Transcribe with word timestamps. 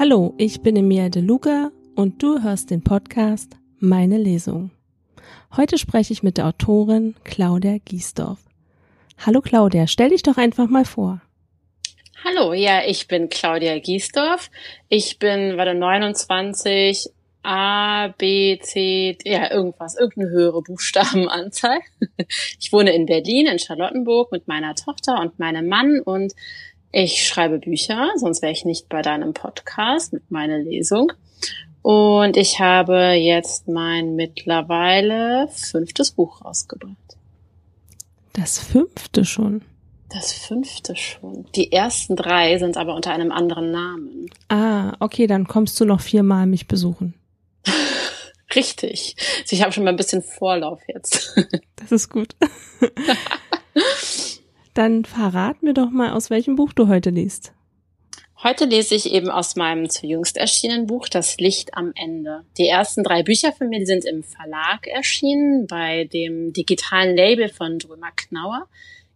Hallo, 0.00 0.32
ich 0.38 0.62
bin 0.62 0.76
Emilia 0.76 1.10
De 1.10 1.20
Luca 1.20 1.72
und 1.94 2.22
du 2.22 2.42
hörst 2.42 2.70
den 2.70 2.82
Podcast 2.82 3.58
Meine 3.80 4.16
Lesung. 4.16 4.70
Heute 5.54 5.76
spreche 5.76 6.14
ich 6.14 6.22
mit 6.22 6.38
der 6.38 6.46
Autorin 6.46 7.16
Claudia 7.22 7.76
Giesdorf. 7.84 8.38
Hallo 9.18 9.42
Claudia, 9.42 9.86
stell 9.86 10.08
dich 10.08 10.22
doch 10.22 10.38
einfach 10.38 10.70
mal 10.70 10.86
vor. 10.86 11.20
Hallo, 12.24 12.54
ja, 12.54 12.82
ich 12.86 13.08
bin 13.08 13.28
Claudia 13.28 13.78
Giesdorf. 13.78 14.50
Ich 14.88 15.18
bin, 15.18 15.58
warte, 15.58 15.74
29, 15.74 17.10
A, 17.42 18.08
B, 18.16 18.58
C, 18.58 19.18
ja, 19.24 19.50
irgendwas, 19.50 19.96
irgendeine 19.96 20.30
höhere 20.30 20.62
Buchstabenanzahl. 20.62 21.78
Ich 22.58 22.72
wohne 22.72 22.94
in 22.94 23.06
Berlin, 23.06 23.46
in 23.46 23.58
Charlottenburg 23.58 24.30
mit 24.30 24.46
meiner 24.46 24.74
Tochter 24.74 25.20
und 25.20 25.38
meinem 25.38 25.66
Mann 25.66 26.00
und 26.00 26.34
ich 26.92 27.26
schreibe 27.26 27.58
Bücher, 27.58 28.10
sonst 28.16 28.42
wäre 28.42 28.52
ich 28.52 28.64
nicht 28.64 28.88
bei 28.88 29.02
deinem 29.02 29.32
Podcast 29.32 30.12
mit 30.12 30.30
meiner 30.30 30.58
Lesung. 30.58 31.12
Und 31.82 32.36
ich 32.36 32.60
habe 32.60 33.12
jetzt 33.12 33.68
mein 33.68 34.16
mittlerweile 34.16 35.48
fünftes 35.48 36.10
Buch 36.10 36.44
rausgebracht. 36.44 36.96
Das 38.32 38.58
fünfte 38.58 39.24
schon. 39.24 39.62
Das 40.08 40.32
fünfte 40.32 40.96
schon. 40.96 41.46
Die 41.54 41.72
ersten 41.72 42.16
drei 42.16 42.58
sind 42.58 42.76
aber 42.76 42.94
unter 42.94 43.12
einem 43.12 43.30
anderen 43.30 43.70
Namen. 43.70 44.28
Ah, 44.48 44.94
okay, 44.98 45.26
dann 45.26 45.46
kommst 45.46 45.78
du 45.80 45.84
noch 45.84 46.00
viermal 46.00 46.46
mich 46.46 46.66
besuchen. 46.66 47.14
Richtig. 48.54 49.14
Also 49.40 49.54
ich 49.54 49.62
habe 49.62 49.72
schon 49.72 49.84
mal 49.84 49.90
ein 49.90 49.96
bisschen 49.96 50.22
Vorlauf 50.22 50.80
jetzt. 50.88 51.36
Das 51.76 51.92
ist 51.92 52.08
gut. 52.10 52.34
Dann 54.80 55.04
verrat 55.04 55.62
mir 55.62 55.74
doch 55.74 55.90
mal, 55.90 56.12
aus 56.12 56.30
welchem 56.30 56.56
Buch 56.56 56.72
du 56.72 56.88
heute 56.88 57.10
liest. 57.10 57.52
Heute 58.42 58.64
lese 58.64 58.94
ich 58.94 59.12
eben 59.12 59.28
aus 59.28 59.54
meinem 59.54 59.90
zu 59.90 60.06
jüngst 60.06 60.38
erschienenen 60.38 60.86
Buch 60.86 61.06
Das 61.06 61.36
Licht 61.36 61.74
am 61.74 61.92
Ende. 61.94 62.44
Die 62.56 62.66
ersten 62.66 63.04
drei 63.04 63.22
Bücher 63.22 63.52
von 63.52 63.68
mir 63.68 63.84
sind 63.84 64.06
im 64.06 64.22
Verlag 64.22 64.86
erschienen, 64.86 65.66
bei 65.66 66.04
dem 66.04 66.54
digitalen 66.54 67.14
Label 67.14 67.50
von 67.50 67.78
Drömer 67.78 68.10
Knauer, 68.16 68.68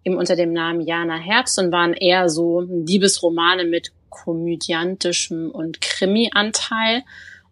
eben 0.05 0.19
unter 0.19 0.37
dem 0.37 0.53
Namen 0.53 0.83
Jana 0.83 1.17
Herbst 1.17 1.59
und 1.59 1.73
waren 1.73 1.95
eher 1.95 2.29
so 2.29 2.61
Liebesromane 2.61 3.65
mit 3.65 3.91
komödiantischem 4.11 5.51
und 5.51 5.81
Krimi-Anteil. 5.81 7.05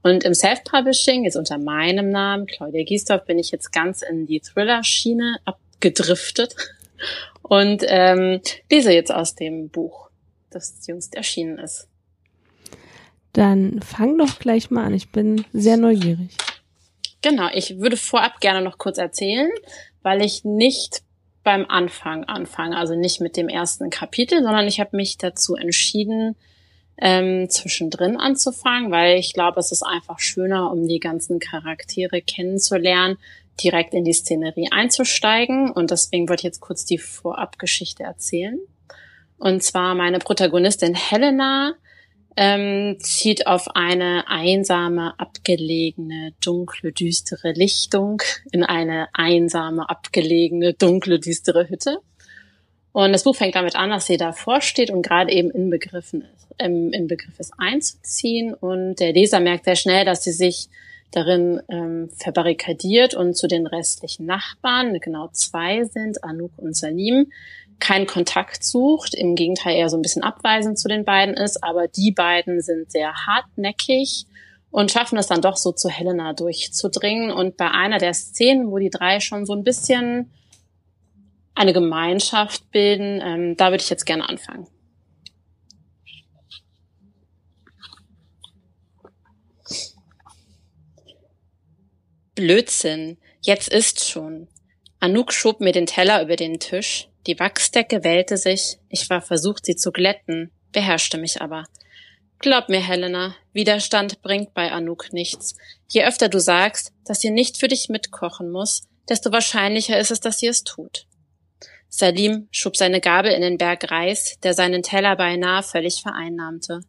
Und 0.02 0.24
im 0.24 0.34
Self-Publishing, 0.34 1.24
jetzt 1.24 1.36
unter 1.36 1.56
meinem 1.56 2.10
Namen, 2.10 2.44
Claudia 2.44 2.84
Giesdorf, 2.84 3.24
bin 3.24 3.38
ich 3.38 3.52
jetzt 3.52 3.72
ganz 3.72 4.02
in 4.02 4.26
die 4.26 4.40
Thriller-Schiene 4.40 5.38
abgedriftet 5.46 6.56
und 7.52 7.84
ähm, 7.86 8.40
lese 8.70 8.92
jetzt 8.92 9.12
aus 9.12 9.34
dem 9.34 9.68
Buch, 9.68 10.08
das 10.48 10.86
jüngst 10.86 11.14
erschienen 11.14 11.58
ist. 11.58 11.86
Dann 13.34 13.82
fang 13.82 14.16
doch 14.16 14.38
gleich 14.38 14.70
mal 14.70 14.84
an. 14.86 14.94
Ich 14.94 15.12
bin 15.12 15.44
sehr 15.52 15.76
neugierig. 15.76 16.30
Genau, 17.20 17.50
ich 17.52 17.78
würde 17.78 17.98
vorab 17.98 18.40
gerne 18.40 18.62
noch 18.62 18.78
kurz 18.78 18.96
erzählen, 18.96 19.50
weil 20.00 20.24
ich 20.24 20.44
nicht 20.44 21.02
beim 21.44 21.66
Anfang 21.68 22.24
anfange, 22.24 22.78
also 22.78 22.94
nicht 22.94 23.20
mit 23.20 23.36
dem 23.36 23.50
ersten 23.50 23.90
Kapitel, 23.90 24.42
sondern 24.42 24.66
ich 24.66 24.80
habe 24.80 24.96
mich 24.96 25.18
dazu 25.18 25.54
entschieden, 25.54 26.36
ähm, 26.96 27.50
zwischendrin 27.50 28.16
anzufangen, 28.16 28.90
weil 28.90 29.18
ich 29.18 29.34
glaube, 29.34 29.60
es 29.60 29.72
ist 29.72 29.82
einfach 29.82 30.20
schöner, 30.20 30.70
um 30.70 30.88
die 30.88 31.00
ganzen 31.00 31.38
Charaktere 31.38 32.22
kennenzulernen, 32.22 33.18
direkt 33.62 33.94
in 33.94 34.04
die 34.04 34.12
Szenerie 34.12 34.68
einzusteigen. 34.70 35.70
Und 35.70 35.90
deswegen 35.90 36.28
wollte 36.28 36.40
ich 36.40 36.44
jetzt 36.44 36.60
kurz 36.60 36.84
die 36.84 36.98
Vorabgeschichte 36.98 38.02
erzählen. 38.02 38.58
Und 39.38 39.62
zwar 39.62 39.94
meine 39.94 40.18
Protagonistin 40.18 40.94
Helena 40.94 41.74
ähm, 42.36 42.96
zieht 43.00 43.46
auf 43.46 43.74
eine 43.74 44.28
einsame, 44.28 45.18
abgelegene, 45.18 46.32
dunkle, 46.42 46.92
düstere 46.92 47.52
Lichtung 47.52 48.22
in 48.52 48.62
eine 48.64 49.08
einsame, 49.12 49.88
abgelegene, 49.88 50.74
dunkle, 50.74 51.18
düstere 51.18 51.68
Hütte. 51.68 51.98
Und 52.92 53.12
das 53.12 53.24
Buch 53.24 53.36
fängt 53.36 53.54
damit 53.54 53.74
an, 53.74 53.90
dass 53.90 54.06
sie 54.06 54.16
davor 54.16 54.60
steht 54.60 54.90
und 54.90 55.02
gerade 55.02 55.32
eben 55.32 55.50
in 55.50 55.70
Begriffen 55.70 56.22
ist, 56.22 56.46
ähm, 56.58 56.92
im 56.92 57.06
Begriff 57.06 57.38
ist 57.38 57.52
einzuziehen. 57.58 58.54
Und 58.54 58.96
der 58.96 59.12
Leser 59.12 59.40
merkt 59.40 59.64
sehr 59.64 59.76
schnell, 59.76 60.04
dass 60.04 60.24
sie 60.24 60.32
sich 60.32 60.68
darin 61.12 61.60
ähm, 61.68 62.10
verbarrikadiert 62.16 63.14
und 63.14 63.36
zu 63.36 63.46
den 63.46 63.66
restlichen 63.66 64.26
Nachbarn, 64.26 64.98
genau 65.00 65.28
zwei 65.32 65.84
sind, 65.84 66.24
Anouk 66.24 66.52
und 66.56 66.76
Salim, 66.76 67.30
keinen 67.78 68.06
Kontakt 68.06 68.64
sucht, 68.64 69.14
im 69.14 69.34
Gegenteil 69.34 69.76
eher 69.76 69.88
so 69.88 69.96
ein 69.96 70.02
bisschen 70.02 70.22
abweisend 70.22 70.78
zu 70.78 70.88
den 70.88 71.04
beiden 71.04 71.34
ist, 71.34 71.62
aber 71.62 71.88
die 71.88 72.12
beiden 72.12 72.60
sind 72.60 72.90
sehr 72.90 73.12
hartnäckig 73.26 74.26
und 74.70 74.90
schaffen 74.90 75.18
es 75.18 75.26
dann 75.26 75.42
doch 75.42 75.56
so 75.56 75.72
zu 75.72 75.88
Helena 75.88 76.32
durchzudringen. 76.32 77.30
Und 77.30 77.56
bei 77.56 77.70
einer 77.70 77.98
der 77.98 78.14
Szenen, 78.14 78.70
wo 78.70 78.78
die 78.78 78.90
drei 78.90 79.20
schon 79.20 79.46
so 79.46 79.52
ein 79.52 79.64
bisschen 79.64 80.30
eine 81.54 81.72
Gemeinschaft 81.72 82.70
bilden, 82.70 83.20
ähm, 83.22 83.56
da 83.56 83.70
würde 83.70 83.82
ich 83.82 83.90
jetzt 83.90 84.06
gerne 84.06 84.28
anfangen. 84.28 84.66
Blödsinn. 92.42 93.18
Jetzt 93.40 93.68
ist 93.68 94.04
schon. 94.04 94.48
Anouk 94.98 95.32
schob 95.32 95.60
mir 95.60 95.70
den 95.70 95.86
Teller 95.86 96.20
über 96.24 96.34
den 96.34 96.58
Tisch. 96.58 97.06
Die 97.28 97.38
Wachsdecke 97.38 98.02
wellte 98.02 98.36
sich. 98.36 98.78
Ich 98.88 99.08
war 99.08 99.22
versucht, 99.22 99.64
sie 99.64 99.76
zu 99.76 99.92
glätten, 99.92 100.50
beherrschte 100.72 101.18
mich 101.18 101.40
aber. 101.40 101.66
Glaub 102.40 102.68
mir, 102.68 102.80
Helena, 102.80 103.36
Widerstand 103.52 104.22
bringt 104.22 104.54
bei 104.54 104.72
Anouk 104.72 105.12
nichts. 105.12 105.54
Je 105.88 106.02
öfter 106.04 106.28
du 106.28 106.40
sagst, 106.40 106.92
dass 107.04 107.20
sie 107.20 107.30
nicht 107.30 107.58
für 107.58 107.68
dich 107.68 107.88
mitkochen 107.88 108.50
muss, 108.50 108.88
desto 109.08 109.30
wahrscheinlicher 109.30 109.96
ist 110.00 110.10
es, 110.10 110.18
dass 110.18 110.40
sie 110.40 110.48
es 110.48 110.64
tut. 110.64 111.06
Salim 111.88 112.48
schob 112.50 112.76
seine 112.76 113.00
Gabel 113.00 113.30
in 113.30 113.42
den 113.42 113.56
Berg 113.56 113.88
Reis, 113.88 114.36
der 114.42 114.54
seinen 114.54 114.82
Teller 114.82 115.14
beinahe 115.14 115.62
völlig 115.62 116.02
vereinnahmte. 116.02 116.80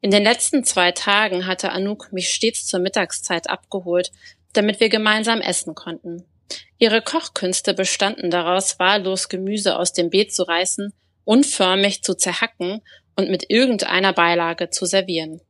In 0.00 0.12
den 0.12 0.22
letzten 0.22 0.62
zwei 0.62 0.92
Tagen 0.92 1.46
hatte 1.46 1.72
Anouk 1.72 2.12
mich 2.12 2.28
stets 2.28 2.64
zur 2.66 2.78
Mittagszeit 2.78 3.50
abgeholt 3.50 4.12
damit 4.56 4.80
wir 4.80 4.88
gemeinsam 4.88 5.40
essen 5.40 5.74
konnten. 5.74 6.24
Ihre 6.78 7.02
Kochkünste 7.02 7.74
bestanden 7.74 8.30
daraus, 8.30 8.78
wahllos 8.78 9.28
Gemüse 9.28 9.78
aus 9.78 9.92
dem 9.92 10.10
Beet 10.10 10.34
zu 10.34 10.42
reißen, 10.42 10.92
unförmig 11.24 12.02
zu 12.02 12.14
zerhacken 12.14 12.82
und 13.16 13.30
mit 13.30 13.48
irgendeiner 13.48 14.12
Beilage 14.12 14.70
zu 14.70 14.86
servieren. 14.86 15.40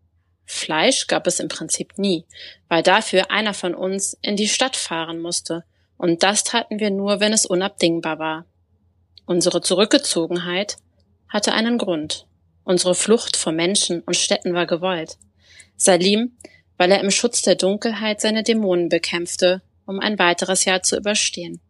Fleisch 0.46 1.06
gab 1.06 1.26
es 1.26 1.40
im 1.40 1.48
Prinzip 1.48 1.96
nie, 1.96 2.26
weil 2.68 2.82
dafür 2.82 3.30
einer 3.30 3.54
von 3.54 3.74
uns 3.74 4.18
in 4.20 4.36
die 4.36 4.48
Stadt 4.48 4.76
fahren 4.76 5.20
musste, 5.20 5.64
und 5.96 6.22
das 6.22 6.44
taten 6.44 6.80
wir 6.80 6.90
nur, 6.90 7.20
wenn 7.20 7.32
es 7.32 7.46
unabdingbar 7.46 8.18
war. 8.18 8.46
Unsere 9.26 9.62
Zurückgezogenheit 9.62 10.76
hatte 11.28 11.52
einen 11.52 11.78
Grund. 11.78 12.26
Unsere 12.64 12.94
Flucht 12.94 13.36
vor 13.36 13.52
Menschen 13.52 14.00
und 14.02 14.16
Städten 14.16 14.54
war 14.54 14.66
gewollt. 14.66 15.16
Salim 15.76 16.36
weil 16.76 16.90
er 16.90 17.00
im 17.00 17.10
Schutz 17.10 17.42
der 17.42 17.54
Dunkelheit 17.54 18.20
seine 18.20 18.42
Dämonen 18.42 18.88
bekämpfte, 18.88 19.62
um 19.86 20.00
ein 20.00 20.18
weiteres 20.18 20.64
Jahr 20.64 20.82
zu 20.82 20.96
überstehen. 20.96 21.60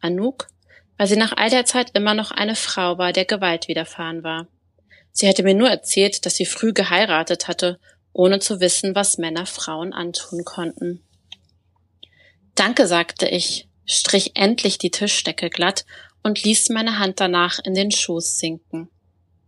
Anouk, 0.00 0.48
weil 0.96 1.06
sie 1.06 1.16
nach 1.16 1.32
all 1.36 1.50
der 1.50 1.64
Zeit 1.64 1.90
immer 1.94 2.14
noch 2.14 2.30
eine 2.30 2.54
Frau 2.54 2.98
war, 2.98 3.12
der 3.12 3.24
Gewalt 3.24 3.68
widerfahren 3.68 4.22
war. 4.22 4.46
Sie 5.10 5.28
hatte 5.28 5.42
mir 5.42 5.54
nur 5.54 5.68
erzählt, 5.68 6.24
dass 6.24 6.36
sie 6.36 6.46
früh 6.46 6.72
geheiratet 6.72 7.48
hatte, 7.48 7.78
ohne 8.12 8.38
zu 8.38 8.60
wissen, 8.60 8.94
was 8.94 9.18
Männer 9.18 9.46
Frauen 9.46 9.92
antun 9.92 10.44
konnten. 10.44 11.02
Danke, 12.54 12.86
sagte 12.86 13.28
ich, 13.28 13.68
strich 13.84 14.32
endlich 14.34 14.78
die 14.78 14.90
Tischdecke 14.90 15.50
glatt 15.50 15.84
und 16.22 16.42
ließ 16.42 16.68
meine 16.68 16.98
Hand 16.98 17.20
danach 17.20 17.58
in 17.58 17.74
den 17.74 17.90
Schoß 17.90 18.38
sinken. 18.38 18.90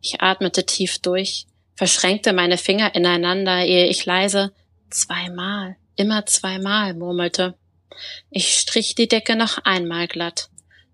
Ich 0.01 0.21
atmete 0.21 0.65
tief 0.67 0.99
durch, 0.99 1.47
verschränkte 1.75 2.33
meine 2.33 2.59
Finger 2.59 2.95
ineinander, 2.95 3.65
ehe 3.65 3.87
ich 3.87 4.05
leise 4.05 4.53
Zweimal, 4.95 5.77
immer 5.97 6.25
zweimal, 6.25 6.95
murmelte. 6.95 7.59
Ich 8.31 8.55
strich 8.55 8.95
die 8.95 9.09
Decke 9.09 9.35
noch 9.35 9.59
einmal 9.65 10.07
glatt. 10.07 10.51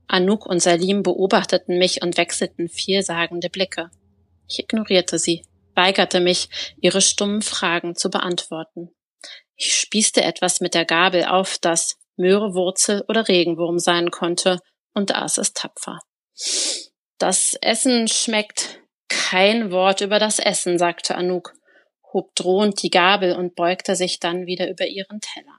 Anouk 0.07 0.47
und 0.47 0.61
Salim 0.61 1.03
beobachteten 1.03 1.77
mich 1.77 2.01
und 2.01 2.17
wechselten 2.17 2.71
vielsagende 2.71 3.51
Blicke. 3.51 3.91
Ich 4.49 4.59
ignorierte 4.59 5.19
sie, 5.19 5.45
weigerte 5.75 6.21
mich, 6.21 6.49
ihre 6.81 7.03
stummen 7.03 7.43
Fragen 7.43 7.95
zu 7.95 8.09
beantworten. 8.09 8.89
Ich 9.55 9.77
spießte 9.77 10.25
etwas 10.25 10.63
mit 10.63 10.73
der 10.73 10.87
Gabel 10.87 11.27
auf, 11.27 11.59
das 11.61 11.99
Möhrewurzel 12.17 13.05
oder 13.07 13.29
Regenwurm 13.29 13.79
sein 13.79 14.11
konnte, 14.11 14.61
und 14.95 15.15
aß 15.15 15.37
es 15.37 15.53
tapfer. 15.53 15.99
Das 17.19 17.55
Essen 17.61 18.09
schmeckt. 18.09 18.81
Kein 19.09 19.71
Wort 19.71 20.01
über 20.01 20.19
das 20.19 20.39
Essen, 20.39 20.79
sagte 20.79 21.17
Anouk 21.17 21.53
hob 22.13 22.35
drohend 22.35 22.83
die 22.83 22.91
Gabel 22.91 23.37
und 23.37 23.55
beugte 23.55 23.97
sich 23.97 24.21
dann 24.21 24.47
wieder 24.47 24.69
über 24.69 24.87
ihren 24.87 25.21
Teller. 25.21 25.59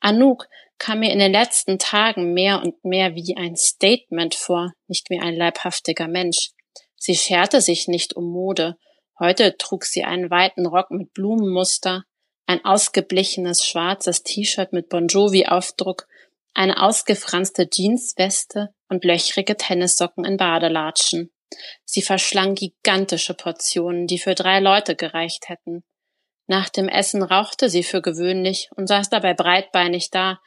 Anouk 0.00 0.48
kam 0.78 1.00
mir 1.00 1.12
in 1.12 1.18
den 1.18 1.32
letzten 1.32 1.78
Tagen 1.78 2.32
mehr 2.32 2.62
und 2.62 2.84
mehr 2.84 3.14
wie 3.14 3.36
ein 3.36 3.54
Statement 3.56 4.34
vor, 4.34 4.72
nicht 4.88 5.10
wie 5.10 5.20
ein 5.20 5.36
leibhaftiger 5.36 6.08
Mensch. 6.08 6.50
Sie 6.96 7.14
scherte 7.14 7.60
sich 7.60 7.86
nicht 7.86 8.14
um 8.16 8.30
Mode. 8.30 8.76
Heute 9.18 9.56
trug 9.58 9.84
sie 9.84 10.04
einen 10.04 10.30
weiten 10.30 10.66
Rock 10.66 10.90
mit 10.90 11.12
Blumenmuster, 11.12 12.04
ein 12.46 12.64
ausgeblichenes 12.64 13.64
schwarzes 13.64 14.22
T-Shirt 14.22 14.72
mit 14.72 14.88
Bon 14.88 15.06
Jovi-Aufdruck, 15.06 16.08
eine 16.54 16.82
ausgefranste 16.82 17.68
Jeansweste 17.70 18.74
und 18.88 19.04
löchrige 19.04 19.56
Tennissocken 19.56 20.24
in 20.24 20.36
Badelatschen. 20.36 21.30
Sie 21.84 22.02
verschlang 22.02 22.54
gigantische 22.54 23.34
Portionen, 23.34 24.06
die 24.06 24.18
für 24.18 24.34
drei 24.34 24.60
Leute 24.60 24.96
gereicht 24.96 25.48
hätten. 25.48 25.84
Nach 26.46 26.68
dem 26.68 26.88
Essen 26.88 27.22
rauchte 27.22 27.68
sie 27.68 27.82
für 27.82 28.02
gewöhnlich 28.02 28.68
und 28.74 28.86
saß 28.86 29.08
dabei 29.10 29.34
breitbeinig 29.34 30.10
da, 30.10 30.40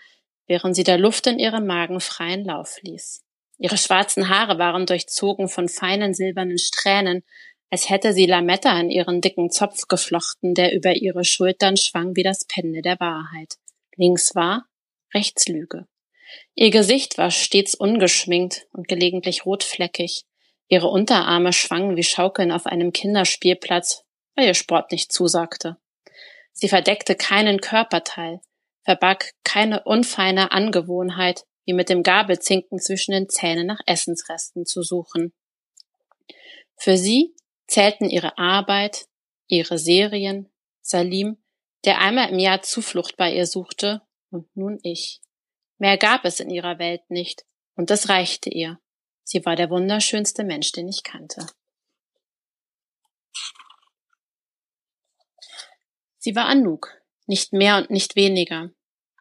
während 0.47 0.75
sie 0.75 0.83
der 0.83 0.97
Luft 0.97 1.27
in 1.27 1.39
ihrem 1.39 1.65
Magen 1.65 1.99
freien 1.99 2.43
Lauf 2.43 2.77
ließ. 2.81 3.23
Ihre 3.57 3.77
schwarzen 3.77 4.29
Haare 4.29 4.57
waren 4.57 4.85
durchzogen 4.85 5.47
von 5.47 5.69
feinen 5.69 6.13
silbernen 6.13 6.57
Strähnen, 6.57 7.23
als 7.69 7.89
hätte 7.89 8.13
sie 8.13 8.25
Lametta 8.25 8.79
in 8.79 8.91
ihren 8.91 9.21
dicken 9.21 9.49
Zopf 9.49 9.87
geflochten, 9.87 10.53
der 10.53 10.73
über 10.73 10.93
ihre 10.95 11.23
Schultern 11.23 11.77
schwang 11.77 12.15
wie 12.15 12.23
das 12.23 12.45
Pendel 12.45 12.81
der 12.81 12.99
Wahrheit. 12.99 13.55
Links 13.95 14.35
war, 14.35 14.65
rechts 15.13 15.47
Lüge. 15.47 15.87
Ihr 16.55 16.71
Gesicht 16.71 17.17
war 17.17 17.31
stets 17.31 17.73
ungeschminkt 17.75 18.67
und 18.73 18.87
gelegentlich 18.87 19.45
rotfleckig. 19.45 20.25
Ihre 20.67 20.87
Unterarme 20.87 21.53
schwangen 21.53 21.95
wie 21.95 22.03
Schaukeln 22.03 22.51
auf 22.51 22.65
einem 22.65 22.93
Kinderspielplatz, 22.93 24.03
weil 24.35 24.47
ihr 24.47 24.53
Sport 24.53 24.91
nicht 24.91 25.11
zusagte. 25.11 25.77
Sie 26.51 26.69
verdeckte 26.69 27.15
keinen 27.15 27.61
Körperteil, 27.61 28.39
verbarg 28.83 29.31
keine 29.43 29.83
unfeine 29.83 30.51
Angewohnheit, 30.51 31.45
wie 31.65 31.73
mit 31.73 31.89
dem 31.89 32.03
Gabelzinken 32.03 32.79
zwischen 32.79 33.11
den 33.11 33.29
Zähnen 33.29 33.67
nach 33.67 33.79
Essensresten 33.85 34.65
zu 34.65 34.81
suchen. 34.83 35.33
Für 36.75 36.97
sie 36.97 37.35
zählten 37.67 38.09
ihre 38.09 38.37
Arbeit, 38.37 39.05
ihre 39.47 39.77
Serien, 39.77 40.49
Salim, 40.81 41.37
der 41.85 41.99
einmal 41.99 42.29
im 42.29 42.39
Jahr 42.39 42.61
Zuflucht 42.61 43.17
bei 43.17 43.33
ihr 43.33 43.45
suchte, 43.45 44.01
und 44.29 44.47
nun 44.55 44.79
ich. 44.83 45.21
Mehr 45.77 45.97
gab 45.97 46.25
es 46.25 46.39
in 46.39 46.49
ihrer 46.49 46.79
Welt 46.79 47.01
nicht, 47.09 47.45
und 47.75 47.89
das 47.89 48.09
reichte 48.09 48.49
ihr. 48.49 48.79
Sie 49.23 49.45
war 49.45 49.55
der 49.55 49.69
wunderschönste 49.69 50.43
Mensch, 50.43 50.71
den 50.71 50.87
ich 50.87 51.03
kannte. 51.03 51.45
Sie 56.17 56.35
war 56.35 56.45
Anouk, 56.45 57.01
nicht 57.25 57.51
mehr 57.53 57.77
und 57.77 57.89
nicht 57.89 58.15
weniger. 58.15 58.69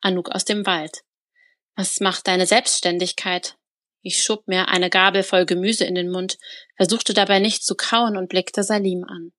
Anouk 0.00 0.31
aus 0.31 0.44
dem 0.44 0.66
Wald. 0.66 1.02
Was 1.75 2.00
macht 2.00 2.26
deine 2.26 2.46
Selbstständigkeit? 2.46 3.56
Ich 4.02 4.22
schob 4.22 4.49
mir 4.49 4.69
eine 4.69 4.90
Gabel 4.90 5.22
voll 5.22 5.46
Gemüse 5.46 5.84
in 5.84 5.94
den 5.94 6.10
Mund, 6.10 6.38
versuchte 6.76 7.14
dabei 7.14 7.38
nicht 7.38 7.64
zu 7.64 7.76
kauen 7.76 8.16
und 8.16 8.28
blickte 8.28 8.64
Salim 8.64 9.04
an. 9.04 9.32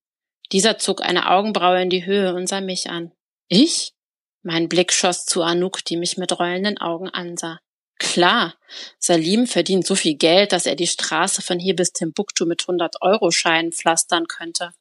Dieser 0.52 0.78
zog 0.78 1.02
eine 1.02 1.30
Augenbraue 1.30 1.82
in 1.82 1.90
die 1.90 2.06
Höhe 2.06 2.34
und 2.34 2.48
sah 2.48 2.62
mich 2.62 2.90
an. 2.90 3.12
Ich? 3.48 3.94
Mein 4.42 4.68
Blick 4.68 4.92
schoss 4.92 5.26
zu 5.26 5.42
Anouk, 5.42 5.84
die 5.86 5.98
mich 5.98 6.18
mit 6.18 6.38
rollenden 6.38 6.78
Augen 6.78 7.10
ansah. 7.10 7.60
Klar, 8.00 8.56
Salim 9.00 9.48
verdient 9.48 9.86
so 9.86 9.96
viel 9.96 10.16
Geld, 10.16 10.52
dass 10.52 10.66
er 10.66 10.76
die 10.76 10.88
Straße 10.88 11.42
von 11.42 11.60
hier 11.60 11.76
bis 11.76 11.94
Timbuktu 11.94 12.46
mit 12.46 12.64
100-Euro-Scheinen 12.64 13.72
pflastern 13.72 14.28
könnte. 14.28 14.72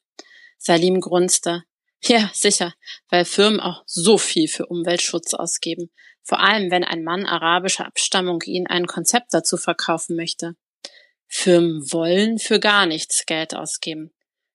Salim 0.58 1.00
grunzte. 1.00 1.64
Ja, 2.04 2.30
sicher, 2.32 2.74
weil 3.10 3.24
Firmen 3.24 3.60
auch 3.60 3.82
so 3.86 4.18
viel 4.18 4.48
für 4.48 4.66
Umweltschutz 4.66 5.34
ausgeben. 5.34 5.90
Vor 6.24 6.40
allem, 6.40 6.70
wenn 6.70 6.84
ein 6.84 7.04
Mann 7.04 7.26
arabischer 7.26 7.86
Abstammung 7.86 8.40
ihnen 8.44 8.66
ein 8.66 8.86
Konzept 8.86 9.34
dazu 9.34 9.56
verkaufen 9.56 10.16
möchte. 10.16 10.56
Firmen 11.26 11.80
wollen 11.92 12.38
für 12.38 12.60
gar 12.60 12.86
nichts 12.86 13.24
Geld 13.26 13.54
ausgeben. 13.54 14.12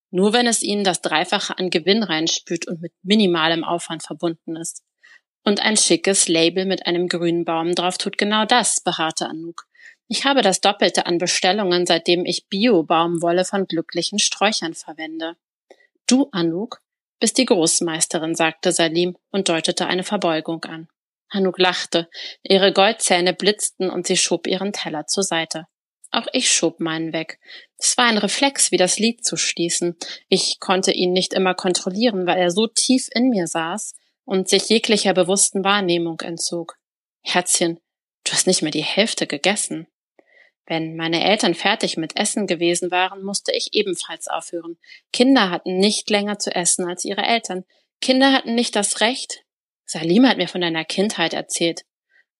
Nur 0.10 0.32
wenn 0.34 0.48
es 0.48 0.62
ihnen 0.62 0.84
das 0.84 1.02
Dreifache 1.02 1.58
an 1.58 1.70
Gewinn 1.70 2.04
reinspült 2.04 2.68
und 2.68 2.82
mit 2.82 2.94
minimalem 3.02 3.64
Aufwand 3.64 4.04
verbunden 4.04 4.56
ist. 4.56 4.84
Und 5.48 5.62
ein 5.62 5.78
schickes 5.78 6.28
Label 6.28 6.66
mit 6.66 6.88
einem 6.88 7.08
grünen 7.08 7.46
Baum 7.46 7.74
drauf 7.74 7.98
tut 7.98 8.18
genau 8.18 8.44
das, 8.44 8.82
beharrte 8.82 9.28
Anouk. 9.28 9.66
Ich 10.10 10.26
habe 10.26 10.42
das 10.42 10.60
Doppelte 10.60 11.06
an 11.06 11.20
Bestellungen, 11.20 11.86
seitdem 11.86 12.26
ich 12.26 12.48
Bio-Baumwolle 12.50 13.46
von 13.46 13.66
glücklichen 13.66 14.20
Sträuchern 14.20 14.74
verwende. 14.74 15.38
Du, 16.06 16.28
Anouk, 16.34 16.82
bist 17.22 17.38
die 17.38 17.46
Großmeisterin, 17.46 18.36
sagte 18.36 18.74
Salim 18.74 19.16
und 19.32 19.48
deutete 19.48 19.86
eine 19.86 20.04
Verbeugung 20.04 20.66
an. 20.66 20.90
Anouk 21.30 21.60
lachte, 21.60 22.10
ihre 22.44 22.74
Goldzähne 22.74 23.34
blitzten 23.34 23.90
und 23.90 24.06
sie 24.06 24.18
schob 24.18 24.48
ihren 24.48 24.74
Teller 24.74 25.08
zur 25.08 25.24
Seite. 25.24 25.66
Auch 26.12 26.28
ich 26.34 26.52
schob 26.52 26.82
meinen 26.82 27.14
weg. 27.14 27.40
Es 27.78 27.98
war 27.98 28.08
ein 28.08 28.18
Reflex, 28.18 28.74
wie 28.74 28.78
das 28.78 29.00
Lied 29.00 29.24
zu 29.24 29.38
schließen. 29.38 29.96
Ich 30.28 30.60
konnte 30.60 30.92
ihn 30.92 31.14
nicht 31.14 31.34
immer 31.34 31.54
kontrollieren, 31.54 32.28
weil 32.28 32.38
er 32.38 32.52
so 32.52 32.68
tief 32.68 33.08
in 33.14 33.30
mir 33.30 33.48
saß, 33.48 33.94
und 34.28 34.50
sich 34.50 34.68
jeglicher 34.68 35.14
bewussten 35.14 35.64
Wahrnehmung 35.64 36.20
entzog. 36.20 36.78
Herzchen, 37.22 37.80
du 38.26 38.34
hast 38.34 38.46
nicht 38.46 38.62
mehr 38.62 38.72
die 38.72 38.84
Hälfte 38.84 39.26
gegessen. 39.26 39.88
Wenn 40.66 40.98
meine 40.98 41.24
Eltern 41.24 41.56
fertig 41.56 41.96
mit 41.96 42.18
Essen 42.18 42.46
gewesen 42.46 42.92
waren, 42.92 43.24
musste 43.24 43.54
ich 43.54 43.70
ebenfalls 43.72 44.28
aufhören. 44.28 44.78
Kinder 45.14 45.50
hatten 45.50 45.78
nicht 45.78 46.10
länger 46.10 46.40
zu 46.40 46.54
essen 46.54 46.86
als 46.86 47.06
ihre 47.06 47.22
Eltern. 47.22 47.64
Kinder 48.02 48.34
hatten 48.34 48.54
nicht 48.54 48.76
das 48.76 49.00
Recht. 49.00 49.46
Salim 49.86 50.28
hat 50.28 50.36
mir 50.36 50.50
von 50.50 50.60
deiner 50.60 50.84
Kindheit 50.84 51.34
erzählt. 51.34 51.86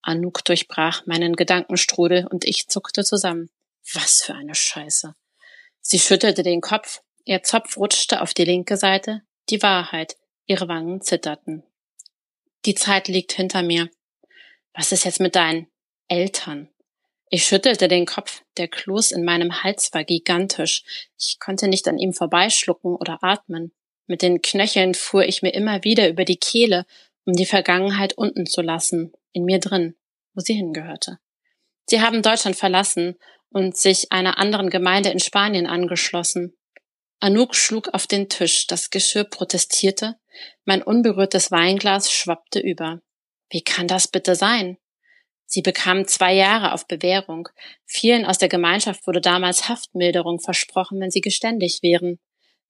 Anouk 0.02 0.44
durchbrach 0.44 1.06
meinen 1.06 1.38
Gedankenstrudel 1.38 2.28
und 2.28 2.44
ich 2.44 2.68
zuckte 2.68 3.06
zusammen. 3.06 3.50
Was 3.94 4.24
für 4.24 4.36
eine 4.36 4.56
Scheiße. 4.56 5.16
Sie 5.80 6.00
schüttelte 6.00 6.44
den 6.44 6.60
Kopf, 6.60 7.02
ihr 7.24 7.44
Zopf 7.44 7.78
rutschte 7.78 8.22
auf 8.22 8.34
die 8.34 8.44
linke 8.44 8.76
Seite, 8.76 9.22
die 9.50 9.62
Wahrheit, 9.62 10.18
ihre 10.48 10.68
Wangen 10.68 11.00
zitterten. 11.00 11.64
Die 12.66 12.76
Zeit 12.76 13.08
liegt 13.08 13.34
hinter 13.34 13.64
mir. 13.64 13.90
Was 14.74 14.92
ist 14.92 15.06
jetzt 15.06 15.20
mit 15.20 15.36
deinen 15.36 15.68
Eltern? 16.08 16.70
Ich 17.30 17.46
schüttelte 17.46 17.88
den 17.88 18.06
Kopf. 18.06 18.44
Der 18.58 18.68
Kloß 18.68 19.12
in 19.12 19.26
meinem 19.26 19.64
Hals 19.64 19.94
war 19.94 20.04
gigantisch. 20.04 20.84
Ich 21.20 21.40
konnte 21.40 21.68
nicht 21.68 21.88
an 21.88 21.98
ihm 21.98 22.14
vorbeischlucken 22.14 22.96
oder 22.96 23.20
atmen. 23.22 23.74
Mit 24.06 24.22
den 24.22 24.42
Knöcheln 24.42 24.94
fuhr 24.94 25.26
ich 25.26 25.42
mir 25.42 25.54
immer 25.54 25.84
wieder 25.84 26.08
über 26.08 26.24
die 26.24 26.38
Kehle, 26.38 26.86
um 27.26 27.34
die 27.34 27.46
Vergangenheit 27.46 28.14
unten 28.14 28.46
zu 28.46 28.62
lassen, 28.62 29.12
in 29.34 29.44
mir 29.44 29.60
drin, 29.60 29.96
wo 30.34 30.40
sie 30.40 30.54
hingehörte. 30.54 31.20
Sie 31.86 32.02
haben 32.02 32.22
Deutschland 32.22 32.56
verlassen 32.56 33.18
und 33.50 33.76
sich 33.76 34.12
einer 34.12 34.38
anderen 34.38 34.70
Gemeinde 34.70 35.10
in 35.10 35.20
Spanien 35.20 35.68
angeschlossen. 35.68 36.56
Anouk 37.20 37.56
schlug 37.56 37.90
auf 37.94 38.08
den 38.08 38.30
Tisch, 38.30 38.68
das 38.68 38.90
Geschirr 38.90 39.26
protestierte, 39.26 40.16
mein 40.66 40.84
unberührtes 40.84 41.52
Weinglas 41.52 42.12
schwappte 42.12 42.60
über. 42.60 43.02
Wie 43.50 43.62
kann 43.62 43.88
das 43.88 44.08
bitte 44.08 44.36
sein? 44.36 44.78
Sie 45.46 45.62
bekamen 45.62 46.06
zwei 46.08 46.34
Jahre 46.34 46.74
auf 46.74 46.88
Bewährung. 46.88 47.48
Vielen 47.86 48.26
aus 48.26 48.38
der 48.38 48.50
Gemeinschaft 48.50 49.08
wurde 49.08 49.22
damals 49.22 49.70
Haftmilderung 49.70 50.40
versprochen, 50.40 51.00
wenn 51.00 51.12
sie 51.12 51.22
geständig 51.22 51.80
wären. 51.82 52.20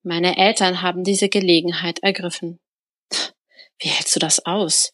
Meine 0.03 0.37
Eltern 0.37 0.83
haben 0.83 1.03
diese 1.03 1.27
Gelegenheit 1.27 1.99
ergriffen. 1.99 2.59
Wie 3.79 3.89
hältst 3.89 4.15
du 4.15 4.19
das 4.19 4.45
aus? 4.45 4.93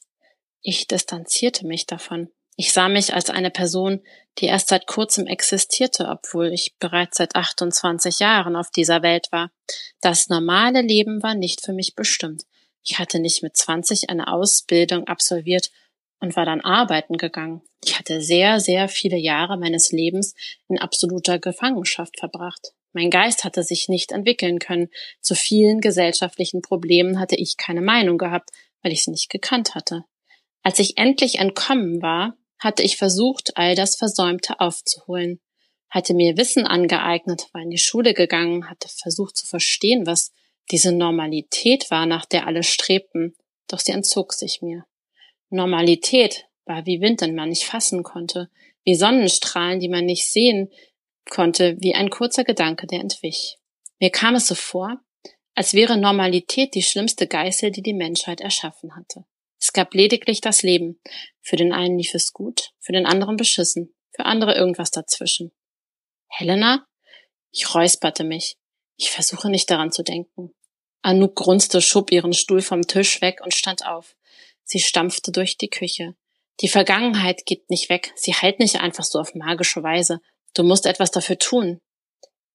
Ich 0.62 0.88
distanzierte 0.88 1.68
mich 1.68 1.86
davon. 1.86 2.30
Ich 2.56 2.72
sah 2.72 2.88
mich 2.88 3.14
als 3.14 3.30
eine 3.30 3.50
Person, 3.50 4.02
die 4.38 4.46
erst 4.46 4.70
seit 4.70 4.88
kurzem 4.88 5.28
existierte, 5.28 6.08
obwohl 6.08 6.54
ich 6.54 6.76
bereits 6.80 7.18
seit 7.18 7.36
28 7.36 8.20
Jahren 8.20 8.56
auf 8.56 8.70
dieser 8.70 9.02
Welt 9.02 9.28
war. 9.32 9.52
Das 10.02 10.30
normale 10.30 10.82
Leben 10.82 11.22
war 11.24 11.36
nicht 11.36 11.62
für 11.66 11.74
mich 11.74 11.96
bestimmt. 11.96 12.44
Ich 12.84 13.00
hatte 13.00 13.20
nicht 13.20 13.44
mit 13.44 13.56
20 13.56 14.10
eine 14.10 14.28
Ausbildung 14.28 15.08
absolviert 15.08 15.72
und 16.20 16.36
war 16.36 16.46
dann 16.46 16.62
arbeiten 16.62 17.18
gegangen. 17.18 17.62
Ich 17.84 17.98
hatte 18.00 18.22
sehr, 18.22 18.60
sehr 18.60 18.88
viele 18.88 19.18
Jahre 19.18 19.58
meines 19.58 19.92
Lebens 19.92 20.36
in 20.68 20.80
absoluter 20.80 21.40
Gefangenschaft 21.40 22.20
verbracht. 22.20 22.74
Mein 22.94 23.10
Geist 23.10 23.44
hatte 23.44 23.64
sich 23.64 23.90
nicht 23.90 24.12
entwickeln 24.12 24.60
können. 24.60 24.90
Zu 25.20 25.36
vielen 25.36 25.82
gesellschaftlichen 25.82 26.62
Problemen 26.62 27.20
hatte 27.20 27.36
ich 27.36 27.58
keine 27.58 27.82
Meinung 27.82 28.18
gehabt, 28.18 28.52
weil 28.82 28.92
ich 28.92 29.04
sie 29.04 29.12
nicht 29.12 29.30
gekannt 29.30 29.76
hatte. 29.76 30.06
Als 30.62 30.80
ich 30.80 30.98
endlich 30.98 31.40
entkommen 31.40 32.02
war, 32.02 32.38
hatte 32.60 32.84
ich 32.84 32.98
versucht, 32.98 33.58
all 33.58 33.76
das 33.76 33.96
Versäumte 33.96 34.60
aufzuholen, 34.60 35.42
hatte 35.90 36.14
mir 36.14 36.38
Wissen 36.38 36.66
angeeignet, 36.66 37.50
war 37.52 37.62
in 37.62 37.70
die 37.70 37.78
Schule 37.78 38.14
gegangen, 38.14 38.70
hatte 38.70 38.88
versucht 38.88 39.36
zu 39.36 39.46
verstehen, 39.46 40.06
was 40.06 40.32
diese 40.72 40.92
Normalität 40.92 41.90
war, 41.92 42.06
nach 42.06 42.26
der 42.26 42.48
alle 42.48 42.64
strebten, 42.64 43.36
doch 43.68 43.80
sie 43.80 43.92
entzog 43.92 44.34
sich 44.34 44.62
mir. 44.62 44.86
Normalität 45.50 46.46
war 46.66 46.86
wie 46.86 47.02
Wind, 47.02 47.22
den 47.22 47.36
man 47.36 47.50
nicht 47.50 47.66
fassen 47.66 48.04
konnte, 48.04 48.50
wie 48.84 48.96
Sonnenstrahlen, 48.96 49.80
die 49.80 49.90
man 49.90 50.06
nicht 50.06 50.28
sehen 50.28 50.72
konnte, 51.30 51.78
wie 51.80 51.96
ein 51.96 52.10
kurzer 52.10 52.44
Gedanke, 52.44 52.88
der 52.88 53.00
entwich. 53.00 53.58
Mir 54.00 54.10
kam 54.10 54.36
es 54.36 54.48
so 54.48 54.56
vor, 54.56 55.00
als 55.56 55.74
wäre 55.74 55.98
Normalität 55.98 56.74
die 56.74 56.84
schlimmste 56.84 57.28
Geißel, 57.28 57.72
die 57.72 57.84
die 57.84 57.94
Menschheit 57.94 58.42
erschaffen 58.42 58.96
hatte. 58.96 59.26
Es 59.60 59.72
gab 59.72 59.94
lediglich 59.94 60.42
das 60.42 60.64
Leben. 60.64 61.00
Für 61.40 61.56
den 61.56 61.72
einen 61.72 61.98
lief 61.98 62.14
es 62.14 62.34
gut, 62.34 62.72
für 62.80 62.92
den 62.92 63.06
anderen 63.06 63.38
beschissen, 63.38 63.94
für 64.12 64.26
andere 64.26 64.56
irgendwas 64.56 64.92
dazwischen. 64.92 65.52
Helena? 66.28 66.86
Ich 67.52 67.74
räusperte 67.74 68.24
mich. 68.24 68.58
Ich 68.98 69.12
versuche 69.12 69.50
nicht 69.50 69.70
daran 69.70 69.92
zu 69.92 70.04
denken. 70.04 70.54
Anouk 71.02 71.36
grunzte, 71.36 71.82
schob 71.82 72.12
ihren 72.12 72.34
Stuhl 72.34 72.62
vom 72.62 72.88
Tisch 72.88 73.22
weg 73.22 73.42
und 73.44 73.54
stand 73.54 73.86
auf. 73.86 74.16
Sie 74.64 74.80
stampfte 74.80 75.32
durch 75.32 75.58
die 75.58 75.70
Küche. 75.70 76.16
Die 76.62 76.70
Vergangenheit 76.70 77.46
geht 77.46 77.70
nicht 77.70 77.90
weg. 77.90 78.14
Sie 78.16 78.34
heilt 78.34 78.60
nicht 78.60 78.80
einfach 78.80 79.04
so 79.04 79.20
auf 79.20 79.36
magische 79.36 79.84
Weise. 79.84 80.22
Du 80.54 80.64
musst 80.64 80.86
etwas 80.86 81.12
dafür 81.12 81.38
tun. 81.38 81.82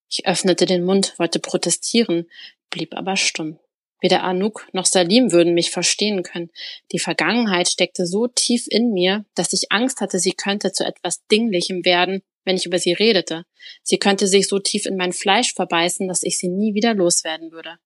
Ich 0.09 0.27
öffnete 0.27 0.65
den 0.65 0.85
Mund, 0.85 1.19
wollte 1.19 1.41
protestieren, 1.41 2.31
blieb 2.71 2.95
aber 2.95 3.17
stumm. 3.17 3.59
Weder 4.01 4.23
Anouk 4.23 4.69
noch 4.73 4.87
Salim 4.87 5.33
würden 5.33 5.55
mich 5.55 5.71
verstehen 5.71 6.23
können. 6.23 6.51
Die 6.93 7.01
Vergangenheit 7.01 7.69
steckte 7.69 8.07
so 8.07 8.29
tief 8.29 8.67
in 8.69 8.93
mir, 8.93 9.27
dass 9.35 9.53
ich 9.53 9.73
Angst 9.73 10.01
hatte, 10.01 10.21
sie 10.21 10.33
könnte 10.33 10.73
zu 10.73 10.85
etwas 10.85 11.27
Dinglichem 11.27 11.85
werden, 11.85 12.23
wenn 12.45 12.57
ich 12.57 12.67
über 12.67 12.79
sie 12.79 12.93
redete. 12.93 13.45
Sie 13.83 13.99
könnte 13.99 14.27
sich 14.27 14.49
so 14.49 14.59
tief 14.59 14.87
in 14.87 14.97
mein 14.97 15.13
Fleisch 15.13 15.55
verbeißen, 15.55 16.09
dass 16.09 16.23
ich 16.23 16.39
sie 16.39 16.49
nie 16.49 16.75
wieder 16.75 16.95
loswerden 16.95 17.53
würde. 17.53 17.79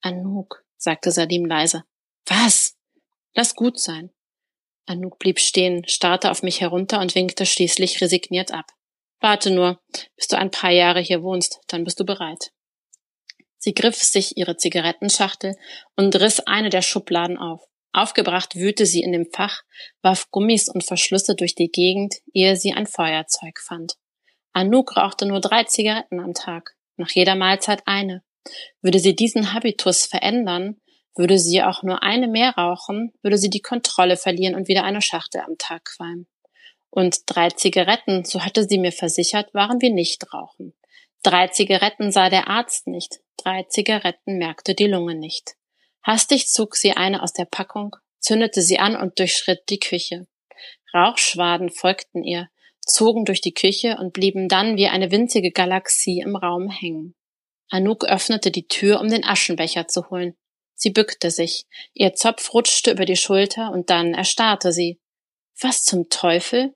Anouk, 0.00 0.64
sagte 0.76 1.10
Salim 1.10 1.44
leise. 1.44 1.84
Was? 2.26 2.76
Lass 3.34 3.54
gut 3.54 3.78
sein. 3.78 4.10
Anouk 4.86 5.18
blieb 5.18 5.40
stehen, 5.40 5.86
starrte 5.88 6.30
auf 6.30 6.42
mich 6.42 6.60
herunter 6.60 7.00
und 7.00 7.14
winkte 7.14 7.44
schließlich 7.44 8.00
resigniert 8.00 8.52
ab. 8.52 8.66
Warte 9.20 9.50
nur, 9.50 9.80
bis 10.16 10.28
du 10.28 10.36
ein 10.36 10.50
paar 10.50 10.70
Jahre 10.70 11.00
hier 11.00 11.22
wohnst, 11.22 11.60
dann 11.66 11.84
bist 11.84 11.98
du 11.98 12.04
bereit. 12.04 12.52
Sie 13.58 13.74
griff 13.74 13.96
sich 13.96 14.36
ihre 14.36 14.56
Zigarettenschachtel 14.56 15.56
und 15.96 16.14
riss 16.14 16.40
eine 16.40 16.70
der 16.70 16.82
Schubladen 16.82 17.36
auf. 17.36 17.66
Aufgebracht 17.96 18.56
wühlte 18.56 18.84
sie 18.84 19.00
in 19.00 19.12
dem 19.12 19.24
Fach, 19.32 19.62
warf 20.02 20.30
Gummis 20.30 20.68
und 20.68 20.84
Verschlüsse 20.84 21.34
durch 21.34 21.54
die 21.54 21.70
Gegend, 21.70 22.16
ehe 22.34 22.54
sie 22.54 22.74
ein 22.74 22.86
Feuerzeug 22.86 23.58
fand. 23.58 23.94
Anouk 24.52 24.98
rauchte 24.98 25.24
nur 25.24 25.40
drei 25.40 25.64
Zigaretten 25.64 26.20
am 26.20 26.34
Tag, 26.34 26.76
nach 26.98 27.10
jeder 27.10 27.36
Mahlzeit 27.36 27.82
eine. 27.86 28.22
Würde 28.82 28.98
sie 28.98 29.16
diesen 29.16 29.54
Habitus 29.54 30.04
verändern, 30.04 30.76
würde 31.14 31.38
sie 31.38 31.62
auch 31.62 31.82
nur 31.82 32.02
eine 32.02 32.28
mehr 32.28 32.50
rauchen, 32.50 33.14
würde 33.22 33.38
sie 33.38 33.48
die 33.48 33.62
Kontrolle 33.62 34.18
verlieren 34.18 34.56
und 34.56 34.68
wieder 34.68 34.84
eine 34.84 35.00
Schachtel 35.00 35.40
am 35.40 35.56
Tag 35.56 35.86
qualmen. 35.86 36.26
Und 36.90 37.20
drei 37.24 37.48
Zigaretten, 37.48 38.26
so 38.26 38.44
hatte 38.44 38.68
sie 38.68 38.78
mir 38.78 38.92
versichert, 38.92 39.54
waren 39.54 39.80
wir 39.80 39.90
nicht 39.90 40.34
rauchen. 40.34 40.74
Drei 41.22 41.48
Zigaretten 41.48 42.12
sah 42.12 42.28
der 42.28 42.48
Arzt 42.48 42.88
nicht, 42.88 43.20
drei 43.38 43.62
Zigaretten 43.62 44.36
merkte 44.36 44.74
die 44.74 44.86
Lunge 44.86 45.14
nicht. 45.14 45.54
Hastig 46.06 46.46
zog 46.46 46.76
sie 46.76 46.92
eine 46.92 47.20
aus 47.20 47.32
der 47.32 47.46
Packung, 47.46 47.96
zündete 48.20 48.62
sie 48.62 48.78
an 48.78 48.94
und 48.94 49.18
durchschritt 49.18 49.68
die 49.68 49.80
Küche. 49.80 50.28
Rauchschwaden 50.94 51.68
folgten 51.68 52.22
ihr, 52.22 52.48
zogen 52.80 53.24
durch 53.24 53.40
die 53.40 53.52
Küche 53.52 53.96
und 53.98 54.12
blieben 54.12 54.48
dann 54.48 54.76
wie 54.76 54.86
eine 54.86 55.10
winzige 55.10 55.50
Galaxie 55.50 56.20
im 56.20 56.36
Raum 56.36 56.70
hängen. 56.70 57.16
Anouk 57.70 58.04
öffnete 58.04 58.52
die 58.52 58.68
Tür, 58.68 59.00
um 59.00 59.08
den 59.08 59.24
Aschenbecher 59.24 59.88
zu 59.88 60.08
holen. 60.08 60.36
Sie 60.74 60.90
bückte 60.90 61.32
sich, 61.32 61.64
ihr 61.92 62.14
Zopf 62.14 62.54
rutschte 62.54 62.92
über 62.92 63.04
die 63.04 63.16
Schulter 63.16 63.72
und 63.72 63.90
dann 63.90 64.14
erstarrte 64.14 64.72
sie. 64.72 65.00
Was 65.60 65.82
zum 65.82 66.08
Teufel? 66.08 66.72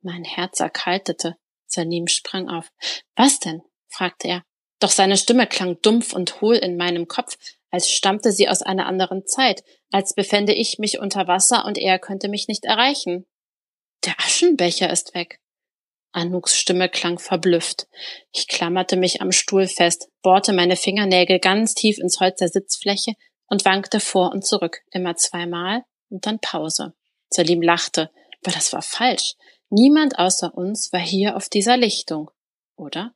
Mein 0.00 0.24
Herz 0.24 0.60
erkaltete. 0.60 1.36
Salim 1.66 2.06
sprang 2.06 2.48
auf. 2.48 2.70
Was 3.16 3.38
denn? 3.38 3.60
fragte 3.88 4.28
er. 4.28 4.44
Doch 4.78 4.90
seine 4.90 5.18
Stimme 5.18 5.46
klang 5.46 5.80
dumpf 5.82 6.14
und 6.14 6.40
hohl 6.40 6.56
in 6.56 6.76
meinem 6.76 7.08
Kopf, 7.08 7.36
als 7.76 7.90
stammte 7.90 8.32
sie 8.32 8.48
aus 8.48 8.62
einer 8.62 8.86
anderen 8.86 9.26
Zeit, 9.26 9.62
als 9.92 10.14
befände 10.14 10.54
ich 10.54 10.78
mich 10.78 10.98
unter 10.98 11.28
Wasser 11.28 11.66
und 11.66 11.76
er 11.76 11.98
könnte 11.98 12.28
mich 12.28 12.48
nicht 12.48 12.64
erreichen. 12.64 13.26
Der 14.06 14.14
Aschenbecher 14.18 14.88
ist 14.88 15.14
weg. 15.14 15.40
Anuks 16.10 16.56
Stimme 16.56 16.88
klang 16.88 17.18
verblüfft. 17.18 17.86
Ich 18.32 18.48
klammerte 18.48 18.96
mich 18.96 19.20
am 19.20 19.30
Stuhl 19.30 19.66
fest, 19.68 20.08
bohrte 20.22 20.54
meine 20.54 20.76
Fingernägel 20.76 21.38
ganz 21.38 21.74
tief 21.74 21.98
ins 21.98 22.18
Holz 22.18 22.38
der 22.38 22.48
Sitzfläche 22.48 23.12
und 23.46 23.66
wankte 23.66 24.00
vor 24.00 24.32
und 24.32 24.46
zurück, 24.46 24.80
immer 24.90 25.16
zweimal 25.16 25.82
und 26.08 26.24
dann 26.24 26.38
Pause. 26.38 26.94
Salim 27.28 27.60
lachte, 27.60 28.10
aber 28.42 28.54
das 28.54 28.72
war 28.72 28.80
falsch. 28.80 29.34
Niemand 29.68 30.18
außer 30.18 30.54
uns 30.54 30.94
war 30.94 31.00
hier 31.00 31.36
auf 31.36 31.50
dieser 31.50 31.76
Lichtung, 31.76 32.30
oder? 32.74 33.12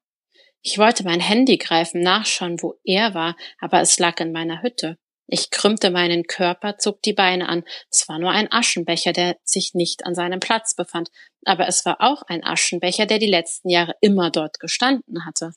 Ich 0.62 0.78
wollte 0.78 1.04
mein 1.04 1.20
Handy 1.20 1.56
greifen, 1.56 2.02
nachschauen, 2.02 2.62
wo 2.62 2.74
er 2.84 3.14
war, 3.14 3.36
aber 3.58 3.80
es 3.80 3.98
lag 3.98 4.20
in 4.20 4.32
meiner 4.32 4.62
Hütte. 4.62 4.98
Ich 5.26 5.50
krümmte 5.50 5.90
meinen 5.90 6.24
Körper, 6.24 6.76
zog 6.76 7.02
die 7.02 7.12
Beine 7.12 7.48
an. 7.48 7.64
Es 7.90 8.08
war 8.08 8.18
nur 8.18 8.30
ein 8.32 8.50
Aschenbecher, 8.50 9.12
der 9.12 9.36
sich 9.44 9.74
nicht 9.74 10.04
an 10.04 10.14
seinem 10.14 10.40
Platz 10.40 10.74
befand, 10.74 11.08
aber 11.44 11.68
es 11.68 11.86
war 11.86 11.98
auch 12.00 12.22
ein 12.22 12.44
Aschenbecher, 12.44 13.06
der 13.06 13.18
die 13.18 13.30
letzten 13.30 13.70
Jahre 13.70 13.94
immer 14.00 14.30
dort 14.30 14.58
gestanden 14.58 15.24
hatte. 15.24 15.52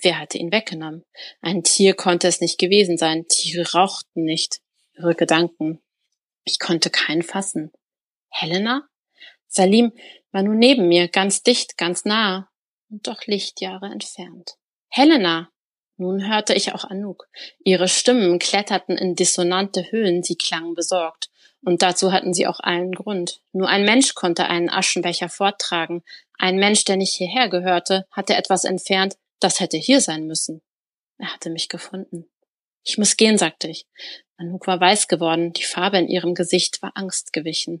Wer 0.00 0.18
hatte 0.18 0.38
ihn 0.38 0.50
weggenommen? 0.50 1.04
Ein 1.42 1.62
Tier 1.62 1.94
konnte 1.94 2.26
es 2.26 2.40
nicht 2.40 2.58
gewesen 2.58 2.96
sein. 2.96 3.26
Tiere 3.28 3.72
rauchten 3.72 4.24
nicht. 4.24 4.60
Ihre 4.96 5.14
Gedanken. 5.14 5.80
Ich 6.44 6.58
konnte 6.58 6.90
keinen 6.90 7.22
fassen. 7.22 7.70
Helena? 8.28 8.88
Salim 9.46 9.92
war 10.32 10.42
nun 10.42 10.58
neben 10.58 10.88
mir, 10.88 11.08
ganz 11.08 11.42
dicht, 11.42 11.76
ganz 11.76 12.04
nah 12.04 12.51
und 12.92 13.08
doch 13.08 13.26
Lichtjahre 13.26 13.86
entfernt. 13.86 14.56
Helena! 14.88 15.50
Nun 15.96 16.28
hörte 16.28 16.54
ich 16.54 16.72
auch 16.72 16.84
Anouk. 16.84 17.28
Ihre 17.64 17.88
Stimmen 17.88 18.38
kletterten 18.38 18.96
in 18.96 19.14
dissonante 19.14 19.90
Höhen, 19.90 20.22
sie 20.22 20.36
klangen 20.36 20.74
besorgt. 20.74 21.30
Und 21.64 21.82
dazu 21.82 22.12
hatten 22.12 22.34
sie 22.34 22.46
auch 22.46 22.60
allen 22.60 22.92
Grund. 22.92 23.40
Nur 23.52 23.68
ein 23.68 23.84
Mensch 23.84 24.14
konnte 24.14 24.46
einen 24.46 24.68
Aschenbecher 24.68 25.28
forttragen. 25.28 26.02
Ein 26.38 26.56
Mensch, 26.56 26.84
der 26.84 26.96
nicht 26.96 27.14
hierher 27.14 27.48
gehörte, 27.48 28.06
hatte 28.10 28.34
etwas 28.34 28.64
entfernt, 28.64 29.16
das 29.38 29.60
hätte 29.60 29.76
hier 29.76 30.00
sein 30.00 30.26
müssen. 30.26 30.62
Er 31.18 31.32
hatte 31.32 31.50
mich 31.50 31.68
gefunden. 31.68 32.26
Ich 32.84 32.98
muss 32.98 33.16
gehen, 33.16 33.38
sagte 33.38 33.68
ich. 33.68 33.86
Anouk 34.36 34.66
war 34.66 34.80
weiß 34.80 35.06
geworden, 35.06 35.52
die 35.52 35.62
Farbe 35.62 35.98
in 35.98 36.08
ihrem 36.08 36.34
Gesicht 36.34 36.82
war 36.82 36.92
Angst 36.96 37.32
gewichen. 37.32 37.80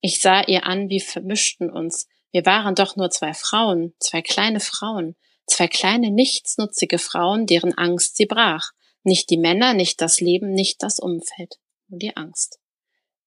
Ich 0.00 0.20
sah 0.20 0.42
ihr 0.42 0.66
an, 0.66 0.88
wie 0.88 1.00
vermischten 1.00 1.70
uns. 1.70 2.08
Wir 2.32 2.46
waren 2.46 2.74
doch 2.74 2.96
nur 2.96 3.10
zwei 3.10 3.34
Frauen, 3.34 3.94
zwei 3.98 4.22
kleine 4.22 4.60
Frauen, 4.60 5.16
zwei 5.46 5.68
kleine 5.68 6.10
nichtsnutzige 6.10 6.98
Frauen, 6.98 7.46
deren 7.46 7.76
Angst 7.76 8.16
sie 8.16 8.26
brach. 8.26 8.70
Nicht 9.02 9.30
die 9.30 9.38
Männer, 9.38 9.74
nicht 9.74 10.00
das 10.00 10.20
Leben, 10.20 10.52
nicht 10.52 10.82
das 10.82 10.98
Umfeld, 10.98 11.56
nur 11.88 11.98
die 11.98 12.16
Angst. 12.16 12.58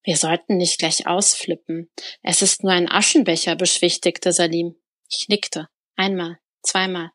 Wir 0.04 0.18
sollten 0.18 0.58
nicht 0.58 0.80
gleich 0.80 1.08
ausflippen. 1.08 1.90
Es 2.22 2.42
ist 2.42 2.64
nur 2.64 2.74
ein 2.74 2.92
Aschenbecher, 2.92 3.56
beschwichtigte 3.56 4.34
Salim. 4.34 4.76
Ich 5.10 5.30
nickte. 5.30 5.70
Einmal, 5.96 6.40
zweimal. 6.62 7.12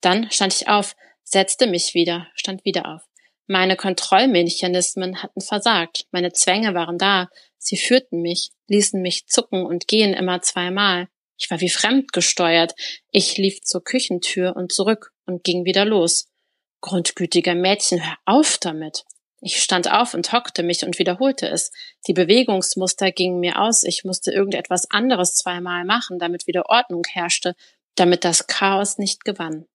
Dann 0.00 0.30
stand 0.30 0.54
ich 0.54 0.68
auf, 0.68 0.96
setzte 1.22 1.66
mich 1.66 1.94
wieder, 1.94 2.28
stand 2.34 2.64
wieder 2.64 2.86
auf. 2.86 3.02
Meine 3.46 3.76
Kontrollmechanismen 3.76 5.22
hatten 5.22 5.40
versagt. 5.40 6.06
Meine 6.10 6.32
Zwänge 6.32 6.74
waren 6.74 6.98
da. 6.98 7.28
Sie 7.58 7.76
führten 7.76 8.20
mich, 8.20 8.50
ließen 8.66 9.00
mich 9.00 9.26
zucken 9.26 9.64
und 9.64 9.86
gehen 9.86 10.14
immer 10.14 10.42
zweimal. 10.42 11.08
Ich 11.42 11.50
war 11.50 11.60
wie 11.60 11.70
fremdgesteuert. 11.70 12.72
Ich 13.10 13.36
lief 13.36 13.62
zur 13.62 13.82
Küchentür 13.82 14.54
und 14.54 14.70
zurück 14.70 15.12
und 15.26 15.42
ging 15.42 15.64
wieder 15.64 15.84
los. 15.84 16.28
Grundgütiger 16.80 17.56
Mädchen, 17.56 18.04
hör 18.04 18.16
auf 18.26 18.58
damit. 18.58 19.04
Ich 19.40 19.60
stand 19.60 19.90
auf 19.90 20.14
und 20.14 20.32
hockte 20.32 20.62
mich 20.62 20.84
und 20.84 21.00
wiederholte 21.00 21.48
es. 21.48 21.72
Die 22.06 22.12
Bewegungsmuster 22.12 23.10
gingen 23.10 23.40
mir 23.40 23.60
aus. 23.60 23.82
Ich 23.82 24.04
musste 24.04 24.30
irgendetwas 24.30 24.88
anderes 24.92 25.34
zweimal 25.34 25.84
machen, 25.84 26.20
damit 26.20 26.46
wieder 26.46 26.66
Ordnung 26.66 27.02
herrschte, 27.10 27.56
damit 27.96 28.24
das 28.24 28.46
Chaos 28.46 28.98
nicht 28.98 29.24
gewann. 29.24 29.66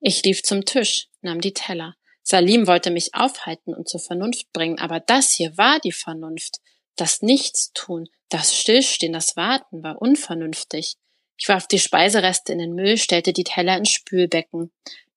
Ich 0.00 0.22
lief 0.24 0.42
zum 0.42 0.64
Tisch, 0.64 1.08
nahm 1.20 1.42
die 1.42 1.52
Teller. 1.52 1.96
Salim 2.22 2.66
wollte 2.66 2.90
mich 2.90 3.14
aufhalten 3.14 3.74
und 3.74 3.90
zur 3.90 4.00
Vernunft 4.00 4.50
bringen, 4.54 4.78
aber 4.78 5.00
das 5.00 5.32
hier 5.32 5.58
war 5.58 5.80
die 5.80 5.92
Vernunft. 5.92 6.60
Das 6.96 7.20
Nichtstun, 7.20 8.08
das 8.30 8.56
Stillstehen, 8.56 9.12
das 9.12 9.36
Warten 9.36 9.82
war 9.82 10.00
unvernünftig. 10.00 10.96
Ich 11.40 11.48
warf 11.48 11.66
die 11.66 11.78
Speisereste 11.78 12.52
in 12.52 12.58
den 12.58 12.74
Müll, 12.74 12.98
stellte 12.98 13.32
die 13.32 13.44
Teller 13.44 13.78
ins 13.78 13.88
Spülbecken, 13.88 14.70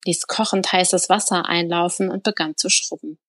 ließ 0.05 0.27
kochend 0.27 0.71
heißes 0.71 1.09
Wasser 1.09 1.45
einlaufen 1.49 2.09
und 2.09 2.23
begann 2.23 2.55
zu 2.55 2.69
schrubben. 2.69 3.19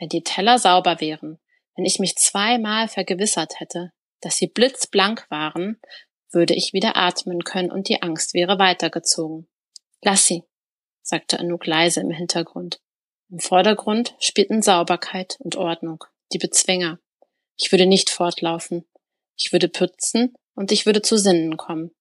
Wenn 0.00 0.08
die 0.08 0.24
Teller 0.24 0.58
sauber 0.58 1.00
wären, 1.00 1.38
wenn 1.76 1.84
ich 1.84 2.00
mich 2.00 2.16
zweimal 2.16 2.88
vergewissert 2.88 3.60
hätte, 3.60 3.92
dass 4.20 4.36
sie 4.36 4.48
blitzblank 4.48 5.30
waren, 5.30 5.80
würde 6.32 6.54
ich 6.54 6.72
wieder 6.72 6.96
atmen 6.96 7.44
können 7.44 7.70
und 7.70 7.88
die 7.88 8.02
Angst 8.02 8.34
wäre 8.34 8.58
weitergezogen. 8.58 9.46
Lass 10.02 10.26
sie, 10.26 10.42
sagte 11.02 11.38
Anouk 11.38 11.66
leise 11.66 12.00
im 12.00 12.10
Hintergrund. 12.10 12.80
Im 13.30 13.38
Vordergrund 13.38 14.16
spielten 14.18 14.60
Sauberkeit 14.60 15.36
und 15.38 15.54
Ordnung, 15.54 16.02
die 16.32 16.38
Bezwinger. 16.38 16.98
Ich 17.56 17.70
würde 17.70 17.86
nicht 17.86 18.10
fortlaufen. 18.10 18.84
Ich 19.36 19.52
würde 19.52 19.68
putzen 19.68 20.34
und 20.54 20.72
ich 20.72 20.84
würde 20.84 21.00
zu 21.00 21.16
Sinnen 21.16 21.56
kommen. 21.56 21.92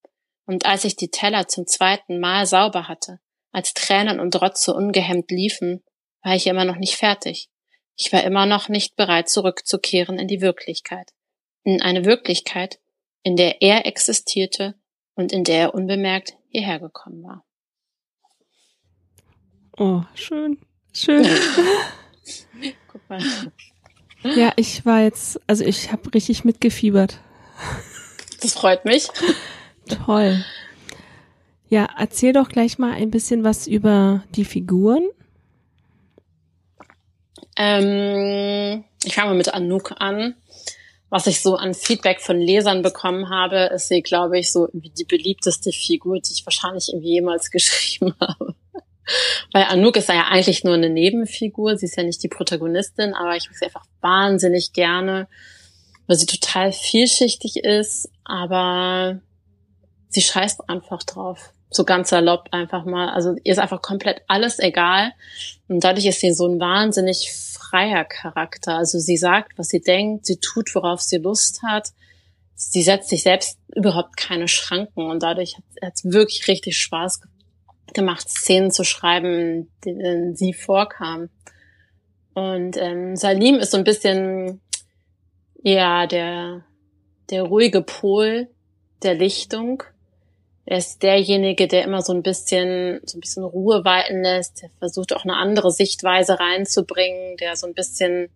Und 0.45 0.65
als 0.65 0.83
ich 0.83 0.95
die 0.95 1.09
Teller 1.09 1.47
zum 1.47 1.67
zweiten 1.67 2.19
Mal 2.19 2.45
sauber 2.45 2.87
hatte, 2.87 3.19
als 3.51 3.73
Tränen 3.73 4.19
und 4.19 4.39
Rotze 4.41 4.73
ungehemmt 4.73 5.31
liefen, 5.31 5.83
war 6.21 6.35
ich 6.35 6.47
immer 6.47 6.65
noch 6.65 6.77
nicht 6.77 6.95
fertig. 6.95 7.49
Ich 7.95 8.11
war 8.11 8.23
immer 8.23 8.45
noch 8.45 8.69
nicht 8.69 8.95
bereit, 8.95 9.29
zurückzukehren 9.29 10.17
in 10.17 10.27
die 10.27 10.41
Wirklichkeit. 10.41 11.11
In 11.63 11.81
eine 11.81 12.05
Wirklichkeit, 12.05 12.79
in 13.21 13.35
der 13.35 13.61
er 13.61 13.85
existierte 13.85 14.75
und 15.15 15.31
in 15.31 15.43
der 15.43 15.59
er 15.59 15.75
unbemerkt 15.75 16.35
hierher 16.49 16.79
gekommen 16.79 17.23
war. 17.23 17.45
Oh, 19.77 20.03
schön. 20.15 20.59
Schön. 20.91 21.25
Fall. 23.07 23.21
Ja, 24.23 24.53
ich 24.55 24.85
war 24.85 25.01
jetzt, 25.01 25.39
also 25.47 25.63
ich 25.65 25.91
habe 25.91 26.13
richtig 26.13 26.45
mitgefiebert. 26.45 27.19
Das 28.41 28.53
freut 28.53 28.85
mich. 28.85 29.07
Toll. 30.05 30.43
Ja, 31.69 31.87
erzähl 31.97 32.33
doch 32.33 32.49
gleich 32.49 32.77
mal 32.77 32.93
ein 32.93 33.09
bisschen 33.09 33.43
was 33.43 33.67
über 33.67 34.23
die 34.35 34.45
Figuren. 34.45 35.09
Ähm, 37.55 38.83
ich 39.03 39.15
fange 39.15 39.29
mal 39.29 39.37
mit 39.37 39.53
Anouk 39.53 39.95
an. 39.99 40.35
Was 41.09 41.27
ich 41.27 41.41
so 41.41 41.55
an 41.55 41.73
Feedback 41.75 42.21
von 42.21 42.39
Lesern 42.39 42.81
bekommen 42.81 43.29
habe, 43.29 43.69
ist 43.73 43.87
sie, 43.87 44.01
glaube 44.01 44.39
ich, 44.39 44.51
so 44.51 44.67
die 44.73 45.03
beliebteste 45.03 45.71
Figur, 45.71 46.19
die 46.19 46.33
ich 46.33 46.45
wahrscheinlich 46.45 46.89
irgendwie 46.89 47.13
jemals 47.13 47.51
geschrieben 47.51 48.13
habe. 48.19 48.55
Weil 49.51 49.63
Anouk 49.63 49.97
ist 49.97 50.09
ja 50.09 50.27
eigentlich 50.29 50.63
nur 50.63 50.73
eine 50.73 50.89
Nebenfigur, 50.89 51.77
sie 51.77 51.85
ist 51.85 51.97
ja 51.97 52.03
nicht 52.03 52.23
die 52.23 52.29
Protagonistin, 52.29 53.13
aber 53.13 53.35
ich 53.35 53.47
mag 53.47 53.57
sie 53.57 53.65
einfach 53.65 53.85
wahnsinnig 54.01 54.73
gerne, 54.73 55.27
weil 56.07 56.15
sie 56.15 56.25
total 56.25 56.71
vielschichtig 56.71 57.57
ist, 57.57 58.09
aber 58.23 59.21
sie 60.13 60.21
scheißt 60.21 60.69
einfach 60.69 61.03
drauf. 61.03 61.53
So 61.69 61.83
ganz 61.85 62.09
salopp 62.09 62.49
einfach 62.51 62.85
mal. 62.85 63.09
Also 63.09 63.35
ihr 63.43 63.51
ist 63.51 63.59
einfach 63.59 63.81
komplett 63.81 64.21
alles 64.27 64.59
egal. 64.59 65.11
Und 65.67 65.83
dadurch 65.83 66.05
ist 66.05 66.19
sie 66.19 66.33
so 66.33 66.47
ein 66.47 66.59
wahnsinnig 66.59 67.33
freier 67.33 68.05
Charakter. 68.05 68.75
Also 68.75 68.99
sie 68.99 69.17
sagt, 69.17 69.57
was 69.57 69.69
sie 69.69 69.81
denkt, 69.81 70.25
sie 70.27 70.37
tut, 70.37 70.73
worauf 70.75 71.01
sie 71.01 71.17
Lust 71.17 71.63
hat. 71.63 71.89
Sie 72.53 72.83
setzt 72.83 73.09
sich 73.09 73.23
selbst 73.23 73.57
überhaupt 73.75 74.15
keine 74.15 74.47
Schranken 74.47 75.09
und 75.09 75.23
dadurch 75.23 75.57
hat 75.81 75.93
es 75.95 76.05
wirklich 76.05 76.47
richtig 76.47 76.77
Spaß 76.77 77.21
gemacht, 77.93 78.29
Szenen 78.29 78.69
zu 78.69 78.83
schreiben, 78.83 79.71
denen 79.83 80.35
sie 80.35 80.53
vorkam. 80.53 81.29
Und 82.35 82.77
ähm, 82.77 83.15
Salim 83.15 83.55
ist 83.55 83.71
so 83.71 83.77
ein 83.77 83.83
bisschen 83.83 84.61
ja 85.63 86.05
der 86.05 86.63
der 87.29 87.43
ruhige 87.43 87.81
Pol 87.81 88.49
der 89.01 89.15
Lichtung. 89.15 89.83
Er 90.65 90.77
ist 90.77 91.03
derjenige, 91.03 91.67
der 91.67 91.83
immer 91.83 92.01
so 92.01 92.13
ein 92.13 92.23
bisschen 92.23 93.01
so 93.05 93.17
ein 93.17 93.21
bisschen 93.21 93.43
Ruhe 93.43 93.83
walten 93.83 94.21
lässt. 94.21 94.61
Der 94.61 94.69
versucht 94.79 95.13
auch 95.13 95.25
eine 95.25 95.35
andere 95.35 95.71
Sichtweise 95.71 96.39
reinzubringen, 96.39 97.37
der 97.37 97.55
so 97.55 97.67
ein 97.67 97.73
bisschen, 97.73 98.29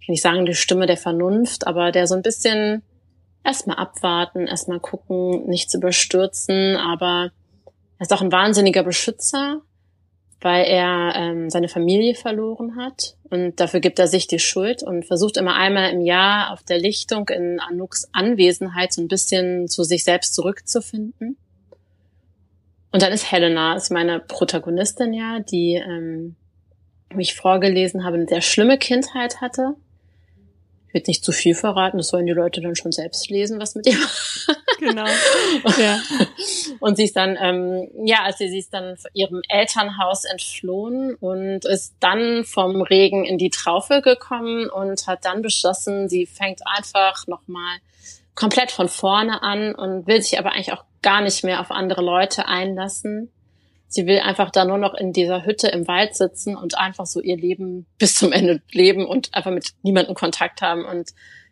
ich 0.00 0.08
will 0.08 0.12
nicht 0.12 0.22
sagen 0.22 0.46
die 0.46 0.54
Stimme 0.54 0.86
der 0.86 0.96
Vernunft, 0.96 1.66
aber 1.66 1.90
der 1.90 2.06
so 2.06 2.14
ein 2.14 2.22
bisschen 2.22 2.82
erstmal 3.44 3.76
abwarten, 3.76 4.46
erstmal 4.46 4.80
gucken, 4.80 5.46
nichts 5.48 5.74
überstürzen, 5.74 6.76
aber 6.76 7.32
er 7.98 8.02
ist 8.02 8.12
auch 8.12 8.22
ein 8.22 8.32
wahnsinniger 8.32 8.84
Beschützer, 8.84 9.62
weil 10.40 10.64
er 10.64 11.14
ähm, 11.16 11.50
seine 11.50 11.68
Familie 11.68 12.14
verloren 12.14 12.76
hat 12.76 13.16
und 13.30 13.58
dafür 13.58 13.80
gibt 13.80 13.98
er 13.98 14.06
sich 14.06 14.26
die 14.28 14.38
Schuld 14.38 14.82
und 14.82 15.04
versucht 15.04 15.36
immer 15.36 15.54
einmal 15.54 15.90
im 15.90 16.00
Jahr 16.00 16.52
auf 16.52 16.62
der 16.62 16.78
Lichtung 16.78 17.28
in 17.28 17.60
Anuks 17.60 18.08
Anwesenheit 18.12 18.92
so 18.92 19.02
ein 19.02 19.08
bisschen 19.08 19.68
zu 19.68 19.82
sich 19.82 20.04
selbst 20.04 20.34
zurückzufinden. 20.34 21.36
Und 22.92 23.02
dann 23.02 23.12
ist 23.12 23.30
Helena, 23.30 23.74
ist 23.74 23.90
meine 23.90 24.20
Protagonistin 24.20 25.12
ja, 25.12 25.40
die, 25.40 25.74
ähm, 25.74 26.36
wie 27.10 27.22
ich 27.22 27.34
vorgelesen 27.34 28.04
habe, 28.04 28.16
eine 28.16 28.28
sehr 28.28 28.42
schlimme 28.42 28.78
Kindheit 28.78 29.40
hatte 29.40 29.74
ich 30.92 30.94
will 30.94 31.04
nicht 31.06 31.24
zu 31.24 31.32
viel 31.32 31.54
verraten, 31.54 31.96
das 31.96 32.08
sollen 32.08 32.26
die 32.26 32.32
Leute 32.32 32.60
dann 32.60 32.76
schon 32.76 32.92
selbst 32.92 33.30
lesen, 33.30 33.58
was 33.58 33.74
mit 33.74 33.86
ihr 33.86 33.96
Genau. 34.78 35.06
ja. 35.78 36.00
Und 36.80 36.96
sie 36.96 37.04
ist 37.04 37.16
dann, 37.16 37.38
ähm, 37.40 37.88
ja, 38.04 38.18
also 38.24 38.38
sie 38.38 38.58
ist 38.58 38.74
dann 38.74 38.96
ihrem 39.14 39.40
Elternhaus 39.48 40.24
entflohen 40.24 41.14
und 41.14 41.64
ist 41.64 41.94
dann 42.00 42.44
vom 42.44 42.82
Regen 42.82 43.24
in 43.24 43.38
die 43.38 43.48
Traufe 43.48 44.02
gekommen 44.02 44.68
und 44.68 45.06
hat 45.06 45.24
dann 45.24 45.40
beschlossen, 45.40 46.08
sie 46.08 46.26
fängt 46.26 46.60
einfach 46.66 47.26
nochmal 47.26 47.78
komplett 48.34 48.70
von 48.70 48.88
vorne 48.88 49.42
an 49.42 49.74
und 49.74 50.06
will 50.06 50.22
sich 50.22 50.38
aber 50.38 50.52
eigentlich 50.52 50.72
auch 50.72 50.84
gar 51.02 51.20
nicht 51.20 51.44
mehr 51.44 51.60
auf 51.60 51.70
andere 51.70 52.02
Leute 52.02 52.46
einlassen 52.46 53.30
Sie 53.92 54.06
will 54.06 54.20
einfach 54.20 54.50
da 54.50 54.64
nur 54.64 54.78
noch 54.78 54.94
in 54.94 55.12
dieser 55.12 55.44
Hütte 55.44 55.68
im 55.68 55.86
Wald 55.86 56.16
sitzen 56.16 56.56
und 56.56 56.78
einfach 56.78 57.04
so 57.04 57.20
ihr 57.20 57.36
Leben 57.36 57.84
bis 57.98 58.14
zum 58.14 58.32
Ende 58.32 58.62
leben 58.70 59.04
und 59.04 59.34
einfach 59.34 59.50
mit 59.50 59.74
niemandem 59.82 60.14
Kontakt 60.14 60.62
haben. 60.62 60.86
Und 60.86 61.10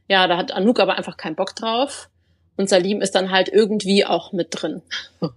ja, 0.09 0.27
da 0.27 0.39
hat 0.39 0.51
Anouk 0.51 0.81
aber 0.81 0.97
einfach 0.97 1.19
keinen 1.19 1.37
Bock 1.37 1.55
drauf. 1.55 2.09
Und 2.57 2.71
Salim 2.71 3.03
ist 3.03 3.15
dann 3.15 3.31
halt 3.31 3.51
irgendwie 3.51 4.07
auch 4.07 4.33
mit 4.33 4.49
drin. 4.53 4.81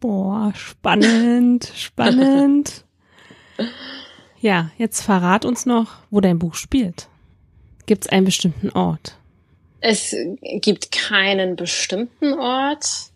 Boah, 0.00 0.52
spannend, 0.56 1.70
spannend. 1.76 2.84
Ja, 4.40 4.72
jetzt 4.78 5.02
verrat 5.02 5.44
uns 5.44 5.66
noch, 5.66 5.98
wo 6.10 6.20
dein 6.20 6.40
Buch 6.40 6.54
spielt. 6.54 7.06
Gibt 7.86 8.06
es 8.06 8.10
einen 8.10 8.26
bestimmten 8.26 8.70
Ort? 8.70 9.18
Es 9.80 10.14
gibt 10.40 10.90
keinen 10.90 11.56
bestimmten 11.56 12.34
Ort 12.34 13.12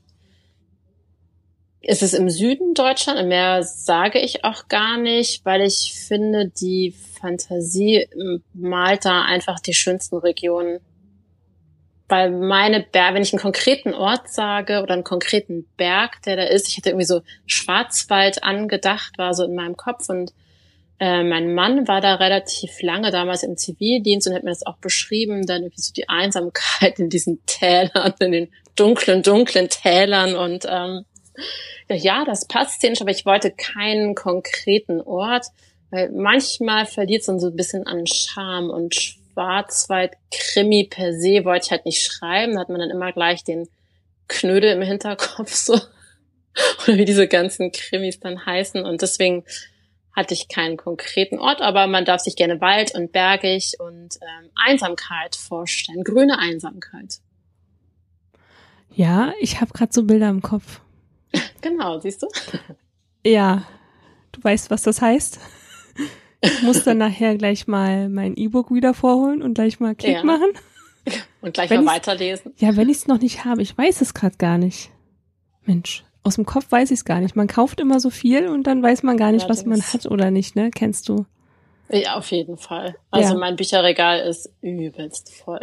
ist 1.83 2.03
es 2.03 2.13
im 2.13 2.29
Süden 2.29 2.75
Deutschland? 2.75 3.27
Mehr 3.29 3.63
sage 3.63 4.19
ich 4.19 4.45
auch 4.45 4.69
gar 4.69 4.99
nicht, 4.99 5.45
weil 5.45 5.63
ich 5.63 5.95
finde, 5.95 6.49
die 6.49 6.95
Fantasie 7.21 8.07
malt 8.53 9.07
da 9.07 9.23
einfach 9.23 9.61
die 9.61 9.75
schönsten 9.75 10.17
Regionen. 10.17 10.81
Weil 12.09 12.31
meine 12.33 12.81
Berge, 12.81 13.15
wenn 13.15 13.23
ich 13.23 13.33
einen 13.33 13.41
konkreten 13.41 13.95
Ort 13.95 14.29
sage 14.29 14.83
oder 14.83 14.95
einen 14.95 15.05
konkreten 15.05 15.67
Berg, 15.77 16.21
der 16.23 16.37
da 16.37 16.43
ist, 16.43 16.69
ich 16.69 16.77
hätte 16.77 16.91
irgendwie 16.91 17.07
so 17.07 17.23
Schwarzwald 17.47 18.45
angedacht, 18.45 19.17
war 19.17 19.33
so 19.33 19.45
in 19.45 19.55
meinem 19.55 19.77
Kopf 19.77 20.09
und 20.09 20.35
äh, 21.01 21.25
mein 21.25 21.55
Mann 21.55 21.89
war 21.89 22.03
da 22.03 22.17
relativ 22.17 22.83
lange 22.83 23.11
damals 23.11 23.43
im 23.43 23.57
Zivildienst 23.57 24.29
und 24.29 24.35
hat 24.35 24.45
mir 24.45 24.51
das 24.51 24.67
auch 24.67 24.77
beschrieben, 24.77 25.47
dann 25.47 25.63
irgendwie 25.63 25.81
so 25.81 25.93
die 25.95 26.09
Einsamkeit 26.09 26.99
in 26.99 27.09
diesen 27.09 27.45
Tälern, 27.47 28.15
in 28.21 28.33
den 28.33 28.53
dunklen, 28.77 29.23
dunklen 29.23 29.69
Tälern 29.69 30.37
und 30.37 30.67
ähm, 30.69 31.05
ja, 31.89 32.25
das 32.25 32.47
passt 32.47 32.75
szenisch, 32.75 33.01
aber 33.01 33.11
ich 33.11 33.27
wollte 33.27 33.51
keinen 33.51 34.15
konkreten 34.15 35.01
Ort, 35.01 35.47
weil 35.91 36.11
manchmal 36.11 36.87
verliert 36.87 37.21
es 37.21 37.27
dann 37.27 37.41
so 37.41 37.49
ein 37.49 37.57
bisschen 37.57 37.87
an 37.87 38.07
Charme 38.07 38.71
und 38.71 38.95
Schwarzwald-Krimi 38.95 40.89
per 40.91 41.15
se 41.15 41.45
wollte 41.45 41.65
ich 41.67 41.71
halt 41.71 41.87
nicht 41.87 42.03
schreiben, 42.03 42.55
da 42.55 42.61
hat 42.61 42.69
man 42.69 42.81
dann 42.81 42.91
immer 42.91 43.13
gleich 43.13 43.43
den 43.43 43.69
Knödel 44.29 44.71
im 44.73 44.83
Hinterkopf 44.83 45.53
so 45.53 45.75
oder 46.85 46.97
wie 46.99 47.05
diese 47.05 47.27
ganzen 47.27 47.73
Krimis 47.73 48.21
dann 48.21 48.45
heißen. 48.45 48.85
Und 48.85 49.03
deswegen 49.03 49.45
hatte 50.15 50.35
ich 50.35 50.49
keinen 50.49 50.77
konkreten 50.77 51.39
Ort, 51.39 51.61
aber 51.61 51.87
man 51.87 52.05
darf 52.05 52.21
sich 52.21 52.37
gerne 52.37 52.61
Wald 52.61 52.95
und 52.95 53.13
bergig 53.13 53.75
und 53.79 54.19
ähm, 54.21 54.51
Einsamkeit 54.55 55.37
vorstellen, 55.37 56.05
grüne 56.05 56.39
Einsamkeit. 56.39 57.21
Ja, 58.93 59.33
ich 59.41 59.61
habe 59.61 59.73
gerade 59.73 59.93
so 59.93 60.05
Bilder 60.05 60.29
im 60.29 60.43
Kopf. 60.43 60.81
Genau, 61.63 62.01
siehst 62.01 62.23
du? 62.23 62.27
Ja, 63.25 63.65
du 64.33 64.43
weißt, 64.43 64.71
was 64.71 64.83
das 64.83 65.03
heißt. 65.03 65.39
Ich 66.41 66.63
muss 66.63 66.85
dann 66.85 66.97
nachher 66.99 67.37
gleich 67.37 67.67
mal 67.67 68.09
mein 68.09 68.35
E-Book 68.35 68.73
wieder 68.73 68.95
vorholen 68.95 69.43
und 69.43 69.55
gleich 69.55 69.79
mal 69.79 69.95
Klick 69.95 70.17
ja. 70.17 70.25
machen. 70.25 70.49
Und 71.41 71.55
gleich 71.55 71.71
wenn 71.71 71.85
mal 71.85 71.95
weiterlesen. 71.95 72.53
Ja, 72.59 72.77
wenn 72.77 72.91
ich 72.91 72.99
es 72.99 73.07
noch 73.07 73.21
nicht 73.21 73.47
habe, 73.47 73.63
ich 73.63 73.77
weiß 73.77 74.03
es 74.03 74.13
gerade 74.13 74.37
gar 74.37 74.59
nicht. 74.59 74.91
Mensch, 75.65 76.05
aus 76.23 76.35
dem 76.37 76.47
Kopf 76.47 76.71
weiß 76.71 76.91
ich 76.91 76.99
es 77.01 77.05
gar 77.05 77.21
nicht. 77.21 77.37
Man 77.37 77.47
kauft 77.47 77.81
immer 77.81 78.01
so 78.01 78.11
viel 78.11 78.49
und 78.49 78.67
dann 78.67 78.83
weiß 78.83 79.03
man 79.03 79.17
gar 79.17 79.33
nicht, 79.33 79.45
Allerdings. 79.45 79.67
was 79.67 79.67
man 79.67 79.83
hat 79.83 80.07
oder 80.11 80.31
nicht, 80.31 80.57
ne? 80.57 80.71
Kennst 80.71 81.09
du? 81.09 81.27
Ja, 81.89 82.17
auf 82.17 82.31
jeden 82.31 82.57
Fall. 82.57 82.97
Also 83.11 83.35
ja. 83.35 83.39
mein 83.39 83.57
Bücherregal 83.57 84.21
ist 84.21 84.51
übelst 84.61 85.33
voll. 85.33 85.63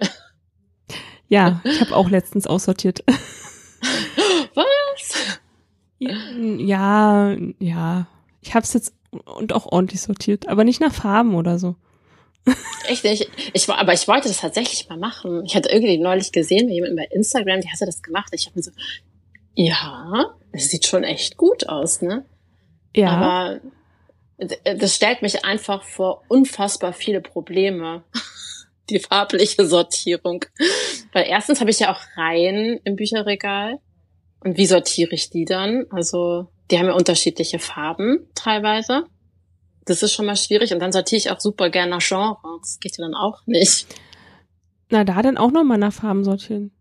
Ja, 1.30 1.62
ich 1.66 1.80
habe 1.82 1.96
auch 1.96 2.10
letztens 2.10 2.48
aussortiert. 2.48 3.04
Was? 4.56 5.40
Ja, 6.00 7.36
ja. 7.60 8.08
Ich 8.42 8.54
habe 8.54 8.64
es 8.64 8.74
jetzt 8.74 8.94
und 9.26 9.54
auch 9.54 9.66
ordentlich 9.68 10.02
sortiert, 10.02 10.48
aber 10.48 10.64
nicht 10.64 10.82
nach 10.82 10.94
Farben 10.94 11.36
oder 11.36 11.60
so. 11.60 11.76
Echt 12.88 13.04
nicht? 13.04 13.30
Ich, 13.54 13.70
aber 13.70 13.94
ich 13.94 14.08
wollte 14.08 14.28
das 14.30 14.40
tatsächlich 14.40 14.88
mal 14.90 14.98
machen. 14.98 15.44
Ich 15.46 15.56
hatte 15.56 15.70
irgendwie 15.70 15.98
neulich 15.98 16.32
gesehen, 16.32 16.70
jemand 16.70 16.96
bei 16.96 17.06
Instagram, 17.12 17.62
die 17.62 17.70
hatte 17.70 17.86
das 17.86 18.02
gemacht. 18.02 18.30
Ich 18.34 18.46
habe 18.46 18.58
mir 18.58 18.64
so, 18.64 18.72
ja, 19.58 20.36
es 20.52 20.70
sieht 20.70 20.86
schon 20.86 21.04
echt 21.04 21.36
gut 21.36 21.68
aus, 21.68 22.04
ne? 22.04 22.26
Ja. 22.96 23.10
Aber 23.10 23.60
das 24.38 24.96
stellt 24.96 25.24
mich 25.24 25.46
einfach 25.46 25.84
vor 25.84 26.22
unfassbar 26.28 26.94
viele 26.94 27.22
Probleme. 27.22 28.04
Die 28.90 29.00
farbliche 29.00 29.66
Sortierung. 29.66 30.46
Weil 31.12 31.26
erstens 31.28 31.60
habe 31.60 31.72
ich 31.72 31.80
ja 31.80 31.92
auch 31.92 32.00
Reihen 32.16 32.80
im 32.84 32.96
Bücherregal. 32.96 33.80
Und 34.40 34.58
wie 34.58 34.68
sortiere 34.68 35.14
ich 35.14 35.30
die 35.30 35.44
dann? 35.44 35.88
Also, 35.90 36.48
die 36.72 36.80
haben 36.80 36.86
ja 36.86 36.94
unterschiedliche 36.94 37.60
Farben 37.60 38.30
teilweise. 38.34 39.06
Das 39.84 40.04
ist 40.04 40.14
schon 40.14 40.28
mal 40.28 40.38
schwierig. 40.38 40.72
Und 40.72 40.80
dann 40.80 40.94
sortiere 40.94 41.18
ich 41.18 41.32
auch 41.32 41.42
super 41.42 41.70
gerne 41.70 41.92
nach 41.92 42.08
Genre. 42.08 42.38
Das 42.62 42.80
geht 42.80 42.98
ja 42.98 43.04
dann 43.04 43.16
auch 43.16 43.46
nicht. 43.46 43.88
Na, 44.90 45.04
da 45.04 45.22
dann 45.22 45.38
auch 45.38 45.52
nochmal 45.52 45.80
nach 45.80 45.92
Farben 45.92 46.24
sortieren. 46.24 46.72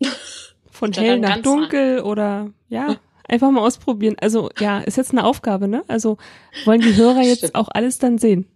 Von 0.78 0.92
hell 0.92 1.18
nach 1.18 1.42
dunkel 1.42 1.98
an. 1.98 2.04
oder 2.04 2.50
ja, 2.68 2.96
einfach 3.28 3.50
mal 3.50 3.62
ausprobieren. 3.62 4.16
Also 4.20 4.48
ja, 4.60 4.78
ist 4.78 4.96
jetzt 4.96 5.10
eine 5.10 5.24
Aufgabe, 5.24 5.66
ne? 5.66 5.82
Also 5.88 6.18
wollen 6.64 6.80
die 6.80 6.94
Hörer 6.94 7.22
jetzt 7.22 7.54
auch 7.56 7.68
alles 7.72 7.98
dann 7.98 8.18
sehen. 8.18 8.46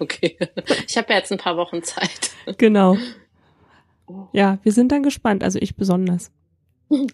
Okay. 0.00 0.36
Ich 0.88 0.96
habe 0.96 1.12
ja 1.12 1.18
jetzt 1.18 1.30
ein 1.30 1.38
paar 1.38 1.56
Wochen 1.56 1.84
Zeit. 1.84 2.32
Genau. 2.58 2.96
Ja, 4.32 4.58
wir 4.64 4.72
sind 4.72 4.90
dann 4.90 5.04
gespannt, 5.04 5.44
also 5.44 5.60
ich 5.60 5.76
besonders, 5.76 6.32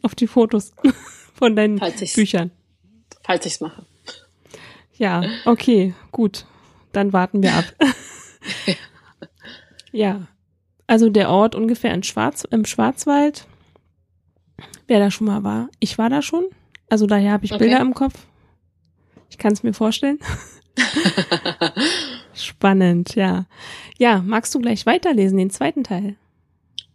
auf 0.00 0.14
die 0.14 0.26
Fotos 0.26 0.72
von 1.34 1.54
deinen 1.56 1.78
falls 1.78 2.14
Büchern. 2.14 2.52
Falls 3.22 3.44
ich's 3.44 3.60
mache. 3.60 3.84
Ja, 4.94 5.22
okay, 5.44 5.92
gut. 6.10 6.46
Dann 6.92 7.12
warten 7.12 7.42
wir 7.42 7.52
ab. 7.52 7.64
ja. 9.92 10.26
Also 10.86 11.10
der 11.10 11.28
Ort 11.28 11.54
ungefähr 11.54 11.92
in 11.92 12.02
Schwarz, 12.02 12.44
im 12.50 12.64
Schwarzwald. 12.64 13.46
Wer 14.86 15.00
da 15.00 15.10
schon 15.10 15.26
mal 15.26 15.42
war. 15.42 15.68
Ich 15.80 15.98
war 15.98 16.10
da 16.10 16.22
schon. 16.22 16.44
Also 16.88 17.06
daher 17.06 17.32
habe 17.32 17.44
ich 17.44 17.52
okay. 17.52 17.64
Bilder 17.64 17.80
im 17.80 17.94
Kopf. 17.94 18.26
Ich 19.30 19.38
kann 19.38 19.52
es 19.52 19.62
mir 19.62 19.72
vorstellen. 19.72 20.18
Spannend, 22.34 23.14
ja. 23.14 23.46
Ja, 23.98 24.22
magst 24.24 24.54
du 24.54 24.60
gleich 24.60 24.86
weiterlesen, 24.86 25.38
den 25.38 25.50
zweiten 25.50 25.84
Teil? 25.84 26.16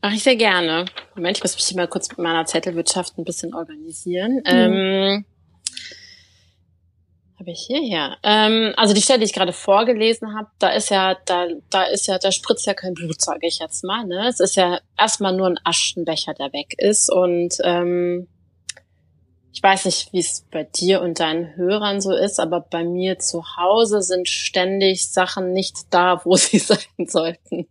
Mach 0.01 0.13
ich 0.13 0.23
sehr 0.23 0.35
gerne. 0.35 0.85
Moment, 1.15 1.37
ich 1.37 1.43
muss 1.43 1.55
mich 1.55 1.75
mal 1.75 1.87
kurz 1.87 2.09
mit 2.09 2.17
meiner 2.19 2.45
Zettelwirtschaft 2.45 3.17
ein 3.17 3.23
bisschen 3.23 3.53
organisieren. 3.53 4.37
Mhm. 4.37 4.41
Ähm, 4.45 5.25
habe 7.41 7.51
ich 7.51 7.65
hierher. 7.65 8.17
Ähm, 8.23 8.73
also 8.77 8.93
die 8.93 9.01
Stelle, 9.01 9.19
die 9.19 9.25
ich 9.25 9.33
gerade 9.33 9.51
vorgelesen 9.51 10.35
habe, 10.35 10.49
da 10.59 10.69
ist 10.69 10.89
ja, 10.91 11.17
da, 11.25 11.47
da 11.69 11.83
ist 11.83 12.07
ja, 12.07 12.19
da 12.19 12.31
spritzt 12.31 12.67
ja 12.67 12.73
kein 12.73 12.93
Blut, 12.93 13.19
sage 13.19 13.47
ich 13.47 13.59
jetzt 13.59 13.83
mal. 13.83 14.05
Ne? 14.05 14.27
Es 14.27 14.39
ist 14.39 14.55
ja 14.55 14.79
erstmal 14.97 15.35
nur 15.35 15.47
ein 15.47 15.59
Aschenbecher, 15.63 16.33
der 16.35 16.53
weg 16.53 16.75
ist. 16.77 17.11
Und 17.11 17.55
ähm, 17.63 18.27
ich 19.51 19.61
weiß 19.61 19.85
nicht, 19.85 20.13
wie 20.13 20.19
es 20.19 20.45
bei 20.51 20.63
dir 20.63 21.01
und 21.01 21.19
deinen 21.19 21.55
Hörern 21.55 21.99
so 21.99 22.13
ist, 22.13 22.39
aber 22.39 22.61
bei 22.61 22.83
mir 22.83 23.17
zu 23.17 23.43
Hause 23.57 24.03
sind 24.03 24.29
ständig 24.29 25.11
Sachen 25.11 25.51
nicht 25.51 25.77
da, 25.89 26.21
wo 26.23 26.35
sie 26.35 26.59
sein 26.59 27.07
sollten. 27.07 27.67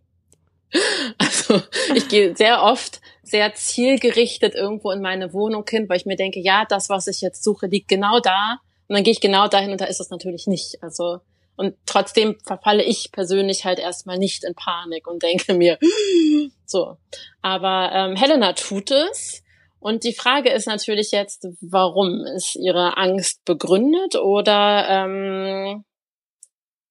Also 1.17 1.61
ich 1.95 2.07
gehe 2.07 2.35
sehr 2.35 2.63
oft 2.63 3.01
sehr 3.23 3.53
zielgerichtet 3.53 4.55
irgendwo 4.55 4.91
in 4.91 5.01
meine 5.01 5.31
Wohnung 5.33 5.65
hin, 5.69 5.87
weil 5.87 5.97
ich 5.97 6.05
mir 6.05 6.17
denke, 6.17 6.41
ja, 6.41 6.65
das, 6.67 6.89
was 6.89 7.07
ich 7.07 7.21
jetzt 7.21 7.43
suche, 7.43 7.67
liegt 7.67 7.87
genau 7.87 8.19
da. 8.19 8.59
Und 8.91 8.95
dann 8.95 9.05
gehe 9.05 9.13
ich 9.13 9.21
genau 9.21 9.47
dahin 9.47 9.71
und 9.71 9.79
da 9.79 9.85
ist 9.85 10.01
es 10.01 10.09
natürlich 10.09 10.47
nicht. 10.47 10.83
Also 10.83 11.21
und 11.55 11.75
trotzdem 11.85 12.37
verfalle 12.45 12.83
ich 12.83 13.13
persönlich 13.13 13.63
halt 13.63 13.79
erstmal 13.79 14.17
nicht 14.17 14.43
in 14.43 14.53
Panik 14.53 15.07
und 15.07 15.23
denke 15.23 15.53
mir, 15.53 15.79
so. 16.65 16.97
Aber 17.41 17.89
ähm, 17.93 18.17
Helena 18.17 18.51
tut 18.51 18.91
es 18.91 19.43
und 19.79 20.03
die 20.03 20.11
Frage 20.11 20.49
ist 20.49 20.67
natürlich 20.67 21.11
jetzt, 21.11 21.47
warum 21.61 22.25
ist 22.35 22.57
ihre 22.57 22.97
Angst 22.97 23.45
begründet 23.45 24.15
oder 24.17 24.85
ähm, 24.89 25.85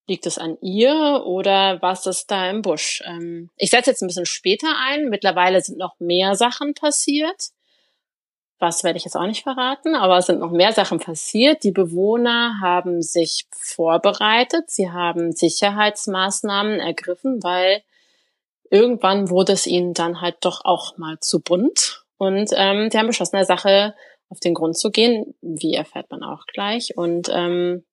liegt 0.06 0.24
es 0.24 0.38
an 0.38 0.56
ihr 0.62 1.22
oder 1.26 1.82
was 1.82 2.06
ist 2.06 2.30
da 2.30 2.48
im 2.48 2.62
Busch? 2.62 3.02
Ähm, 3.04 3.50
ich 3.58 3.68
setze 3.68 3.90
jetzt 3.90 4.00
ein 4.02 4.06
bisschen 4.06 4.24
später 4.24 4.74
ein. 4.88 5.10
Mittlerweile 5.10 5.60
sind 5.60 5.76
noch 5.76 6.00
mehr 6.00 6.34
Sachen 6.34 6.72
passiert. 6.72 7.50
Was 8.60 8.84
werde 8.84 8.98
ich 8.98 9.04
jetzt 9.04 9.16
auch 9.16 9.26
nicht 9.26 9.42
verraten, 9.42 9.94
aber 9.94 10.18
es 10.18 10.26
sind 10.26 10.40
noch 10.40 10.50
mehr 10.50 10.72
Sachen 10.72 11.00
passiert. 11.00 11.64
Die 11.64 11.72
Bewohner 11.72 12.60
haben 12.60 13.00
sich 13.00 13.46
vorbereitet. 13.50 14.70
Sie 14.70 14.90
haben 14.90 15.32
Sicherheitsmaßnahmen 15.32 16.78
ergriffen, 16.78 17.42
weil 17.42 17.82
irgendwann 18.70 19.30
wurde 19.30 19.54
es 19.54 19.66
ihnen 19.66 19.94
dann 19.94 20.20
halt 20.20 20.36
doch 20.42 20.64
auch 20.66 20.98
mal 20.98 21.18
zu 21.20 21.40
bunt. 21.40 22.04
Und 22.18 22.50
ähm, 22.54 22.90
die 22.90 22.98
haben 22.98 23.06
beschlossen, 23.06 23.36
der 23.36 23.46
Sache 23.46 23.94
auf 24.28 24.40
den 24.40 24.52
Grund 24.52 24.76
zu 24.76 24.90
gehen. 24.90 25.34
Wie 25.40 25.72
erfährt 25.72 26.10
man 26.10 26.22
auch 26.22 26.44
gleich. 26.46 26.98
Und 26.98 27.30
ähm, 27.32 27.84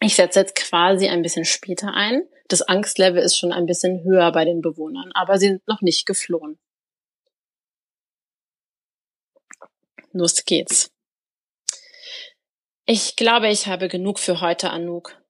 ich 0.00 0.16
setze 0.16 0.40
jetzt 0.40 0.56
quasi 0.56 1.08
ein 1.08 1.20
bisschen 1.20 1.44
später 1.44 1.92
ein. 1.92 2.22
Das 2.48 2.62
Angstlevel 2.62 3.22
ist 3.22 3.36
schon 3.36 3.52
ein 3.52 3.66
bisschen 3.66 4.02
höher 4.02 4.32
bei 4.32 4.46
den 4.46 4.62
Bewohnern, 4.62 5.10
aber 5.14 5.36
sie 5.36 5.48
sind 5.48 5.68
noch 5.68 5.82
nicht 5.82 6.06
geflohen. 6.06 6.58
Los 10.16 10.46
geht's. 10.46 10.90
Ich 12.86 13.16
glaube, 13.16 13.48
ich 13.48 13.66
habe 13.66 13.88
genug 13.88 14.18
für 14.18 14.40
heute, 14.40 14.70
Anouk. 14.70 15.20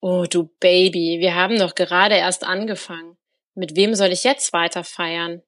Oh, 0.00 0.26
du 0.28 0.50
Baby, 0.60 1.16
wir 1.20 1.34
haben 1.34 1.58
doch 1.58 1.74
gerade 1.74 2.16
erst 2.16 2.44
angefangen. 2.44 3.16
Mit 3.54 3.74
wem 3.74 3.94
soll 3.94 4.12
ich 4.12 4.24
jetzt 4.24 4.52
weiter 4.52 4.84
feiern? 4.84 5.42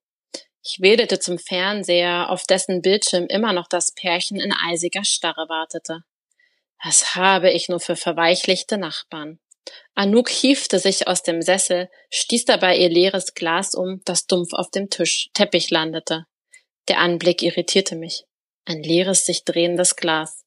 Ich 0.64 0.80
wedelte 0.80 1.18
zum 1.18 1.38
Fernseher, 1.38 2.30
auf 2.30 2.44
dessen 2.44 2.80
Bildschirm 2.80 3.26
immer 3.26 3.52
noch 3.52 3.68
das 3.68 3.92
Pärchen 3.92 4.40
in 4.40 4.54
eisiger 4.66 5.04
Starre 5.04 5.48
wartete. 5.48 6.04
Was 6.82 7.14
habe 7.14 7.50
ich 7.50 7.68
nur 7.68 7.80
für 7.80 7.96
verweichlichte 7.96 8.78
Nachbarn? 8.78 9.38
Anouk 9.94 10.30
hiefte 10.30 10.78
sich 10.78 11.06
aus 11.06 11.22
dem 11.22 11.42
Sessel, 11.42 11.90
stieß 12.10 12.46
dabei 12.46 12.78
ihr 12.78 12.88
leeres 12.88 13.34
Glas 13.34 13.74
um, 13.74 14.00
das 14.04 14.26
dumpf 14.26 14.54
auf 14.54 14.70
dem 14.70 14.88
Tisch, 14.88 15.28
Teppich 15.34 15.70
landete. 15.70 16.26
Der 16.88 17.00
Anblick 17.00 17.42
irritierte 17.42 17.96
mich. 17.96 18.25
Ein 18.66 18.82
leeres, 18.82 19.24
sich 19.24 19.44
drehendes 19.44 19.94
Glas. 19.94 20.44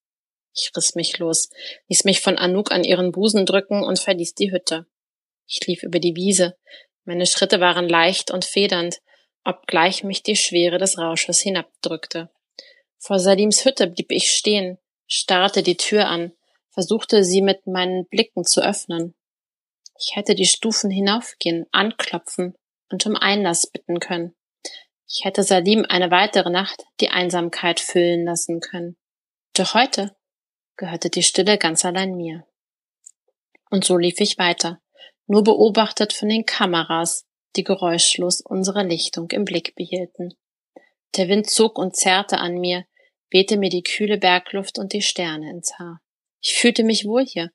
Ich 0.53 0.71
riss 0.75 0.93
mich 0.93 1.17
los, 1.19 1.49
ließ 1.87 2.03
mich 2.03 2.19
von 2.19 2.37
Anouk 2.37 2.71
an 2.71 2.83
ihren 2.83 3.13
Busen 3.13 3.45
drücken 3.45 3.81
und 3.81 3.97
verließ 3.97 4.35
die 4.35 4.51
Hütte. 4.51 4.85
Ich 5.47 5.65
lief 5.65 5.83
über 5.83 5.99
die 5.99 6.15
Wiese. 6.15 6.57
Meine 7.05 7.25
Schritte 7.25 7.61
waren 7.61 7.87
leicht 7.87 8.29
und 8.29 8.43
federnd, 8.43 8.99
obgleich 9.45 10.03
mich 10.03 10.21
die 10.21 10.35
Schwere 10.35 10.77
des 10.77 10.97
Rausches 10.97 11.39
hinabdrückte. 11.39 12.29
Vor 12.97 13.19
Salims 13.19 13.63
Hütte 13.63 13.87
blieb 13.87 14.11
ich 14.11 14.29
stehen, 14.33 14.79
starrte 15.07 15.63
die 15.63 15.77
Tür 15.77 16.07
an, 16.07 16.33
versuchte 16.71 17.23
sie 17.23 17.41
mit 17.41 17.67
meinen 17.67 18.05
Blicken 18.07 18.43
zu 18.43 18.61
öffnen. 18.61 19.15
Ich 19.97 20.17
hätte 20.17 20.35
die 20.35 20.45
Stufen 20.45 20.91
hinaufgehen, 20.91 21.67
anklopfen 21.71 22.55
und 22.89 23.05
um 23.05 23.15
Einlass 23.15 23.65
bitten 23.65 24.01
können. 24.01 24.35
Ich 25.11 25.25
hätte 25.25 25.41
Salim 25.41 25.85
eine 25.89 26.11
weitere 26.11 26.51
Nacht 26.51 26.83
die 26.99 27.09
Einsamkeit 27.09 27.79
füllen 27.79 28.25
lassen 28.25 28.59
können. 28.59 28.95
Doch 29.55 29.73
heute 29.73 30.15
gehörte 30.77 31.09
die 31.09 31.23
Stille 31.23 31.57
ganz 31.57 31.83
allein 31.83 32.15
mir. 32.15 32.45
Und 33.71 33.83
so 33.83 33.97
lief 33.97 34.19
ich 34.19 34.37
weiter, 34.37 34.81
nur 35.25 35.43
beobachtet 35.43 36.13
von 36.13 36.29
den 36.29 36.45
Kameras, 36.45 37.25
die 37.55 37.63
geräuschlos 37.63 38.41
unsere 38.41 38.83
Lichtung 38.83 39.29
im 39.31 39.45
Blick 39.45 39.75
behielten. 39.75 40.35
Der 41.17 41.27
Wind 41.27 41.49
zog 41.49 41.79
und 41.79 41.95
zerrte 41.95 42.37
an 42.37 42.59
mir, 42.59 42.85
wehte 43.31 43.57
mir 43.57 43.69
die 43.69 43.83
kühle 43.83 44.19
Bergluft 44.19 44.77
und 44.77 44.93
die 44.93 45.01
Sterne 45.01 45.49
ins 45.49 45.73
Haar. 45.79 46.01
Ich 46.39 46.53
fühlte 46.53 46.83
mich 46.83 47.05
wohl 47.05 47.25
hier, 47.25 47.51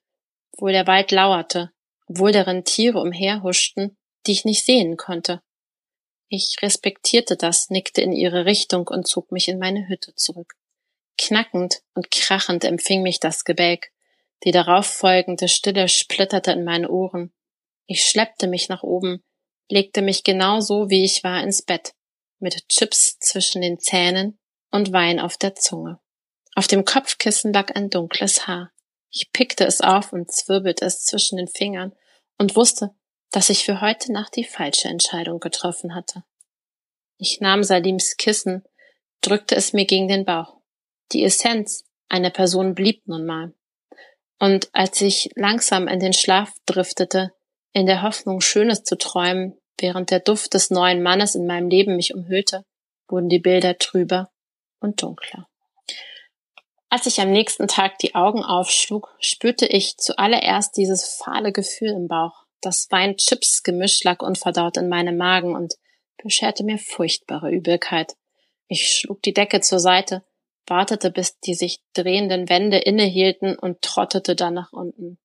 obwohl 0.51 0.73
der 0.73 0.87
Wald 0.87 1.11
lauerte, 1.11 1.71
obwohl 2.07 2.33
darin 2.33 2.65
Tiere 2.65 2.99
umherhuschten, 2.99 3.97
die 4.27 4.33
ich 4.33 4.43
nicht 4.43 4.65
sehen 4.65 4.97
konnte. 4.97 5.41
Ich 6.37 6.57
respektierte 6.61 7.37
das, 7.37 7.69
nickte 7.69 8.01
in 8.01 8.11
ihre 8.11 8.43
Richtung 8.43 8.89
und 8.89 9.07
zog 9.07 9.31
mich 9.31 9.47
in 9.47 9.57
meine 9.57 9.87
Hütte 9.87 10.13
zurück. 10.15 10.55
Knackend 11.17 11.81
und 11.93 12.11
krachend 12.11 12.65
empfing 12.65 13.03
mich 13.03 13.21
das 13.21 13.45
Gebälk. 13.45 13.93
Die 14.43 14.51
darauf 14.51 14.85
folgende 14.85 15.47
Stille 15.47 15.87
splitterte 15.87 16.51
in 16.51 16.65
meine 16.65 16.89
Ohren. 16.89 17.33
Ich 17.85 18.03
schleppte 18.03 18.47
mich 18.47 18.67
nach 18.67 18.83
oben, 18.83 19.23
legte 19.69 20.01
mich 20.01 20.25
genau 20.25 20.59
so, 20.59 20.89
wie 20.89 21.05
ich 21.05 21.23
war, 21.23 21.41
ins 21.41 21.61
Bett, 21.61 21.93
mit 22.39 22.67
Chips 22.67 23.17
zwischen 23.19 23.61
den 23.61 23.79
Zähnen 23.79 24.37
und 24.71 24.91
Wein 24.91 25.21
auf 25.21 25.37
der 25.37 25.55
Zunge. 25.55 26.01
Auf 26.53 26.67
dem 26.67 26.83
Kopfkissen 26.83 27.53
lag 27.53 27.73
ein 27.75 27.89
dunkles 27.89 28.45
Haar. 28.45 28.73
Ich 29.09 29.31
pickte 29.31 29.63
es 29.63 29.79
auf 29.79 30.11
und 30.11 30.29
zwirbelte 30.33 30.83
es 30.83 31.05
zwischen 31.05 31.37
den 31.37 31.47
Fingern 31.47 31.95
und 32.37 32.57
wusste, 32.57 32.93
dass 33.35 33.49
ich 33.49 33.65
für 33.65 33.81
heute 33.81 34.13
Nacht 34.13 34.37
die 34.37 34.45
falsche 34.45 34.87
Entscheidung 34.87 35.41
getroffen 35.41 35.93
hatte. 35.93 36.23
Ich 37.17 37.41
nahm 37.41 37.65
Salims 37.65 38.15
Kissen, 38.15 38.63
drückte 39.19 39.55
es 39.55 39.73
mir 39.73 39.85
gegen 39.85 40.07
den 40.07 40.23
Bauch. 40.23 40.55
Die 41.11 41.21
Essenz 41.21 41.83
einer 42.07 42.29
Person 42.29 42.75
blieb 42.75 43.05
nun 43.09 43.25
mal. 43.25 43.53
Und 44.39 44.69
als 44.71 45.01
ich 45.01 45.31
langsam 45.35 45.89
in 45.89 45.99
den 45.99 46.13
Schlaf 46.13 46.53
driftete, 46.65 47.33
in 47.73 47.85
der 47.85 48.03
Hoffnung, 48.03 48.39
Schönes 48.39 48.83
zu 48.83 48.97
träumen, 48.97 49.59
während 49.77 50.11
der 50.11 50.21
Duft 50.21 50.53
des 50.53 50.69
neuen 50.69 51.03
Mannes 51.03 51.35
in 51.35 51.45
meinem 51.45 51.67
Leben 51.67 51.97
mich 51.97 52.13
umhüllte, 52.13 52.63
wurden 53.09 53.27
die 53.27 53.39
Bilder 53.39 53.77
trüber 53.77 54.31
und 54.79 55.01
dunkler. 55.01 55.49
Als 56.87 57.05
ich 57.05 57.19
am 57.19 57.31
nächsten 57.31 57.67
Tag 57.67 57.99
die 57.99 58.15
Augen 58.15 58.45
aufschlug, 58.45 59.13
spürte 59.19 59.65
ich 59.65 59.97
zuallererst 59.97 60.77
dieses 60.77 61.17
fahle 61.21 61.51
Gefühl 61.51 61.89
im 61.89 62.07
Bauch. 62.07 62.44
Das 62.61 62.87
Wein-Chips-Gemisch 62.89 64.03
lag 64.03 64.21
unverdaut 64.21 64.77
in 64.77 64.89
meinem 64.89 65.17
Magen 65.17 65.55
und 65.55 65.75
bescherte 66.21 66.63
mir 66.63 66.77
furchtbare 66.77 67.51
Übelkeit. 67.51 68.15
Ich 68.67 68.87
schlug 68.87 69.21
die 69.21 69.33
Decke 69.33 69.61
zur 69.61 69.79
Seite, 69.79 70.23
wartete, 70.65 71.11
bis 71.11 71.39
die 71.39 71.53
sich 71.53 71.81
drehenden 71.93 72.49
Wände 72.49 72.77
innehielten 72.77 73.57
und 73.57 73.81
trottete 73.81 74.35
dann 74.35 74.55
nach 74.55 74.73
unten. 74.73 75.19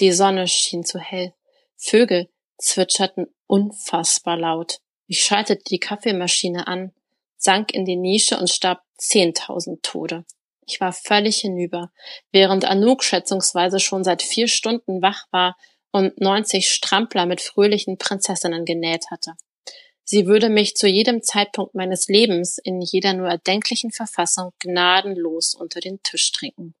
Die 0.00 0.12
Sonne 0.12 0.48
schien 0.48 0.84
zu 0.84 0.98
hell. 0.98 1.34
Vögel 1.76 2.28
zwitscherten 2.58 3.26
unfassbar 3.46 4.36
laut. 4.36 4.78
Ich 5.06 5.22
schaltete 5.22 5.62
die 5.70 5.78
Kaffeemaschine 5.78 6.66
an, 6.66 6.92
sank 7.36 7.72
in 7.72 7.84
die 7.84 7.96
Nische 7.96 8.38
und 8.38 8.50
starb 8.50 8.82
zehntausend 8.96 9.82
Tode. 9.82 10.24
Ich 10.66 10.80
war 10.80 10.92
völlig 10.92 11.36
hinüber, 11.38 11.92
während 12.32 12.64
Anouk 12.64 13.04
schätzungsweise 13.04 13.78
schon 13.78 14.02
seit 14.02 14.22
vier 14.22 14.48
Stunden 14.48 15.00
wach 15.00 15.26
war 15.30 15.56
und 15.96 16.20
90 16.20 16.70
Strampler 16.70 17.24
mit 17.24 17.40
fröhlichen 17.40 17.96
Prinzessinnen 17.96 18.66
genäht 18.66 19.10
hatte. 19.10 19.32
Sie 20.04 20.26
würde 20.26 20.50
mich 20.50 20.76
zu 20.76 20.86
jedem 20.86 21.22
Zeitpunkt 21.22 21.74
meines 21.74 22.06
Lebens 22.06 22.58
in 22.58 22.82
jeder 22.82 23.14
nur 23.14 23.28
erdenklichen 23.28 23.90
Verfassung 23.90 24.52
gnadenlos 24.60 25.54
unter 25.54 25.80
den 25.80 26.02
Tisch 26.02 26.30
trinken. 26.32 26.74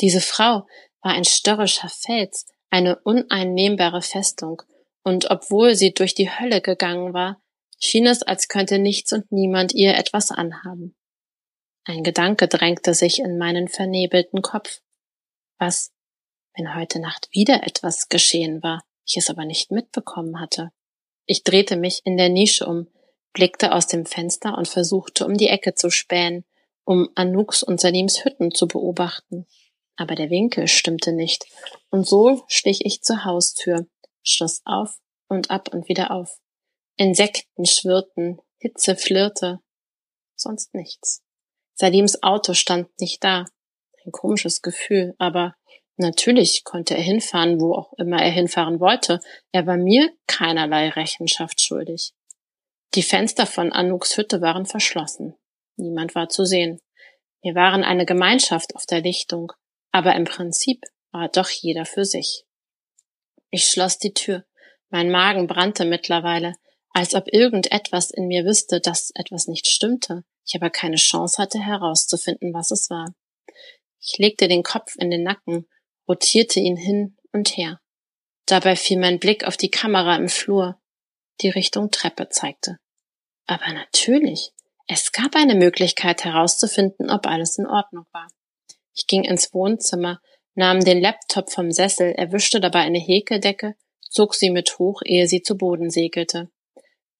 Diese 0.00 0.20
Frau 0.20 0.66
war 1.02 1.12
ein 1.12 1.24
störrischer 1.24 1.88
Fels, 1.88 2.44
eine 2.70 2.98
uneinnehmbare 3.00 4.02
Festung, 4.02 4.62
und 5.02 5.30
obwohl 5.30 5.74
sie 5.74 5.94
durch 5.94 6.14
die 6.14 6.30
Hölle 6.30 6.60
gegangen 6.60 7.14
war, 7.14 7.40
schien 7.80 8.06
es, 8.06 8.22
als 8.22 8.48
könnte 8.48 8.78
nichts 8.78 9.12
und 9.14 9.32
niemand 9.32 9.74
ihr 9.74 9.96
etwas 9.96 10.30
anhaben. 10.30 10.94
Ein 11.84 12.02
Gedanke 12.02 12.48
drängte 12.48 12.92
sich 12.92 13.20
in 13.20 13.38
meinen 13.38 13.68
vernebelten 13.68 14.42
Kopf. 14.42 14.82
Was, 15.58 15.90
wenn 16.58 16.74
heute 16.74 16.98
Nacht 16.98 17.28
wieder 17.30 17.66
etwas 17.66 18.08
geschehen 18.08 18.62
war, 18.62 18.82
ich 19.06 19.16
es 19.16 19.30
aber 19.30 19.44
nicht 19.44 19.70
mitbekommen 19.70 20.40
hatte? 20.40 20.70
Ich 21.24 21.44
drehte 21.44 21.76
mich 21.76 22.00
in 22.04 22.16
der 22.16 22.28
Nische 22.28 22.66
um, 22.66 22.88
blickte 23.32 23.72
aus 23.72 23.86
dem 23.86 24.04
Fenster 24.04 24.58
und 24.58 24.66
versuchte 24.66 25.24
um 25.24 25.36
die 25.36 25.48
Ecke 25.48 25.74
zu 25.74 25.90
spähen, 25.90 26.44
um 26.84 27.08
Anuks 27.14 27.62
und 27.62 27.80
Salims 27.80 28.24
Hütten 28.24 28.50
zu 28.50 28.66
beobachten. 28.66 29.46
Aber 29.96 30.16
der 30.16 30.30
Winkel 30.30 30.68
stimmte 30.68 31.12
nicht, 31.12 31.46
und 31.90 32.06
so 32.06 32.42
schlich 32.48 32.84
ich 32.84 33.02
zur 33.02 33.24
Haustür, 33.24 33.86
schloss 34.22 34.62
auf 34.64 34.98
und 35.28 35.50
ab 35.50 35.72
und 35.72 35.88
wieder 35.88 36.10
auf. 36.10 36.38
Insekten 36.96 37.66
schwirrten, 37.66 38.40
Hitze 38.58 38.96
flirrte, 38.96 39.60
sonst 40.34 40.74
nichts. 40.74 41.22
Salims 41.74 42.22
Auto 42.22 42.54
stand 42.54 42.88
nicht 43.00 43.22
da. 43.22 43.44
Ein 44.04 44.12
komisches 44.12 44.62
Gefühl, 44.62 45.14
aber 45.18 45.54
natürlich 45.98 46.64
konnte 46.64 46.96
er 46.96 47.02
hinfahren, 47.02 47.60
wo 47.60 47.74
auch 47.74 47.92
immer 47.94 48.22
er 48.22 48.30
hinfahren 48.30 48.80
wollte. 48.80 49.20
Er 49.52 49.66
war 49.66 49.76
mir 49.76 50.10
keinerlei 50.26 50.88
Rechenschaft 50.90 51.60
schuldig. 51.60 52.12
Die 52.94 53.02
Fenster 53.02 53.46
von 53.46 53.72
Anuks 53.72 54.16
Hütte 54.16 54.40
waren 54.40 54.66
verschlossen. 54.66 55.34
Niemand 55.76 56.14
war 56.14 56.28
zu 56.28 56.44
sehen. 56.44 56.80
Wir 57.42 57.54
waren 57.54 57.84
eine 57.84 58.06
Gemeinschaft 58.06 58.74
auf 58.74 58.86
der 58.86 59.00
Lichtung, 59.00 59.52
aber 59.92 60.14
im 60.14 60.24
Prinzip 60.24 60.84
war 61.12 61.28
doch 61.28 61.48
jeder 61.48 61.84
für 61.84 62.04
sich. 62.04 62.44
Ich 63.50 63.68
schloss 63.68 63.98
die 63.98 64.14
Tür. 64.14 64.44
Mein 64.90 65.10
Magen 65.10 65.46
brannte 65.46 65.84
mittlerweile, 65.84 66.54
als 66.90 67.14
ob 67.14 67.28
irgendetwas 67.32 68.10
in 68.10 68.26
mir 68.26 68.44
wüsste, 68.44 68.80
dass 68.80 69.10
etwas 69.14 69.46
nicht 69.46 69.68
stimmte 69.68 70.24
ich 70.48 70.54
aber 70.54 70.70
keine 70.70 70.96
Chance 70.96 71.40
hatte 71.40 71.58
herauszufinden, 71.58 72.54
was 72.54 72.70
es 72.70 72.88
war. 72.90 73.14
Ich 74.00 74.18
legte 74.18 74.48
den 74.48 74.62
Kopf 74.62 74.94
in 74.98 75.10
den 75.10 75.22
Nacken, 75.22 75.68
rotierte 76.08 76.60
ihn 76.60 76.76
hin 76.76 77.16
und 77.32 77.56
her. 77.56 77.80
Dabei 78.46 78.76
fiel 78.76 78.98
mein 78.98 79.18
Blick 79.18 79.44
auf 79.44 79.56
die 79.56 79.70
Kamera 79.70 80.16
im 80.16 80.28
Flur, 80.28 80.80
die 81.42 81.50
Richtung 81.50 81.90
Treppe 81.90 82.28
zeigte. 82.30 82.78
Aber 83.46 83.72
natürlich, 83.72 84.52
es 84.86 85.12
gab 85.12 85.36
eine 85.36 85.54
Möglichkeit 85.54 86.24
herauszufinden, 86.24 87.10
ob 87.10 87.26
alles 87.26 87.58
in 87.58 87.66
Ordnung 87.66 88.06
war. 88.12 88.28
Ich 88.94 89.06
ging 89.06 89.24
ins 89.24 89.52
Wohnzimmer, 89.52 90.20
nahm 90.54 90.80
den 90.80 91.00
Laptop 91.00 91.52
vom 91.52 91.70
Sessel, 91.70 92.12
erwischte 92.12 92.60
dabei 92.60 92.80
eine 92.80 92.98
Häkeldecke, 92.98 93.74
zog 94.00 94.34
sie 94.34 94.50
mit 94.50 94.78
hoch, 94.78 95.02
ehe 95.04 95.28
sie 95.28 95.42
zu 95.42 95.56
Boden 95.56 95.90
segelte. 95.90 96.50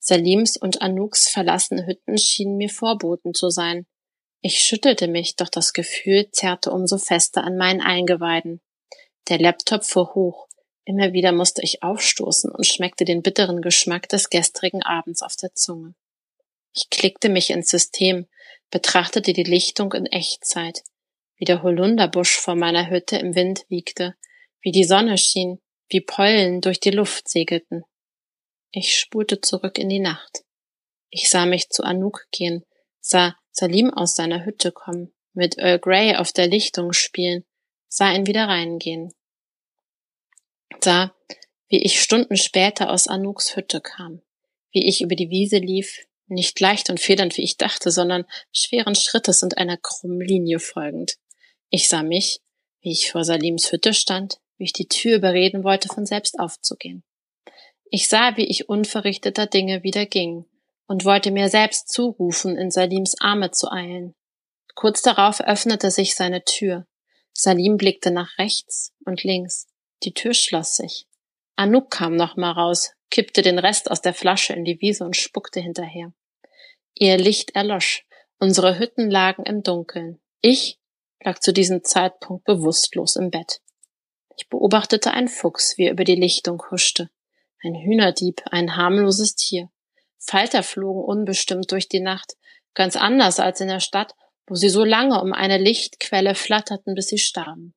Salims 0.01 0.57
und 0.57 0.81
Anuks 0.81 1.29
verlassene 1.29 1.87
Hütten 1.87 2.17
schienen 2.19 2.57
mir 2.57 2.71
Vorboten 2.71 3.35
zu 3.35 3.51
sein. 3.51 3.87
Ich 4.41 4.61
schüttelte 4.61 5.09
mich, 5.09 5.37
doch 5.37 5.49
das 5.49 5.73
Gefühl 5.73 6.31
zerrte 6.31 6.71
umso 6.71 6.99
fester 6.99 7.45
an 7.45 7.57
meinen 7.57 7.81
Eingeweiden. 7.81 8.61
Der 9.29 9.39
Laptop 9.39 9.85
fuhr 9.85 10.15
hoch. 10.15 10.49
Immer 10.85 11.13
wieder 11.13 11.33
musste 11.33 11.63
ich 11.63 11.83
aufstoßen 11.83 12.51
und 12.51 12.67
schmeckte 12.67 13.05
den 13.05 13.21
bitteren 13.23 13.61
Geschmack 13.61 14.09
des 14.09 14.31
gestrigen 14.31 14.83
Abends 14.83 15.21
auf 15.21 15.37
der 15.37 15.55
Zunge. 15.55 15.95
Ich 16.73 16.89
klickte 16.89 17.29
mich 17.29 17.51
ins 17.51 17.69
System, 17.69 18.27
betrachtete 18.71 19.35
die 19.35 19.43
Lichtung 19.43 19.93
in 19.93 20.07
Echtzeit, 20.07 20.83
wie 21.37 21.45
der 21.45 21.63
Holunderbusch 21.63 22.39
vor 22.39 22.55
meiner 22.55 22.89
Hütte 22.89 23.19
im 23.19 23.35
Wind 23.35 23.67
wiegte, 23.69 24.15
wie 24.63 24.73
die 24.73 24.85
Sonne 24.85 25.19
schien, 25.19 25.61
wie 25.91 26.01
Pollen 26.01 26.63
durch 26.63 26.81
die 26.81 26.91
Luft 26.91 27.29
segelten. 27.29 27.85
Ich 28.71 28.99
spulte 28.99 29.41
zurück 29.43 29.79
in 29.79 29.91
die 29.91 30.01
Nacht. 30.01 30.45
Ich 31.11 31.29
sah 31.29 31.45
mich 31.45 31.69
zu 31.69 31.83
Anouk 31.83 32.27
gehen, 32.31 32.65
sah 33.01 33.37
Salim 33.51 33.93
aus 33.93 34.15
seiner 34.15 34.47
Hütte 34.47 34.73
kommen, 34.73 35.13
mit 35.33 35.59
Earl 35.59 35.79
Grey 35.79 36.17
auf 36.17 36.33
der 36.33 36.47
Lichtung 36.47 36.93
spielen, 36.93 37.45
sah 37.89 38.13
ihn 38.13 38.27
wieder 38.27 38.49
reingehen. 38.49 39.13
Sah, 40.83 41.15
wie 41.69 41.83
ich 41.83 42.01
Stunden 42.01 42.37
später 42.37 42.91
aus 42.91 43.09
Anouks 43.09 43.57
Hütte 43.57 43.81
kam, 43.81 44.23
wie 44.73 44.87
ich 44.87 45.01
über 45.01 45.17
die 45.17 45.31
Wiese 45.31 45.59
lief, 45.59 46.07
nicht 46.27 46.61
leicht 46.61 46.91
und 46.91 47.01
federnd, 47.01 47.37
wie 47.37 47.43
ich 47.43 47.57
dachte, 47.57 47.91
sondern 47.91 48.25
schweren 48.53 48.95
Schrittes 48.95 49.43
und 49.43 49.59
einer 49.59 49.77
krummen 49.77 50.21
Linie 50.21 50.59
folgend. 50.59 51.15
Ich 51.71 51.89
sah 51.89 52.03
mich, 52.03 52.41
wie 52.81 52.93
ich 52.93 53.11
vor 53.11 53.25
Salims 53.25 53.73
Hütte 53.73 53.95
stand, 53.95 54.39
wie 54.57 54.65
ich 54.65 54.73
die 54.73 54.89
Tür 54.89 55.17
überreden 55.17 55.65
wollte, 55.65 55.89
von 55.89 56.07
selbst 56.07 56.39
aufzugehen. 56.39 57.03
Ich 57.91 58.09
sah, 58.09 58.37
wie 58.37 58.47
ich 58.47 58.69
unverrichteter 58.69 59.47
Dinge 59.47 59.83
wieder 59.83 60.05
ging 60.05 60.45
und 60.87 61.05
wollte 61.05 61.31
mir 61.31 61.49
selbst 61.49 61.91
zurufen, 61.91 62.57
in 62.57 62.71
Salims 62.71 63.15
Arme 63.21 63.51
zu 63.51 63.71
eilen. 63.71 64.15
Kurz 64.75 65.03
darauf 65.03 65.41
öffnete 65.41 65.91
sich 65.91 66.15
seine 66.15 66.45
Tür. 66.45 66.87
Salim 67.33 67.77
blickte 67.77 68.11
nach 68.11 68.37
rechts 68.39 68.93
und 69.05 69.25
links. 69.25 69.67
Die 70.03 70.15
Tür 70.15 70.35
schloss 70.35 70.77
sich. 70.77 71.07
Anouk 71.57 71.91
kam 71.91 72.15
noch 72.15 72.37
mal 72.37 72.53
raus, 72.53 72.93
kippte 73.11 73.43
den 73.43 73.59
Rest 73.59 73.91
aus 73.91 74.01
der 74.01 74.15
Flasche 74.15 74.53
in 74.53 74.65
die 74.65 74.81
Wiese 74.81 75.05
und 75.05 75.17
spuckte 75.17 75.61
hinterher. 75.61 76.13
Ihr 76.95 77.17
Licht 77.17 77.55
erlosch. 77.55 78.05
Unsere 78.39 78.79
Hütten 78.79 79.11
lagen 79.11 79.45
im 79.45 79.63
Dunkeln. 79.63 80.21
Ich 80.41 80.79
lag 81.21 81.41
zu 81.41 81.53
diesem 81.53 81.83
Zeitpunkt 81.83 82.45
bewusstlos 82.45 83.17
im 83.17 83.31
Bett. 83.31 83.61
Ich 84.37 84.49
beobachtete 84.49 85.13
einen 85.13 85.29
Fuchs, 85.29 85.77
wie 85.77 85.87
er 85.87 85.93
über 85.93 86.05
die 86.05 86.15
Lichtung 86.15 86.63
huschte. 86.71 87.11
Ein 87.63 87.75
Hühnerdieb, 87.75 88.43
ein 88.51 88.77
harmloses 88.77 89.35
Tier. 89.35 89.69
Falter 90.19 90.63
flogen 90.63 91.03
unbestimmt 91.03 91.73
durch 91.73 91.89
die 91.89 92.01
Nacht, 92.01 92.37
ganz 92.75 92.95
anders 92.95 93.41
als 93.41 93.61
in 93.61 93.69
der 93.69 93.81
Stadt, 93.81 94.15
wo 94.47 94.55
sie 94.55 94.69
so 94.69 94.85
lange 94.85 95.21
um 95.21 95.33
eine 95.33 95.59
Lichtquelle 95.59 96.37
flatterten, 96.37 96.95
bis 96.95 97.09
sie 97.09 97.19
starben. 97.19 97.75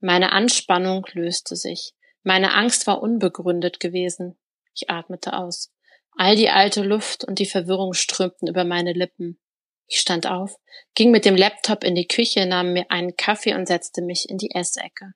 Meine 0.00 0.32
Anspannung 0.32 1.06
löste 1.12 1.56
sich. 1.56 1.92
Meine 2.22 2.54
Angst 2.54 2.86
war 2.86 3.02
unbegründet 3.02 3.80
gewesen. 3.80 4.38
Ich 4.74 4.90
atmete 4.90 5.34
aus. 5.34 5.72
All 6.16 6.36
die 6.36 6.50
alte 6.50 6.82
Luft 6.82 7.24
und 7.24 7.38
die 7.38 7.46
Verwirrung 7.46 7.92
strömten 7.92 8.48
über 8.48 8.64
meine 8.64 8.92
Lippen. 8.92 9.38
Ich 9.86 10.00
stand 10.00 10.26
auf, 10.26 10.56
ging 10.94 11.10
mit 11.10 11.24
dem 11.24 11.36
Laptop 11.36 11.84
in 11.84 11.94
die 11.94 12.08
Küche, 12.08 12.46
nahm 12.46 12.72
mir 12.72 12.90
einen 12.90 13.16
Kaffee 13.16 13.54
und 13.54 13.68
setzte 13.68 14.02
mich 14.02 14.28
in 14.28 14.38
die 14.38 14.50
Essecke. 14.50 15.12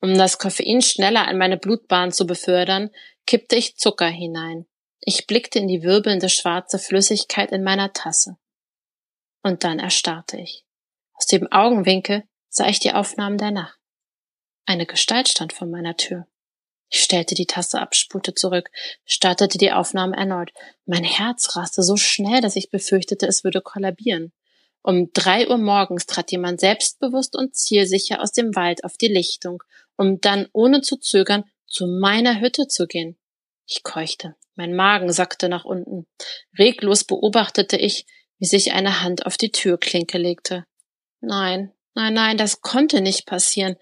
Um 0.00 0.16
das 0.16 0.38
Koffein 0.38 0.82
schneller 0.82 1.26
an 1.26 1.38
meine 1.38 1.56
Blutbahn 1.56 2.12
zu 2.12 2.26
befördern, 2.26 2.90
kippte 3.26 3.56
ich 3.56 3.76
Zucker 3.76 4.08
hinein. 4.08 4.66
Ich 5.00 5.26
blickte 5.26 5.58
in 5.58 5.68
die 5.68 5.82
wirbelnde 5.82 6.28
schwarze 6.28 6.78
Flüssigkeit 6.78 7.52
in 7.52 7.62
meiner 7.62 7.92
Tasse. 7.92 8.36
Und 9.42 9.64
dann 9.64 9.78
erstarrte 9.78 10.38
ich. 10.38 10.64
Aus 11.14 11.26
dem 11.26 11.50
Augenwinkel 11.50 12.24
sah 12.48 12.68
ich 12.68 12.80
die 12.80 12.92
Aufnahmen 12.92 13.38
der 13.38 13.50
Nacht. 13.50 13.75
Eine 14.66 14.84
Gestalt 14.84 15.28
stand 15.28 15.52
vor 15.52 15.66
meiner 15.66 15.96
Tür. 15.96 16.26
Ich 16.88 17.02
stellte 17.02 17.34
die 17.34 17.46
Tasse 17.46 17.80
ab, 17.80 17.94
spulte 17.94 18.34
zurück, 18.34 18.70
startete 19.04 19.58
die 19.58 19.72
Aufnahme 19.72 20.16
erneut. 20.16 20.50
Mein 20.84 21.04
Herz 21.04 21.56
raste 21.56 21.82
so 21.82 21.96
schnell, 21.96 22.40
dass 22.40 22.56
ich 22.56 22.70
befürchtete, 22.70 23.26
es 23.26 23.44
würde 23.44 23.60
kollabieren. 23.60 24.32
Um 24.82 25.10
drei 25.12 25.48
Uhr 25.48 25.58
morgens 25.58 26.06
trat 26.06 26.30
jemand 26.30 26.60
selbstbewusst 26.60 27.34
und 27.36 27.56
zielsicher 27.56 28.20
aus 28.20 28.32
dem 28.32 28.54
Wald 28.54 28.84
auf 28.84 28.96
die 28.96 29.08
Lichtung, 29.08 29.62
um 29.96 30.20
dann 30.20 30.48
ohne 30.52 30.80
zu 30.80 30.96
zögern 30.96 31.44
zu 31.66 31.86
meiner 31.86 32.40
Hütte 32.40 32.68
zu 32.68 32.86
gehen. 32.86 33.16
Ich 33.66 33.82
keuchte, 33.82 34.36
mein 34.54 34.74
Magen 34.74 35.12
sackte 35.12 35.48
nach 35.48 35.64
unten. 35.64 36.06
Reglos 36.56 37.02
beobachtete 37.02 37.76
ich, 37.76 38.06
wie 38.38 38.46
sich 38.46 38.72
eine 38.72 39.02
Hand 39.02 39.26
auf 39.26 39.36
die 39.36 39.50
Türklinke 39.50 40.18
legte. 40.18 40.64
Nein, 41.20 41.72
nein, 41.94 42.14
nein, 42.14 42.36
das 42.36 42.60
konnte 42.60 43.00
nicht 43.00 43.26
passieren. 43.26 43.76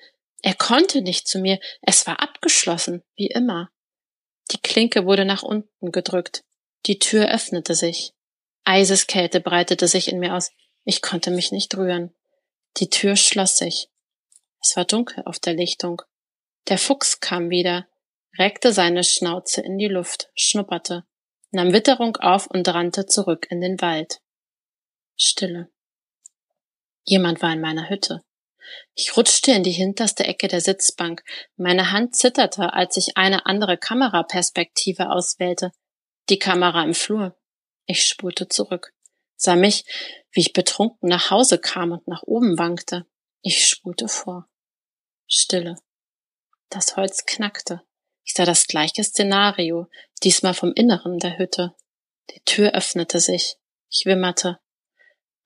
Er 0.45 0.53
konnte 0.53 1.01
nicht 1.01 1.27
zu 1.27 1.39
mir. 1.39 1.59
Es 1.81 2.07
war 2.07 2.21
abgeschlossen, 2.21 3.03
wie 3.17 3.29
immer. 3.29 3.71
Die 4.51 4.61
Klinke 4.61 5.07
wurde 5.07 5.25
nach 5.25 5.43
unten 5.43 5.91
gedrückt. 5.91 6.45
Die 6.85 6.99
Tür 6.99 7.31
öffnete 7.31 7.75
sich. 7.75 8.13
Eiseskälte 8.65 9.41
breitete 9.41 9.89
sich 9.89 10.07
in 10.09 10.19
mir 10.19 10.35
aus. 10.35 10.51
Ich 10.85 11.01
konnte 11.01 11.31
mich 11.31 11.51
nicht 11.51 11.75
rühren. 11.79 12.15
Die 12.77 12.91
Tür 12.91 13.17
schloss 13.17 13.57
sich. 13.57 13.89
Es 14.61 14.77
war 14.77 14.85
dunkel 14.85 15.23
auf 15.25 15.39
der 15.39 15.55
Lichtung. 15.55 16.03
Der 16.69 16.77
Fuchs 16.77 17.21
kam 17.21 17.49
wieder, 17.49 17.89
reckte 18.39 18.75
seine 18.75 19.03
Schnauze 19.03 19.63
in 19.63 19.79
die 19.79 19.89
Luft, 19.89 20.31
schnupperte, 20.35 21.05
nahm 21.53 21.73
Witterung 21.73 22.17
auf 22.19 22.49
und 22.49 22.69
rannte 22.69 23.07
zurück 23.07 23.47
in 23.49 23.63
den 23.63 23.81
Wald. 23.81 24.21
Stille. 25.17 25.71
Jemand 27.05 27.41
war 27.41 27.55
in 27.55 27.63
meiner 27.63 27.89
Hütte. 27.89 28.23
Ich 28.95 29.17
rutschte 29.17 29.53
in 29.53 29.63
die 29.63 29.73
hinterste 29.73 30.25
Ecke 30.25 30.49
der 30.49 30.61
Sitzbank. 30.61 31.23
Meine 31.57 31.91
Hand 31.91 32.17
zitterte, 32.17 32.73
als 32.73 32.97
ich 32.97 33.17
eine 33.17 33.47
andere 33.47 33.77
Kameraperspektive 33.77 35.11
auswählte. 35.11 35.73
Die 36.29 36.39
Kamera 36.39 36.83
im 36.83 36.95
Flur. 36.95 37.37
Ich 37.87 38.07
spulte 38.07 38.49
zurück, 38.49 38.95
sah 39.37 39.57
mich, 39.57 39.85
wie 40.33 40.41
ich 40.41 40.53
betrunken 40.53 41.09
nach 41.09 41.31
Hause 41.31 41.59
kam 41.59 41.93
und 41.93 42.09
nach 42.09 42.23
oben 42.23 42.59
wankte. 42.59 43.07
Ich 43.43 43.69
spulte 43.69 44.09
vor. 44.09 44.49
Stille. 45.27 45.77
Das 46.71 46.97
Holz 46.97 47.27
knackte. 47.27 47.83
Ich 48.25 48.33
sah 48.33 48.47
das 48.47 48.67
gleiche 48.67 49.05
Szenario, 49.05 49.87
diesmal 50.23 50.55
vom 50.55 50.73
Inneren 50.75 51.19
der 51.19 51.39
Hütte. 51.39 51.75
Die 52.31 52.41
Tür 52.45 52.73
öffnete 52.73 53.21
sich. 53.21 53.57
Ich 53.91 54.07
wimmerte. 54.07 54.59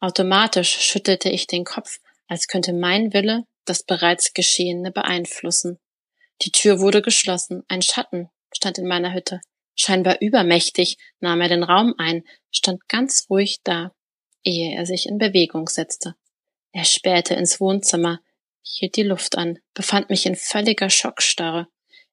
Automatisch 0.01 0.71
schüttelte 0.79 1.29
ich 1.29 1.49
den 1.49 1.65
Kopf, 1.65 1.99
als 2.29 2.47
könnte 2.47 2.73
mein 2.73 3.13
Wille 3.13 3.45
das 3.65 3.83
bereits 3.83 4.33
Geschehene 4.33 4.93
beeinflussen. 4.93 5.79
Die 6.43 6.53
Tür 6.53 6.81
wurde 6.81 7.03
geschlossen, 7.03 7.65
ein 7.69 7.83
Schatten 7.83 8.31
stand 8.55 8.79
in 8.79 8.87
meiner 8.87 9.13
Hütte. 9.13 9.41
Scheinbar 9.75 10.21
übermächtig 10.21 10.97
nahm 11.21 11.41
er 11.41 11.49
den 11.49 11.63
Raum 11.63 11.95
ein, 11.99 12.25
stand 12.51 12.89
ganz 12.89 13.27
ruhig 13.29 13.59
da, 13.63 13.93
ehe 14.43 14.77
er 14.77 14.87
sich 14.87 15.07
in 15.07 15.19
Bewegung 15.19 15.69
setzte. 15.69 16.15
Er 16.73 16.85
spähte 16.85 17.35
ins 17.35 17.61
Wohnzimmer, 17.61 18.21
hielt 18.63 18.97
die 18.97 19.03
Luft 19.03 19.37
an, 19.37 19.59
befand 19.75 20.11
mich 20.11 20.27
in 20.27 20.37
völliger 20.37 20.91
Schockstarre. 20.91 21.69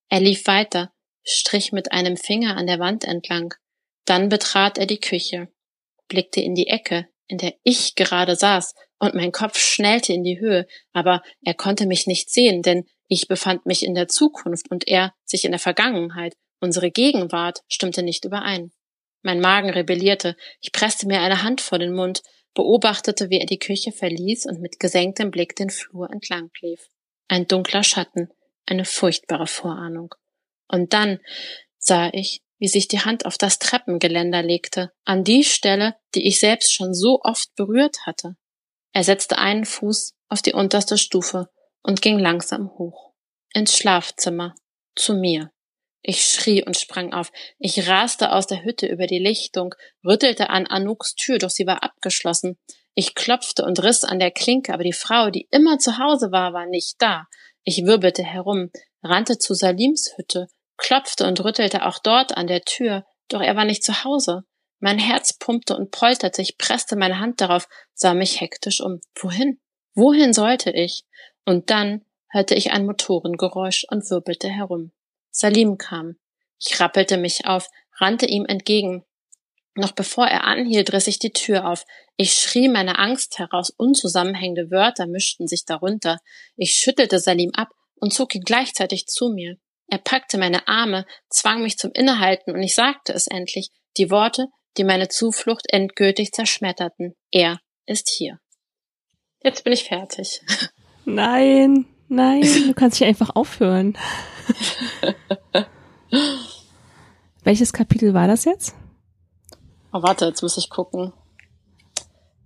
Er 0.09 0.19
lief 0.19 0.45
weiter, 0.47 0.93
strich 1.23 1.71
mit 1.71 1.91
einem 1.91 2.17
Finger 2.17 2.55
an 2.55 2.67
der 2.67 2.79
Wand 2.79 3.03
entlang. 3.03 3.53
Dann 4.05 4.29
betrat 4.29 4.77
er 4.77 4.85
die 4.85 4.99
Küche, 4.99 5.49
blickte 6.07 6.41
in 6.41 6.55
die 6.55 6.67
Ecke, 6.67 7.07
in 7.27 7.39
der 7.39 7.55
ich 7.63 7.95
gerade 7.95 8.35
saß, 8.35 8.75
und 8.99 9.13
mein 9.13 9.31
Kopf 9.31 9.57
schnellte 9.57 10.13
in 10.13 10.23
die 10.23 10.39
Höhe, 10.39 10.67
aber 10.93 11.21
er 11.43 11.53
konnte 11.53 11.85
mich 11.85 12.07
nicht 12.07 12.29
sehen, 12.29 12.61
denn 12.61 12.85
ich 13.07 13.27
befand 13.27 13.65
mich 13.65 13.85
in 13.85 13.95
der 13.95 14.07
Zukunft 14.07 14.71
und 14.71 14.87
er 14.87 15.13
sich 15.25 15.45
in 15.45 15.51
der 15.51 15.59
Vergangenheit. 15.59 16.35
Unsere 16.59 16.91
Gegenwart 16.91 17.61
stimmte 17.67 18.03
nicht 18.03 18.25
überein. 18.25 18.71
Mein 19.21 19.41
Magen 19.41 19.69
rebellierte, 19.69 20.35
ich 20.61 20.71
presste 20.71 21.07
mir 21.07 21.19
eine 21.19 21.43
Hand 21.43 21.61
vor 21.61 21.79
den 21.79 21.93
Mund, 21.93 22.21
beobachtete, 22.53 23.29
wie 23.29 23.39
er 23.39 23.45
die 23.45 23.59
Küche 23.59 23.91
verließ 23.91 24.45
und 24.45 24.61
mit 24.61 24.79
gesenktem 24.79 25.29
Blick 25.29 25.55
den 25.55 25.69
Flur 25.69 26.09
entlang 26.11 26.49
lief. 26.61 26.87
Ein 27.27 27.47
dunkler 27.47 27.83
Schatten, 27.83 28.29
eine 28.65 28.85
furchtbare 28.85 29.47
Vorahnung. 29.47 30.15
Und 30.67 30.93
dann 30.93 31.19
sah 31.77 32.09
ich, 32.13 32.41
wie 32.57 32.67
sich 32.67 32.87
die 32.87 33.01
Hand 33.01 33.25
auf 33.25 33.37
das 33.37 33.59
Treppengeländer 33.59 34.41
legte, 34.41 34.91
an 35.03 35.23
die 35.23 35.43
Stelle, 35.43 35.95
die 36.15 36.27
ich 36.27 36.39
selbst 36.39 36.73
schon 36.73 36.93
so 36.93 37.19
oft 37.21 37.53
berührt 37.55 38.05
hatte. 38.05 38.37
Er 38.95 39.03
setzte 39.03 39.37
einen 39.37 39.65
Fuß 39.65 40.15
auf 40.29 40.41
die 40.41 40.53
unterste 40.53 40.97
Stufe 40.97 41.49
und 41.83 42.01
ging 42.01 42.17
langsam 42.17 42.71
hoch. 42.77 43.11
Ins 43.53 43.75
Schlafzimmer. 43.75 44.55
Zu 44.95 45.15
mir. 45.15 45.51
Ich 46.01 46.23
schrie 46.23 46.63
und 46.63 46.77
sprang 46.77 47.11
auf. 47.11 47.29
Ich 47.59 47.89
raste 47.89 48.31
aus 48.31 48.47
der 48.47 48.63
Hütte 48.63 48.87
über 48.87 49.05
die 49.05 49.19
Lichtung, 49.19 49.75
rüttelte 50.05 50.49
an 50.49 50.65
Anuks 50.65 51.15
Tür, 51.15 51.39
doch 51.39 51.49
sie 51.49 51.67
war 51.67 51.83
abgeschlossen. 51.83 52.57
Ich 52.93 53.15
klopfte 53.15 53.65
und 53.65 53.83
riss 53.83 54.05
an 54.05 54.19
der 54.19 54.31
Klinke, 54.31 54.73
aber 54.73 54.85
die 54.85 54.93
Frau, 54.93 55.29
die 55.29 55.49
immer 55.51 55.77
zu 55.77 55.97
Hause 55.97 56.31
war, 56.31 56.53
war 56.53 56.65
nicht 56.65 56.95
da. 56.99 57.25
Ich 57.65 57.85
wirbelte 57.85 58.23
herum, 58.23 58.71
rannte 59.03 59.37
zu 59.37 59.55
Salims 59.55 60.13
Hütte, 60.15 60.47
klopfte 60.77 61.27
und 61.27 61.43
rüttelte 61.43 61.85
auch 61.85 61.99
dort 61.99 62.37
an 62.37 62.47
der 62.47 62.61
Tür, 62.61 63.03
doch 63.27 63.41
er 63.41 63.57
war 63.57 63.65
nicht 63.65 63.83
zu 63.83 64.05
Hause. 64.05 64.45
Mein 64.85 64.99
Herz 64.99 65.33
pumpte 65.33 65.75
und 65.75 65.89
polterte, 65.89 66.43
ich 66.43 66.59
presste 66.59 66.95
meine 66.95 67.19
Hand 67.19 67.41
darauf, 67.41 67.67
sah 67.95 68.13
mich 68.13 68.39
hektisch 68.39 68.81
um. 68.81 69.01
Wohin? 69.19 69.59
Wohin 69.95 70.31
sollte 70.31 70.69
ich? 70.69 71.05
Und 71.43 71.71
dann 71.71 72.05
hörte 72.29 72.53
ich 72.53 72.69
ein 72.71 72.85
Motorengeräusch 72.85 73.87
und 73.89 74.07
wirbelte 74.11 74.47
herum. 74.47 74.91
Salim 75.31 75.79
kam. 75.79 76.17
Ich 76.59 76.79
rappelte 76.79 77.17
mich 77.17 77.47
auf, 77.47 77.67
rannte 77.99 78.27
ihm 78.27 78.45
entgegen. 78.45 79.03
Noch 79.73 79.91
bevor 79.91 80.27
er 80.27 80.43
anhielt, 80.43 80.93
riss 80.93 81.07
ich 81.07 81.17
die 81.17 81.33
Tür 81.33 81.67
auf. 81.67 81.83
Ich 82.15 82.35
schrie 82.35 82.69
meine 82.69 82.99
Angst 82.99 83.39
heraus, 83.39 83.71
unzusammenhängende 83.75 84.69
Wörter 84.69 85.07
mischten 85.07 85.47
sich 85.47 85.65
darunter. 85.65 86.19
Ich 86.57 86.73
schüttelte 86.73 87.17
Salim 87.17 87.49
ab 87.55 87.69
und 87.95 88.13
zog 88.13 88.35
ihn 88.35 88.43
gleichzeitig 88.43 89.07
zu 89.07 89.29
mir. 89.29 89.57
Er 89.87 89.97
packte 89.97 90.37
meine 90.37 90.67
Arme, 90.67 91.07
zwang 91.27 91.63
mich 91.63 91.79
zum 91.79 91.89
Innehalten 91.91 92.53
und 92.53 92.61
ich 92.61 92.75
sagte 92.75 93.13
es 93.13 93.25
endlich, 93.25 93.71
die 93.97 94.11
Worte, 94.11 94.49
die 94.77 94.83
meine 94.83 95.07
Zuflucht 95.07 95.65
endgültig 95.69 96.31
zerschmetterten. 96.31 97.15
Er 97.31 97.59
ist 97.85 98.09
hier. 98.09 98.39
Jetzt 99.43 99.63
bin 99.63 99.73
ich 99.73 99.83
fertig. 99.85 100.41
Nein, 101.05 101.85
nein, 102.07 102.41
du 102.41 102.73
kannst 102.73 102.99
dich 102.99 103.07
einfach 103.07 103.35
aufhören. 103.35 103.95
Welches 107.43 107.73
Kapitel 107.73 108.15
war 108.15 108.27
das 108.27 108.45
jetzt? 108.45 108.75
Oh, 109.93 110.01
warte, 110.01 110.25
jetzt 110.25 110.41
muss 110.41 110.57
ich 110.57 110.69
gucken. 110.71 111.13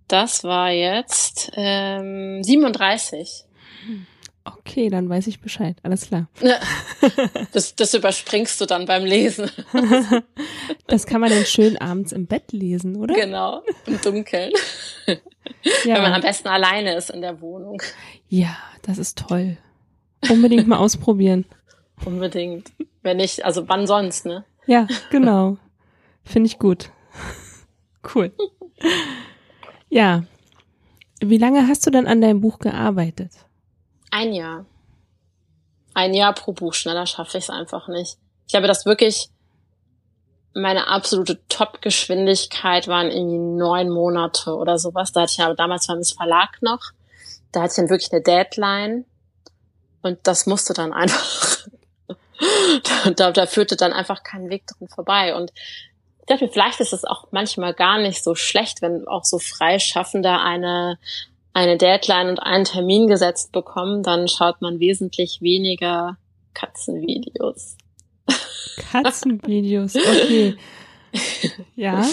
Das 0.09 0.43
war 0.43 0.71
jetzt 0.71 1.51
ähm, 1.53 2.43
37. 2.43 3.45
Okay, 4.57 4.89
dann 4.89 5.09
weiß 5.09 5.27
ich 5.27 5.41
Bescheid. 5.41 5.77
Alles 5.83 6.07
klar. 6.07 6.27
Das, 7.51 7.75
das 7.75 7.93
überspringst 7.93 8.59
du 8.61 8.65
dann 8.65 8.85
beim 8.85 9.05
Lesen. 9.05 9.49
Das 10.87 11.05
kann 11.05 11.21
man 11.21 11.29
dann 11.29 11.45
schön 11.45 11.77
abends 11.77 12.11
im 12.11 12.25
Bett 12.25 12.51
lesen, 12.51 12.95
oder? 12.95 13.13
Genau, 13.13 13.61
im 13.85 14.01
Dunkeln. 14.01 14.51
Ja. 15.05 15.95
Wenn 15.95 16.01
man 16.01 16.13
am 16.13 16.21
besten 16.21 16.47
alleine 16.47 16.95
ist 16.95 17.11
in 17.11 17.21
der 17.21 17.41
Wohnung. 17.41 17.81
Ja, 18.27 18.57
das 18.81 18.97
ist 18.97 19.17
toll. 19.19 19.57
Unbedingt 20.29 20.67
mal 20.67 20.77
ausprobieren. 20.77 21.45
Unbedingt. 22.05 22.71
Wenn 23.03 23.17
nicht, 23.17 23.45
also 23.45 23.69
wann 23.69 23.85
sonst, 23.85 24.25
ne? 24.25 24.45
Ja, 24.65 24.87
genau. 25.11 25.57
Finde 26.23 26.47
ich 26.47 26.57
gut. 26.59 26.91
Cool. 28.15 28.31
Ja. 29.89 30.23
Wie 31.21 31.37
lange 31.37 31.67
hast 31.67 31.85
du 31.85 31.91
denn 31.91 32.07
an 32.07 32.21
deinem 32.21 32.41
Buch 32.41 32.59
gearbeitet? 32.59 33.31
Ein 34.11 34.33
Jahr. 34.33 34.65
Ein 35.93 36.13
Jahr 36.13 36.33
pro 36.33 36.53
Buch, 36.53 36.73
schneller 36.73 37.05
schaffe 37.05 37.37
ich 37.37 37.45
es 37.45 37.49
einfach 37.49 37.87
nicht. 37.87 38.17
Ich 38.47 38.55
habe 38.55 38.67
das 38.67 38.85
wirklich, 38.85 39.29
meine 40.53 40.87
absolute 40.87 41.39
Top-Geschwindigkeit 41.49 42.87
waren 42.87 43.11
irgendwie 43.11 43.37
neun 43.37 43.89
Monate 43.89 44.55
oder 44.55 44.77
sowas. 44.77 45.11
Da 45.11 45.21
hatte 45.21 45.31
ich 45.31 45.37
ja 45.37 45.53
damals 45.53 45.87
beim 45.87 46.03
Verlag 46.03 46.61
noch. 46.61 46.91
Da 47.51 47.61
hatte 47.61 47.71
ich 47.71 47.75
dann 47.77 47.89
wirklich 47.89 48.11
eine 48.11 48.21
Deadline. 48.21 49.05
Und 50.01 50.19
das 50.23 50.45
musste 50.45 50.73
dann 50.73 50.93
einfach. 50.93 51.67
da, 53.15 53.31
da 53.31 53.45
führte 53.45 53.75
dann 53.75 53.93
einfach 53.93 54.23
kein 54.23 54.49
Weg 54.49 54.65
drin 54.67 54.87
vorbei. 54.87 55.35
Und 55.35 55.51
ich 56.19 56.25
dachte 56.27 56.45
mir, 56.45 56.51
vielleicht 56.51 56.79
ist 56.79 56.93
es 56.93 57.05
auch 57.05 57.27
manchmal 57.31 57.73
gar 57.73 57.97
nicht 57.97 58.23
so 58.23 58.35
schlecht, 58.35 58.81
wenn 58.81 59.07
auch 59.07 59.25
so 59.25 59.39
Freischaffende 59.39 60.39
eine 60.39 60.97
eine 61.53 61.77
Deadline 61.77 62.29
und 62.29 62.39
einen 62.39 62.65
Termin 62.65 63.07
gesetzt 63.07 63.51
bekommen, 63.51 64.03
dann 64.03 64.27
schaut 64.27 64.61
man 64.61 64.79
wesentlich 64.79 65.41
weniger 65.41 66.17
Katzenvideos. 66.53 67.77
Katzenvideos, 68.91 69.95
okay. 69.95 70.55
Ja. 71.75 72.05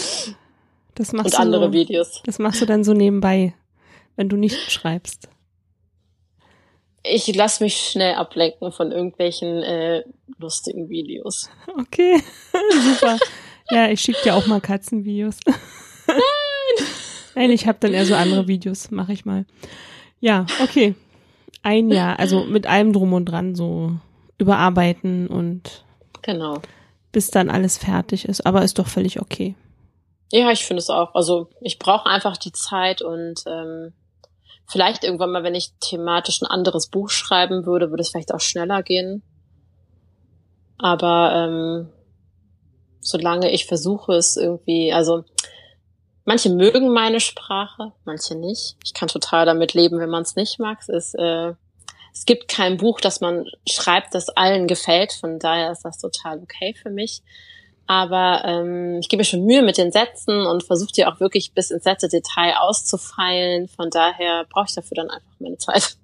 Das 0.94 1.12
machst 1.12 1.35
und 1.35 1.40
andere 1.40 1.66
du, 1.66 1.72
Videos. 1.72 2.22
Das 2.25 2.38
machst 2.38 2.61
du 2.61 2.66
dann 2.66 2.83
so 2.85 2.92
nebenbei, 2.92 3.55
wenn 4.16 4.29
du 4.29 4.37
nicht 4.37 4.70
schreibst. 4.72 5.29
Ich 7.02 7.33
lasse 7.35 7.63
mich 7.63 7.77
schnell 7.77 8.15
ablenken 8.15 8.73
von 8.73 8.90
irgendwelchen 8.90 9.63
äh, 9.63 10.02
lustigen 10.38 10.88
Videos. 10.88 11.48
Okay, 11.79 12.21
super. 12.83 13.19
Ja, 13.71 13.88
ich 13.90 14.00
schicke 14.00 14.23
dir 14.25 14.35
auch 14.35 14.46
mal 14.46 14.61
Katzenvideos. 14.61 15.38
Nein! 17.37 17.51
Ich 17.51 17.69
habe 17.69 17.79
dann 17.81 17.93
eher 17.93 18.07
so 18.07 18.15
andere 18.15 18.49
Videos, 18.49 18.91
mache 18.91 19.13
ich 19.13 19.27
mal. 19.27 19.45
Ja, 20.21 20.47
okay. 20.63 20.95
Ein 21.63 21.91
Jahr, 21.91 22.19
also 22.19 22.45
mit 22.45 22.67
allem 22.67 22.93
drum 22.93 23.13
und 23.13 23.27
dran, 23.27 23.55
so 23.55 23.93
überarbeiten 24.39 25.27
und 25.27 25.85
genau. 26.23 26.61
bis 27.13 27.31
dann 27.31 27.51
alles 27.51 27.77
fertig 27.77 28.25
ist. 28.25 28.47
Aber 28.47 28.63
ist 28.63 28.79
doch 28.79 28.87
völlig 28.87 29.21
okay. 29.21 29.55
Ja, 30.33 30.51
ich 30.51 30.65
finde 30.65 30.81
es 30.81 30.89
auch. 30.89 31.15
Also 31.15 31.51
ich 31.61 31.79
brauche 31.79 32.09
einfach 32.09 32.39
die 32.39 32.53
Zeit 32.53 33.03
und 33.03 33.43
ähm, 33.47 33.93
vielleicht 34.67 35.05
irgendwann 35.05 35.31
mal, 35.31 35.43
wenn 35.43 35.55
ich 35.55 35.73
thematisch 35.81 36.41
ein 36.41 36.47
anderes 36.47 36.89
Buch 36.89 37.11
schreiben 37.11 37.67
würde, 37.67 37.91
würde 37.91 38.01
es 38.01 38.11
vielleicht 38.11 38.33
auch 38.33 38.41
schneller 38.41 38.83
gehen. 38.83 39.23
Aber 40.79 41.33
ähm, 41.35 41.89
solange 43.01 43.51
ich 43.51 43.67
versuche 43.67 44.15
es 44.15 44.37
irgendwie, 44.37 44.93
also 44.93 45.25
Manche 46.27 46.50
mögen 46.50 46.92
meine 46.92 47.20
Sprache, 47.20 47.92
manche 48.04 48.35
nicht. 48.35 48.77
Ich 48.85 48.94
kann 48.94 49.08
total 49.08 49.46
damit 49.46 49.74
leben, 49.74 50.00
wenn 50.00 50.10
man 50.10 50.24
es 50.24 50.35
nicht 50.35 50.58
mag. 50.58 50.79
Es, 50.81 50.88
ist, 50.88 51.14
äh, 51.14 51.52
es 52.12 52.27
gibt 52.27 52.48
kein 52.48 52.79
Buch, 52.79 53.00
das 53.00 53.20
man 53.20 53.46
schreibt, 53.66 54.12
das 54.12 54.29
allen 54.31 54.66
gefällt. 54.66 55.12
Von 55.12 55.38
daher 55.38 55.70
ist 55.70 55.85
das 55.85 55.98
total 55.98 56.40
okay 56.42 56.74
für 56.74 56.90
mich. 56.90 57.22
Aber 57.87 58.42
ähm, 58.44 58.98
ich 58.98 59.08
gebe 59.08 59.20
mir 59.20 59.24
schon 59.24 59.44
Mühe 59.44 59.62
mit 59.62 59.79
den 59.79 59.92
Sätzen 59.92 60.44
und 60.44 60.64
versuche 60.64 60.92
die 60.92 61.06
auch 61.06 61.20
wirklich 61.20 61.52
bis 61.52 61.70
ins 61.70 61.85
letzte 61.85 62.08
Detail 62.08 62.54
auszufeilen. 62.58 63.68
Von 63.68 63.90
daher 63.90 64.46
brauche 64.50 64.66
ich 64.68 64.74
dafür 64.74 64.96
dann 64.96 65.10
einfach 65.10 65.31
meine 65.38 65.58
Zeit. 65.58 65.96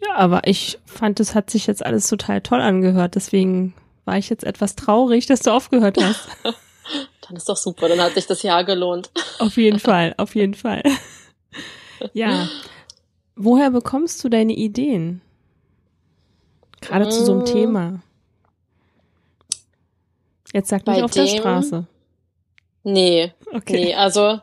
Ja, 0.00 0.14
aber 0.14 0.46
ich 0.46 0.78
fand, 0.86 1.18
es 1.18 1.34
hat 1.34 1.50
sich 1.50 1.66
jetzt 1.66 1.84
alles 1.84 2.06
total 2.06 2.40
toll 2.40 2.60
angehört. 2.60 3.16
Deswegen 3.16 3.74
war 4.04 4.16
ich 4.16 4.30
jetzt 4.30 4.44
etwas 4.44 4.76
traurig, 4.76 5.26
dass 5.26 5.40
du 5.40 5.50
aufgehört 5.50 5.96
hast. 6.00 6.28
dann 7.22 7.36
ist 7.36 7.48
doch 7.48 7.56
super, 7.56 7.88
dann 7.88 8.00
hat 8.00 8.14
sich 8.14 8.26
das 8.26 8.42
Jahr 8.42 8.64
gelohnt. 8.64 9.10
Auf 9.38 9.56
jeden 9.56 9.78
Fall, 9.78 10.14
auf 10.16 10.34
jeden 10.34 10.54
Fall. 10.54 10.82
Ja. 12.12 12.48
Woher 13.36 13.70
bekommst 13.70 14.22
du 14.22 14.28
deine 14.28 14.52
Ideen? 14.52 15.20
Gerade 16.80 17.08
zu 17.08 17.24
so 17.24 17.32
einem 17.32 17.42
mm. 17.42 17.46
Thema. 17.46 18.02
Jetzt 20.52 20.68
sag 20.68 20.86
nicht 20.86 20.98
Bei 20.98 21.04
auf 21.04 21.10
dem, 21.10 21.24
der 21.24 21.36
Straße. 21.36 21.86
Nee, 22.84 23.32
okay. 23.52 23.86
nee, 23.86 23.94
also 23.94 24.40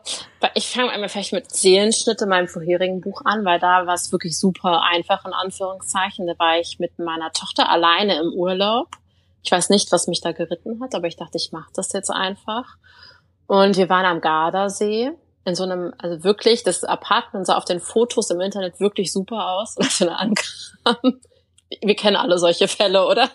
ich 0.54 0.68
fange 0.68 0.90
einmal 0.90 1.08
vielleicht 1.08 1.32
mit 1.32 1.50
Seelenschnitt 1.54 2.20
in 2.20 2.28
meinem 2.28 2.48
vorherigen 2.48 3.00
Buch 3.00 3.22
an, 3.24 3.44
weil 3.44 3.60
da 3.60 3.86
war 3.86 3.94
es 3.94 4.10
wirklich 4.10 4.36
super 4.36 4.82
einfach, 4.82 5.24
in 5.24 5.32
Anführungszeichen. 5.32 6.26
Da 6.26 6.36
war 6.38 6.58
ich 6.58 6.80
mit 6.80 6.98
meiner 6.98 7.30
Tochter 7.32 7.70
alleine 7.70 8.20
im 8.20 8.32
Urlaub. 8.32 8.88
Ich 9.42 9.50
weiß 9.50 9.70
nicht, 9.70 9.90
was 9.92 10.06
mich 10.06 10.20
da 10.20 10.32
geritten 10.32 10.80
hat, 10.82 10.94
aber 10.94 11.06
ich 11.06 11.16
dachte, 11.16 11.36
ich 11.36 11.52
mache 11.52 11.70
das 11.74 11.92
jetzt 11.92 12.10
einfach. 12.10 12.76
Und 13.46 13.76
wir 13.76 13.88
waren 13.88 14.06
am 14.06 14.20
Gardasee 14.20 15.12
in 15.44 15.54
so 15.54 15.64
einem, 15.64 15.92
also 15.98 16.22
wirklich, 16.22 16.62
das 16.62 16.84
Apartment 16.84 17.46
sah 17.46 17.56
auf 17.56 17.64
den 17.64 17.80
Fotos 17.80 18.30
im 18.30 18.40
Internet 18.40 18.78
wirklich 18.80 19.12
super 19.12 19.50
aus, 19.50 19.76
als 19.76 20.00
wir 20.00 20.08
da 20.08 20.14
ankamen. 20.14 21.20
Wir 21.80 21.96
kennen 21.96 22.16
alle 22.16 22.38
solche 22.38 22.68
Fälle, 22.68 23.06
oder? 23.06 23.30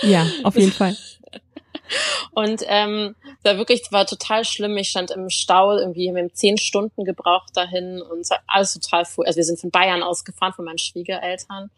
Ja, 0.00 0.26
auf 0.44 0.56
jeden 0.56 0.72
Fall. 0.72 0.96
Und 2.32 2.62
ähm, 2.66 3.14
da 3.42 3.58
wirklich 3.58 3.82
war 3.90 4.06
total 4.06 4.44
schlimm. 4.44 4.76
Ich 4.78 4.88
stand 4.88 5.10
im 5.10 5.28
Stau, 5.28 5.76
irgendwie 5.76 6.08
haben 6.08 6.16
wir 6.16 6.32
zehn 6.32 6.56
Stunden 6.56 7.04
gebraucht 7.04 7.50
dahin 7.54 8.00
und 8.00 8.26
alles 8.46 8.74
total 8.74 9.04
fuhr. 9.04 9.26
Also 9.26 9.36
wir 9.36 9.44
sind 9.44 9.60
von 9.60 9.70
Bayern 9.70 10.02
ausgefahren, 10.02 10.54
von 10.54 10.64
meinen 10.64 10.78
Schwiegereltern. 10.78 11.70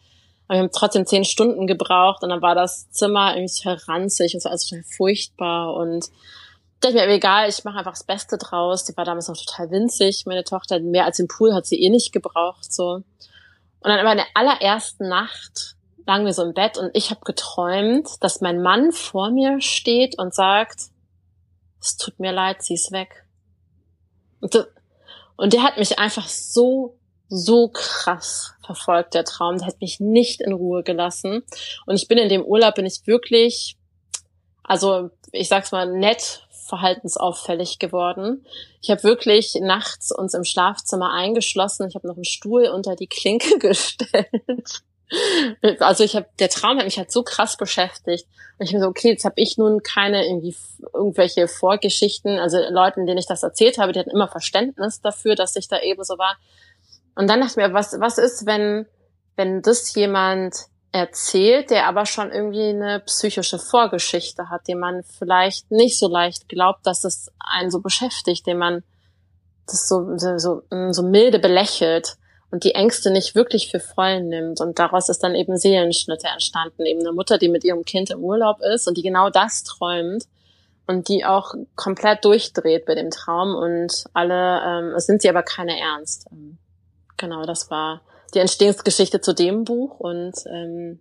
Aber 0.46 0.58
wir 0.58 0.62
haben 0.62 0.70
trotzdem 0.72 1.06
zehn 1.06 1.24
Stunden 1.24 1.66
gebraucht 1.66 2.22
und 2.22 2.28
dann 2.28 2.42
war 2.42 2.54
das 2.54 2.90
Zimmer 2.90 3.34
irgendwie 3.34 3.48
so 3.48 3.70
ranzig 3.90 4.34
und 4.34 4.40
so 4.40 4.48
alles 4.48 4.68
total 4.68 4.84
furchtbar 4.84 5.74
und 5.74 6.10
dachte 6.80 6.94
mir, 6.96 7.08
egal, 7.08 7.48
ich 7.48 7.64
mache 7.64 7.78
einfach 7.78 7.92
das 7.92 8.04
Beste 8.04 8.36
draus. 8.36 8.84
Die 8.84 8.96
war 8.96 9.04
damals 9.04 9.28
noch 9.28 9.36
total 9.36 9.70
winzig, 9.70 10.24
meine 10.26 10.44
Tochter. 10.44 10.80
Mehr 10.80 11.06
als 11.06 11.16
den 11.16 11.28
Pool 11.28 11.54
hat 11.54 11.66
sie 11.66 11.82
eh 11.82 11.88
nicht 11.88 12.12
gebraucht. 12.12 12.72
so. 12.72 12.96
Und 12.96 13.04
dann 13.90 13.98
aber 13.98 14.12
in 14.12 14.18
der 14.18 14.26
allerersten 14.34 15.08
Nacht 15.08 15.76
lagen 16.06 16.26
wir 16.26 16.34
so 16.34 16.42
im 16.42 16.54
Bett 16.54 16.78
und 16.78 16.90
ich 16.94 17.10
habe 17.10 17.20
geträumt, 17.24 18.08
dass 18.20 18.40
mein 18.40 18.60
Mann 18.60 18.92
vor 18.92 19.30
mir 19.30 19.60
steht 19.60 20.18
und 20.18 20.34
sagt, 20.34 20.90
es 21.80 21.96
tut 21.96 22.18
mir 22.18 22.32
leid, 22.32 22.62
sie 22.62 22.74
ist 22.74 22.92
weg. 22.92 23.26
Und, 24.40 24.66
und 25.36 25.52
der 25.52 25.62
hat 25.62 25.78
mich 25.78 25.98
einfach 25.98 26.28
so, 26.28 26.96
so 27.28 27.68
krass 27.68 28.54
verfolgt, 28.64 29.14
der 29.14 29.24
Traum. 29.24 29.58
Der 29.58 29.66
hat 29.66 29.80
mich 29.80 30.00
nicht 30.00 30.40
in 30.40 30.52
Ruhe 30.52 30.82
gelassen. 30.82 31.42
Und 31.86 31.96
ich 31.96 32.08
bin 32.08 32.18
in 32.18 32.28
dem 32.28 32.44
Urlaub, 32.44 32.74
bin 32.74 32.86
ich 32.86 33.06
wirklich, 33.06 33.76
also 34.62 35.10
ich 35.32 35.48
sag's 35.48 35.72
mal 35.72 35.90
nett, 35.90 36.46
verhaltensauffällig 36.66 37.78
geworden. 37.78 38.46
Ich 38.80 38.90
habe 38.90 39.02
wirklich 39.02 39.54
nachts 39.60 40.10
uns 40.10 40.34
im 40.34 40.44
Schlafzimmer 40.44 41.12
eingeschlossen. 41.12 41.88
Ich 41.88 41.94
habe 41.94 42.08
noch 42.08 42.16
einen 42.16 42.24
Stuhl 42.24 42.68
unter 42.68 42.96
die 42.96 43.06
Klinke 43.06 43.58
gestellt 43.58 44.82
also 45.80 46.04
ich 46.04 46.16
habe, 46.16 46.26
der 46.38 46.48
Traum 46.48 46.78
hat 46.78 46.84
mich 46.84 46.98
halt 46.98 47.12
so 47.12 47.22
krass 47.22 47.56
beschäftigt. 47.56 48.26
Und 48.58 48.66
ich 48.66 48.72
bin 48.72 48.80
so, 48.80 48.88
okay, 48.88 49.10
jetzt 49.10 49.24
habe 49.24 49.40
ich 49.40 49.58
nun 49.58 49.82
keine 49.82 50.24
irgendwie 50.24 50.54
irgendwelche 50.92 51.48
Vorgeschichten. 51.48 52.38
Also 52.38 52.58
Leuten, 52.70 53.06
denen 53.06 53.18
ich 53.18 53.26
das 53.26 53.42
erzählt 53.42 53.78
habe, 53.78 53.92
die 53.92 53.98
hatten 53.98 54.10
immer 54.10 54.28
Verständnis 54.28 55.00
dafür, 55.00 55.34
dass 55.34 55.56
ich 55.56 55.68
da 55.68 55.80
eben 55.80 56.04
so 56.04 56.18
war. 56.18 56.36
Und 57.14 57.28
dann 57.28 57.40
dachte 57.40 57.52
ich 57.52 57.56
mir, 57.56 57.72
was, 57.72 57.98
was 58.00 58.18
ist, 58.18 58.46
wenn, 58.46 58.86
wenn 59.36 59.62
das 59.62 59.94
jemand 59.94 60.54
erzählt, 60.92 61.70
der 61.70 61.88
aber 61.88 62.06
schon 62.06 62.30
irgendwie 62.30 62.68
eine 62.68 63.00
psychische 63.00 63.58
Vorgeschichte 63.58 64.48
hat, 64.48 64.68
den 64.68 64.78
man 64.78 65.02
vielleicht 65.02 65.70
nicht 65.70 65.98
so 65.98 66.08
leicht 66.08 66.48
glaubt, 66.48 66.86
dass 66.86 67.02
es 67.02 67.32
einen 67.38 67.70
so 67.70 67.80
beschäftigt, 67.80 68.46
den 68.46 68.58
man 68.58 68.84
das 69.66 69.88
so, 69.88 70.16
so, 70.16 70.62
so, 70.90 71.02
milde 71.02 71.40
belächelt 71.40 72.16
und 72.50 72.62
die 72.62 72.76
Ängste 72.76 73.10
nicht 73.10 73.34
wirklich 73.34 73.70
für 73.70 73.80
voll 73.80 74.22
nimmt. 74.22 74.60
Und 74.60 74.78
daraus 74.78 75.08
ist 75.08 75.24
dann 75.24 75.34
eben 75.34 75.56
Seelenschnitte 75.56 76.28
entstanden. 76.28 76.86
Eben 76.86 77.00
eine 77.00 77.12
Mutter, 77.12 77.38
die 77.38 77.48
mit 77.48 77.64
ihrem 77.64 77.84
Kind 77.84 78.10
im 78.10 78.22
Urlaub 78.22 78.58
ist 78.60 78.86
und 78.86 78.96
die 78.96 79.02
genau 79.02 79.30
das 79.30 79.64
träumt 79.64 80.26
und 80.86 81.08
die 81.08 81.24
auch 81.24 81.54
komplett 81.74 82.24
durchdreht 82.24 82.86
bei 82.86 82.94
dem 82.94 83.10
Traum 83.10 83.56
und 83.56 84.04
alle, 84.12 84.60
ähm, 84.64 84.94
es 84.94 85.06
sind 85.06 85.22
sie 85.22 85.28
aber 85.28 85.42
keine 85.42 85.76
ernst. 85.78 86.26
Genau, 87.16 87.44
das 87.44 87.70
war 87.70 88.02
die 88.34 88.40
Entstehungsgeschichte 88.40 89.20
zu 89.20 89.34
dem 89.34 89.64
Buch 89.64 90.00
und 90.00 90.34
ähm, 90.50 91.00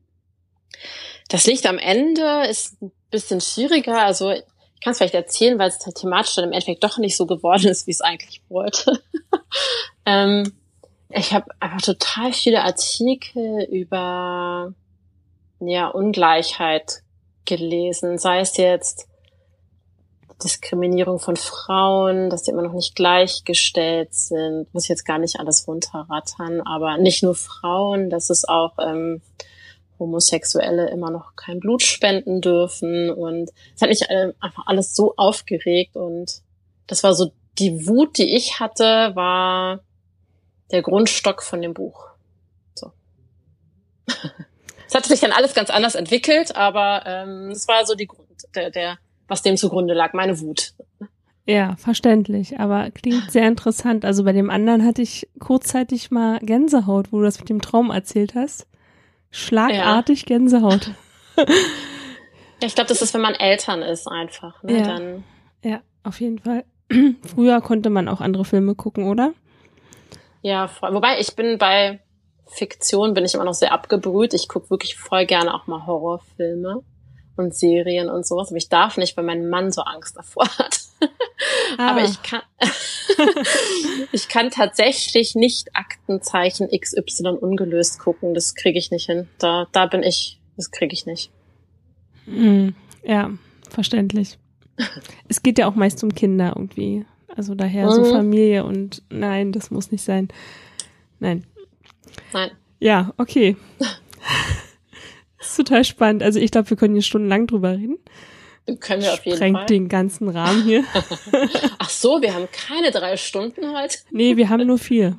das 1.29 1.45
Licht 1.45 1.65
am 1.65 1.77
Ende 1.77 2.45
ist 2.47 2.81
ein 2.81 2.91
bisschen 3.09 3.41
schwieriger. 3.41 4.03
Also 4.03 4.31
ich 4.31 4.43
kann 4.81 4.91
es 4.91 4.97
vielleicht 4.97 5.15
erzählen, 5.15 5.57
weil 5.57 5.69
es 5.69 5.85
halt 5.85 5.95
thematisch 5.95 6.35
dann 6.35 6.45
im 6.45 6.51
Endeffekt 6.51 6.83
doch 6.83 6.97
nicht 6.97 7.17
so 7.17 7.25
geworden 7.25 7.67
ist, 7.67 7.87
wie 7.87 7.91
es 7.91 8.01
eigentlich 8.01 8.41
wollte. 8.49 9.01
ähm, 10.05 10.53
ich 11.09 11.33
habe 11.33 11.45
einfach 11.59 11.81
total 11.81 12.33
viele 12.33 12.63
Artikel 12.63 13.63
über 13.71 14.73
ja, 15.59 15.87
Ungleichheit 15.87 17.01
gelesen, 17.45 18.17
sei 18.17 18.39
es 18.39 18.57
jetzt 18.57 19.07
Diskriminierung 20.43 21.19
von 21.19 21.35
Frauen, 21.35 22.29
dass 22.29 22.43
die 22.43 22.51
immer 22.51 22.61
noch 22.61 22.73
nicht 22.73 22.95
gleichgestellt 22.95 24.13
sind, 24.13 24.73
muss 24.73 24.83
ich 24.83 24.89
jetzt 24.89 25.05
gar 25.05 25.19
nicht 25.19 25.39
alles 25.39 25.67
runterrattern, 25.67 26.61
aber 26.61 26.97
nicht 26.97 27.23
nur 27.23 27.35
Frauen, 27.35 28.09
dass 28.09 28.29
es 28.29 28.47
auch 28.47 28.73
ähm, 28.79 29.21
Homosexuelle 29.99 30.89
immer 30.89 31.09
noch 31.09 31.35
kein 31.35 31.59
Blut 31.59 31.81
spenden 31.81 32.41
dürfen 32.41 33.09
und 33.09 33.51
es 33.75 33.81
hat 33.81 33.89
mich 33.89 34.01
äh, 34.09 34.33
einfach 34.39 34.63
alles 34.67 34.95
so 34.95 35.13
aufgeregt 35.15 35.95
und 35.95 36.41
das 36.87 37.03
war 37.03 37.13
so 37.13 37.31
die 37.59 37.87
Wut, 37.87 38.17
die 38.17 38.35
ich 38.35 38.59
hatte, 38.59 39.11
war 39.15 39.79
der 40.71 40.81
Grundstock 40.81 41.43
von 41.43 41.61
dem 41.61 41.73
Buch. 41.73 42.07
So. 42.75 42.91
Es 44.85 44.95
hat 44.95 45.05
sich 45.05 45.21
dann 45.21 45.31
alles 45.31 45.55
ganz 45.55 45.71
anders 45.71 45.95
entwickelt, 45.95 46.55
aber 46.55 47.01
ähm, 47.07 47.49
es 47.49 47.67
war 47.67 47.83
so 47.83 47.95
die 47.95 48.05
Grund, 48.05 48.27
der, 48.53 48.69
der, 48.69 48.99
was 49.27 49.41
dem 49.41 49.57
zugrunde 49.57 49.93
lag, 49.93 50.13
meine 50.13 50.39
Wut. 50.39 50.73
Ja, 51.45 51.75
verständlich, 51.75 52.59
aber 52.59 52.89
klingt 52.91 53.29
sehr 53.31 53.47
interessant. 53.47 54.05
Also 54.05 54.23
bei 54.23 54.31
dem 54.31 54.49
anderen 54.49 54.85
hatte 54.85 55.01
ich 55.01 55.27
kurzzeitig 55.39 56.09
mal 56.09 56.39
Gänsehaut, 56.39 57.11
wo 57.11 57.17
du 57.17 57.23
das 57.23 57.39
mit 57.39 57.49
dem 57.49 57.61
Traum 57.61 57.91
erzählt 57.91 58.33
hast. 58.33 58.65
Schlagartig 59.29 60.21
ja. 60.21 60.25
Gänsehaut. 60.27 60.91
ja, 61.37 61.45
ich 62.61 62.75
glaube, 62.75 62.87
das 62.87 63.01
ist, 63.01 63.13
wenn 63.13 63.21
man 63.21 63.33
Eltern 63.33 63.81
ist, 63.81 64.07
einfach. 64.07 64.63
Ne? 64.63 64.77
Ja. 64.77 64.83
Dann 64.83 65.23
ja, 65.63 65.81
auf 66.03 66.21
jeden 66.21 66.39
Fall. 66.39 66.63
Früher 67.35 67.59
konnte 67.59 67.89
man 67.89 68.07
auch 68.07 68.21
andere 68.21 68.45
Filme 68.45 68.75
gucken, 68.75 69.05
oder? 69.05 69.33
Ja, 70.43 70.67
voll. 70.67 70.93
Wobei 70.93 71.19
ich 71.19 71.35
bin 71.35 71.57
bei 71.57 71.99
Fiktion 72.45 73.13
bin 73.13 73.25
ich 73.25 73.33
immer 73.33 73.45
noch 73.45 73.53
sehr 73.53 73.73
abgebrüht. 73.73 74.33
Ich 74.33 74.47
gucke 74.47 74.69
wirklich 74.69 74.95
voll 74.95 75.25
gerne 75.25 75.53
auch 75.53 75.67
mal 75.67 75.85
Horrorfilme 75.85 76.83
und 77.35 77.53
Serien 77.55 78.09
und 78.09 78.25
sowas. 78.25 78.49
Aber 78.49 78.57
ich 78.57 78.69
darf 78.69 78.97
nicht, 78.97 79.17
weil 79.17 79.23
mein 79.23 79.49
Mann 79.49 79.71
so 79.71 79.81
Angst 79.81 80.17
davor 80.17 80.47
hat. 80.57 80.79
Ah. 81.77 81.91
Aber 81.91 82.03
ich 82.03 82.21
kann, 82.21 82.41
ich 84.11 84.29
kann 84.29 84.49
tatsächlich 84.49 85.35
nicht 85.35 85.75
Aktenzeichen 85.75 86.69
XY 86.69 87.29
ungelöst 87.41 87.99
gucken. 87.99 88.33
Das 88.33 88.55
kriege 88.55 88.79
ich 88.79 88.91
nicht 88.91 89.07
hin. 89.07 89.27
Da, 89.39 89.67
da 89.71 89.87
bin 89.87 90.03
ich, 90.03 90.39
das 90.55 90.71
kriege 90.71 90.93
ich 90.93 91.05
nicht. 91.05 91.31
Hm, 92.25 92.75
ja, 93.03 93.31
verständlich. 93.69 94.37
es 95.27 95.43
geht 95.43 95.57
ja 95.57 95.67
auch 95.67 95.75
meist 95.75 96.03
um 96.03 96.13
Kinder 96.13 96.53
irgendwie. 96.55 97.05
Also 97.35 97.55
daher 97.55 97.87
mhm. 97.87 97.91
so 97.91 98.05
Familie 98.05 98.63
und 98.63 99.01
nein, 99.09 99.51
das 99.51 99.71
muss 99.71 99.91
nicht 99.91 100.03
sein. 100.03 100.29
Nein. 101.19 101.45
Nein. 102.31 102.51
Ja, 102.79 103.13
okay. 103.17 103.57
Ist 105.53 105.67
total 105.67 105.83
spannend. 105.83 106.23
Also 106.23 106.39
ich 106.39 106.51
glaube, 106.51 106.69
wir 106.69 106.77
können 106.77 106.93
hier 106.93 107.01
stundenlang 107.01 107.47
drüber 107.47 107.71
reden. 107.71 107.97
Können 108.79 109.01
wir 109.01 109.13
auf 109.13 109.25
jeden 109.25 109.37
Sprengt 109.37 109.57
Fall. 109.57 109.65
den 109.65 109.89
ganzen 109.89 110.29
Rahmen 110.29 110.63
hier. 110.63 110.83
ach 111.79 111.89
so, 111.89 112.21
wir 112.21 112.33
haben 112.33 112.47
keine 112.51 112.91
drei 112.91 113.17
Stunden 113.17 113.75
heute. 113.75 113.97
Nee, 114.11 114.37
wir 114.37 114.49
haben 114.49 114.65
nur 114.65 114.77
vier. 114.77 115.17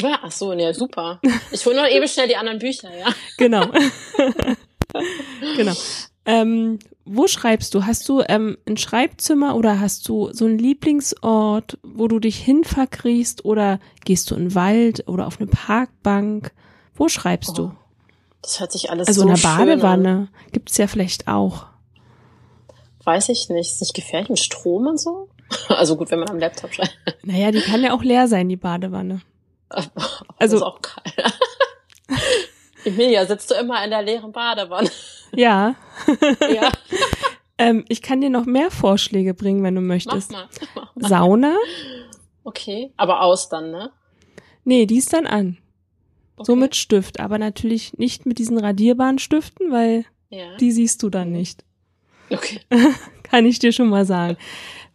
Ja, 0.00 0.18
ach 0.22 0.32
so, 0.32 0.54
ne, 0.54 0.72
super. 0.72 1.20
Ich 1.50 1.64
hole 1.66 1.76
noch 1.76 1.86
eben 1.86 2.08
schnell 2.08 2.26
die 2.26 2.36
anderen 2.36 2.58
Bücher, 2.58 2.88
ja. 2.96 3.08
Genau. 3.36 3.66
genau. 5.56 5.72
Ähm, 6.24 6.78
wo 7.04 7.26
schreibst 7.26 7.74
du? 7.74 7.84
Hast 7.84 8.08
du 8.08 8.22
ähm, 8.26 8.56
ein 8.66 8.78
Schreibzimmer 8.78 9.56
oder 9.56 9.78
hast 9.78 10.08
du 10.08 10.30
so 10.32 10.46
einen 10.46 10.58
Lieblingsort, 10.58 11.78
wo 11.82 12.08
du 12.08 12.18
dich 12.18 12.36
hin 12.36 12.64
verkriechst 12.64 13.44
oder 13.44 13.78
gehst 14.04 14.30
du 14.30 14.36
in 14.36 14.48
den 14.48 14.54
Wald 14.54 15.06
oder 15.06 15.26
auf 15.26 15.38
eine 15.38 15.48
Parkbank? 15.48 16.52
Wo 16.94 17.08
schreibst 17.08 17.58
oh, 17.58 17.68
du? 17.68 17.72
Das 18.42 18.60
hört 18.60 18.72
sich 18.72 18.90
alles 18.90 19.08
also 19.08 19.22
so 19.22 19.28
in 19.28 19.34
der 19.34 19.42
Badewanne 19.42 20.28
gibt's 20.52 20.76
ja 20.78 20.86
vielleicht 20.86 21.28
auch. 21.28 21.66
Weiß 23.04 23.28
ich 23.28 23.48
nicht. 23.48 23.72
Ist 23.72 23.80
nicht 23.80 23.94
gefährlich 23.94 24.28
mit 24.28 24.38
Strom 24.38 24.86
und 24.86 25.00
so? 25.00 25.28
Also 25.68 25.96
gut, 25.96 26.12
wenn 26.12 26.20
man 26.20 26.30
am 26.30 26.38
Laptop 26.38 26.72
schreibt. 26.72 26.96
Naja, 27.24 27.50
die 27.50 27.60
kann 27.60 27.82
ja 27.82 27.92
auch 27.92 28.04
leer 28.04 28.28
sein, 28.28 28.48
die 28.48 28.56
Badewanne. 28.56 29.20
also 30.38 30.56
ist 30.56 30.62
auch 30.62 30.80
kalt. 30.80 31.34
Emilia, 32.84 33.26
sitzt 33.26 33.50
du 33.50 33.54
immer 33.54 33.84
in 33.84 33.90
der 33.90 34.02
leeren 34.02 34.30
Badewanne? 34.30 34.90
Ja. 35.34 35.74
ja. 36.52 36.70
ähm, 37.58 37.84
ich 37.88 38.00
kann 38.00 38.20
dir 38.20 38.30
noch 38.30 38.46
mehr 38.46 38.70
Vorschläge 38.70 39.34
bringen, 39.34 39.62
wenn 39.64 39.74
du 39.74 39.80
möchtest. 39.80 40.30
Mach 40.30 40.38
mal. 40.38 40.48
Mach 40.74 40.96
mal. 40.96 41.08
Sauna? 41.08 41.56
Okay, 42.44 42.92
aber 42.96 43.22
aus 43.22 43.48
dann, 43.48 43.70
ne? 43.70 43.90
Nee, 44.64 44.86
die 44.86 44.98
ist 44.98 45.12
dann 45.12 45.26
an. 45.26 45.58
Okay. 46.40 46.46
So 46.46 46.56
mit 46.56 46.74
Stift, 46.74 47.20
aber 47.20 47.36
natürlich 47.38 47.98
nicht 47.98 48.24
mit 48.24 48.38
diesen 48.38 48.58
radierbaren 48.58 49.18
Stiften, 49.18 49.70
weil 49.70 50.06
Ja. 50.30 50.56
die 50.56 50.72
siehst 50.72 51.02
du 51.02 51.10
dann 51.10 51.32
nicht. 51.32 51.64
Okay. 52.30 52.60
Kann 53.24 53.44
ich 53.44 53.58
dir 53.58 53.72
schon 53.72 53.90
mal 53.90 54.06
sagen. 54.06 54.38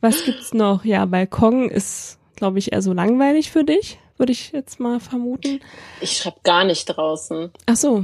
Was 0.01 0.25
gibt's 0.25 0.53
noch? 0.55 0.83
Ja, 0.85 1.05
Balkon 1.05 1.69
ist, 1.69 2.17
glaube 2.35 2.57
ich, 2.57 2.71
eher 2.73 2.81
so 2.81 2.93
langweilig 2.93 3.51
für 3.51 3.63
dich, 3.63 3.99
würde 4.17 4.31
ich 4.31 4.53
jetzt 4.53 4.79
mal 4.79 4.99
vermuten. 4.99 5.59
Ich 6.01 6.17
schreibe 6.17 6.39
gar 6.43 6.63
nicht 6.63 6.85
draußen. 6.85 7.51
Ach 7.67 7.75
so. 7.75 8.03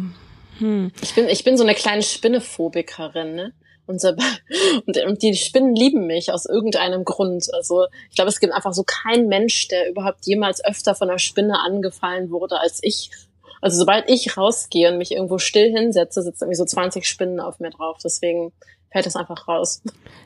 Hm. 0.59 0.91
Ich 1.01 1.15
bin, 1.15 1.27
ich 1.27 1.43
bin 1.43 1.57
so 1.57 1.63
eine 1.63 1.73
kleine 1.73 2.03
Spinnephobikerin, 2.03 3.33
ne? 3.35 3.53
Und, 3.87 4.97
und 5.05 5.21
die 5.21 5.33
Spinnen 5.35 5.75
lieben 5.75 6.07
mich 6.07 6.31
aus 6.31 6.45
irgendeinem 6.45 7.03
Grund. 7.03 7.53
Also 7.53 7.87
ich 8.09 8.15
glaube, 8.15 8.29
es 8.29 8.39
gibt 8.39 8.53
einfach 8.53 8.73
so 8.73 8.83
keinen 8.85 9.27
Mensch, 9.27 9.67
der 9.67 9.89
überhaupt 9.89 10.25
jemals 10.25 10.63
öfter 10.63 10.95
von 10.95 11.09
einer 11.09 11.19
Spinne 11.19 11.59
angefallen 11.59 12.29
wurde 12.29 12.57
als 12.59 12.79
ich. 12.83 13.09
Also 13.61 13.77
sobald 13.77 14.09
ich 14.09 14.35
rausgehe 14.37 14.91
und 14.91 14.97
mich 14.97 15.11
irgendwo 15.11 15.37
still 15.37 15.71
hinsetze, 15.71 16.21
sitzen 16.23 16.43
irgendwie 16.45 16.57
so 16.57 16.65
20 16.65 17.07
Spinnen 17.07 17.39
auf 17.39 17.59
mir 17.59 17.69
drauf. 17.69 17.97
Deswegen 18.03 18.51
fällt 18.91 19.05
das 19.05 19.15
einfach 19.15 19.47
raus. 19.47 19.81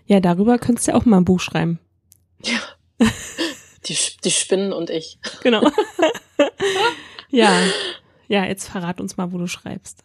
Ja, 0.06 0.20
darüber 0.22 0.58
könntest 0.58 0.88
du 0.88 0.92
ja 0.92 0.98
auch 0.98 1.06
mal 1.06 1.18
ein 1.18 1.26
Buch 1.26 1.40
schreiben. 1.42 1.80
Die, 3.88 3.96
Sch- 3.96 4.20
die 4.24 4.32
Spinnen 4.32 4.74
und 4.74 4.90
ich. 4.90 5.20
Genau. 5.44 5.62
ja. 7.30 7.52
Ja, 8.28 8.46
jetzt 8.46 8.68
verrat 8.70 9.00
uns 9.00 9.18
mal, 9.18 9.32
wo 9.32 9.38
du 9.38 9.48
schreibst. 9.48 10.04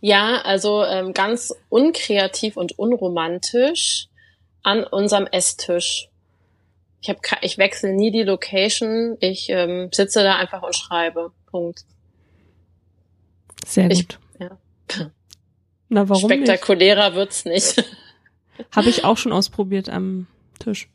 Ja, 0.00 0.40
also 0.42 0.82
ähm, 0.84 1.12
ganz 1.12 1.54
unkreativ 1.68 2.56
und 2.56 2.78
unromantisch 2.78 4.08
an 4.62 4.84
unserem 4.84 5.26
Esstisch. 5.26 6.08
Ich, 7.00 7.08
hab, 7.10 7.18
ich 7.42 7.58
wechsle 7.58 7.92
nie 7.92 8.10
die 8.10 8.22
Location. 8.24 9.16
Ich 9.20 9.48
ähm, 9.50 9.90
sitze 9.92 10.22
da 10.22 10.36
einfach 10.36 10.62
und 10.62 10.74
schreibe. 10.74 11.32
Punkt. 11.46 11.84
Sehr 13.68 13.90
Ich- 13.90 14.08
gut. 14.08 14.18
ja. 14.40 14.58
Na, 15.90 16.08
warum 16.08 16.28
nicht? 16.30 16.46
Spektakulärer 16.46 17.14
wird's 17.14 17.44
nicht. 17.44 17.84
Habe 18.74 18.88
ich 18.88 19.04
auch 19.04 19.16
schon 19.18 19.32
ausprobiert 19.32 19.88
am 19.88 20.26
Tisch. 20.58 20.88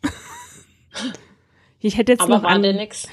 Ich 1.80 1.98
hätte 1.98 2.12
jetzt 2.12 2.22
Aber 2.22 2.36
noch 2.38 2.44
war 2.44 2.60
denn 2.60 2.72
an, 2.72 2.76
nix. 2.78 3.08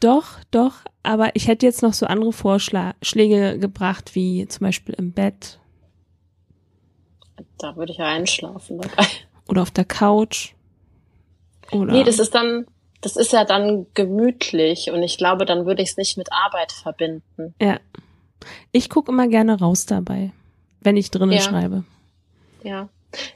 Doch, 0.00 0.26
doch, 0.50 0.74
aber 1.02 1.34
ich 1.34 1.48
hätte 1.48 1.66
jetzt 1.66 1.82
noch 1.82 1.92
so 1.94 2.06
andere 2.06 2.32
Vorschläge 2.32 3.58
gebracht, 3.58 4.14
wie 4.14 4.46
zum 4.46 4.64
Beispiel 4.66 4.94
im 4.94 5.12
Bett 5.12 5.58
Da 7.58 7.76
würde 7.76 7.92
ich 7.92 7.98
ja 7.98 8.06
einschlafen 8.06 8.78
dabei. 8.80 9.06
oder 9.48 9.62
auf 9.62 9.70
der 9.70 9.84
Couch. 9.84 10.52
Oder 11.72 11.92
Nee, 11.92 12.04
das 12.04 12.18
ist 12.18 12.34
dann, 12.34 12.66
das 13.00 13.16
ist 13.16 13.32
ja 13.32 13.44
dann 13.44 13.86
gemütlich 13.94 14.90
und 14.90 15.02
ich 15.02 15.18
glaube, 15.18 15.44
dann 15.44 15.66
würde 15.66 15.82
ich 15.82 15.90
es 15.90 15.96
nicht 15.96 16.16
mit 16.16 16.32
Arbeit 16.32 16.72
verbinden. 16.72 17.54
ja. 17.60 17.78
Ich 18.72 18.88
gucke 18.88 19.10
immer 19.12 19.28
gerne 19.28 19.58
raus 19.58 19.86
dabei, 19.86 20.32
wenn 20.80 20.96
ich 20.96 21.10
drinnen 21.10 21.32
Ja. 21.32 21.40
schreibe. 21.40 21.84
Ja. 22.62 22.88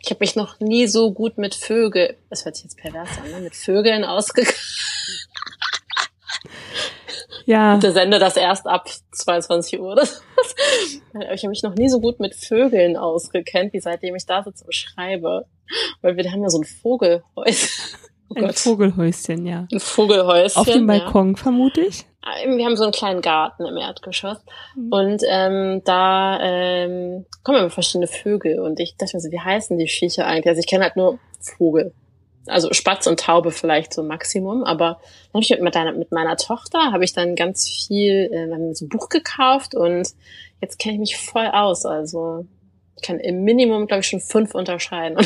Ich 0.03 0.11
habe 0.11 0.19
mich 0.21 0.37
noch 0.37 0.61
nie 0.61 0.87
so 0.87 1.13
gut 1.13 1.39
mit 1.39 1.55
Vögel, 1.55 2.17
das 2.29 2.45
hört 2.45 2.57
sich 2.57 2.65
jetzt 2.65 2.77
pervers 2.77 3.09
an, 3.25 3.31
ne? 3.31 3.41
mit 3.41 3.55
Vögeln 3.57 4.05
ausgegangen. 4.05 4.55
Ja, 7.47 7.77
Der 7.83 7.93
sende 7.93 8.19
das 8.19 8.37
erst 8.37 8.67
ab 8.67 8.89
22 9.13 9.81
Uhr. 9.81 9.93
oder 9.93 10.07
sowas. 10.07 10.21
Ich 11.35 11.43
habe 11.43 11.49
mich 11.49 11.63
noch 11.63 11.75
nie 11.75 11.89
so 11.89 12.01
gut 12.01 12.21
mit 12.21 12.35
Vögeln 12.35 12.97
ausgekennt, 12.97 13.73
wie 13.73 13.81
seitdem 13.81 14.15
ich 14.15 14.27
da 14.27 14.43
sitze 14.43 14.65
und 14.65 14.75
schreibe. 14.75 15.47
Weil 16.03 16.17
wir 16.17 16.31
haben 16.31 16.43
ja 16.43 16.51
so 16.51 16.59
ein 16.61 16.65
Vogelhäuschen. 16.65 17.69
Oh 18.35 18.39
ein 18.39 18.47
Gott. 18.47 18.59
Vogelhäuschen, 18.59 19.47
ja. 19.47 19.67
Ein 19.71 19.81
Vogelhäuschen. 19.81 20.61
Auf 20.61 20.67
dem 20.67 20.89
ja. 20.91 20.99
Balkon, 20.99 21.37
vermute 21.37 21.83
ich. 21.83 22.05
Wir 22.47 22.65
haben 22.65 22.77
so 22.77 22.85
einen 22.85 22.93
kleinen 22.93 23.21
Garten 23.21 23.67
im 23.67 23.77
Erdgeschoss. 23.77 24.39
Mhm. 24.77 24.93
Und 24.93 25.23
ähm, 25.29 25.83
da 25.85 26.39
ähm, 26.41 27.27
kommen 27.43 27.59
immer 27.59 27.71
verschiedene 27.71 28.07
Vögel. 28.07 28.61
Und 28.61 28.81
ich 28.81 28.97
dachte 28.97 29.17
mir 29.17 29.21
so, 29.21 29.31
wie 29.31 29.41
heißen 29.41 29.77
die 29.79 29.89
Viecher 29.89 30.27
eigentlich? 30.27 30.49
Also 30.49 30.61
ich 30.61 30.67
kenne 30.67 30.85
halt 30.85 30.97
nur 30.97 31.19
Vogel. 31.41 31.93
Also 32.47 32.73
Spatz 32.73 33.07
und 33.07 33.21
Taube 33.21 33.51
vielleicht 33.51 33.93
so 33.93 34.03
Maximum. 34.03 34.65
Aber 34.65 35.01
dann 35.33 35.43
habe 35.43 35.43
ich 35.43 35.51
mit 35.51 35.75
meiner, 35.75 35.93
mit 35.93 36.13
meiner 36.13 36.37
Tochter 36.37 36.93
habe 36.93 37.05
ich 37.05 37.13
dann 37.13 37.35
ganz 37.35 37.69
viel, 37.69 38.31
äh, 38.33 38.47
wir 38.47 38.55
haben 38.55 38.75
so 38.75 38.87
ein 38.87 38.89
Buch 38.89 39.09
gekauft 39.09 39.75
und 39.75 40.09
jetzt 40.61 40.79
kenne 40.79 40.95
ich 40.95 41.01
mich 41.01 41.17
voll 41.17 41.49
aus. 41.53 41.85
Also 41.85 42.47
ich 42.97 43.03
kann 43.03 43.19
im 43.19 43.43
Minimum, 43.43 43.87
glaube 43.89 44.01
ich, 44.01 44.07
schon 44.07 44.21
fünf 44.21 44.55
unterscheiden. 44.55 45.19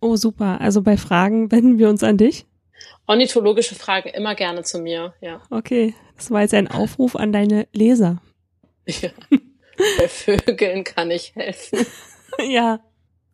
Oh, 0.00 0.16
super. 0.16 0.60
Also 0.60 0.82
bei 0.82 0.96
Fragen 0.96 1.50
wenden 1.52 1.78
wir 1.78 1.88
uns 1.88 2.02
an 2.02 2.16
dich. 2.16 2.46
Ornithologische 3.06 3.74
Fragen 3.74 4.08
immer 4.10 4.34
gerne 4.34 4.62
zu 4.62 4.80
mir, 4.80 5.14
ja. 5.20 5.42
Okay, 5.50 5.94
das 6.16 6.30
war 6.30 6.42
jetzt 6.42 6.54
ein 6.54 6.68
Aufruf 6.68 7.16
an 7.16 7.32
deine 7.32 7.66
Leser. 7.72 8.20
ja. 8.86 9.10
Bei 9.98 10.08
Vögeln 10.08 10.84
kann 10.84 11.10
ich 11.10 11.34
helfen. 11.34 11.86
ja, 12.50 12.80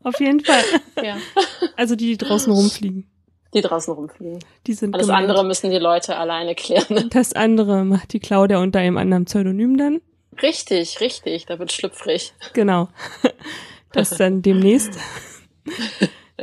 auf 0.05 0.21
jeden 0.21 0.45
Fall. 0.45 0.63
Ja. 1.03 1.17
Also 1.77 1.97
die, 1.97 2.07
die 2.07 2.19
draußen 2.19 2.53
rumfliegen. 2.53 3.11
Die 3.53 3.63
draußen 3.63 3.93
rumfliegen. 3.93 4.39
Die 4.69 4.75
sind 4.75 4.95
Alles 4.95 5.09
gemeint. 5.09 5.23
andere 5.25 5.45
müssen 5.45 5.73
die 5.73 5.79
Leute 5.79 6.17
alleine 6.17 6.55
klären. 6.55 7.09
Das 7.11 7.33
andere 7.33 7.85
macht 7.85 8.13
die 8.13 8.21
Claudia 8.21 8.59
unter 8.59 8.79
einem 8.79 8.97
anderen 8.97 9.25
Pseudonym 9.25 9.77
dann. 9.77 10.01
Richtig, 10.41 11.01
richtig, 11.01 11.47
da 11.47 11.59
wird 11.59 11.73
schlüpfrig. 11.73 12.33
Genau. 12.53 12.89
Das 13.91 14.11
dann 14.11 14.41
demnächst. 14.43 14.93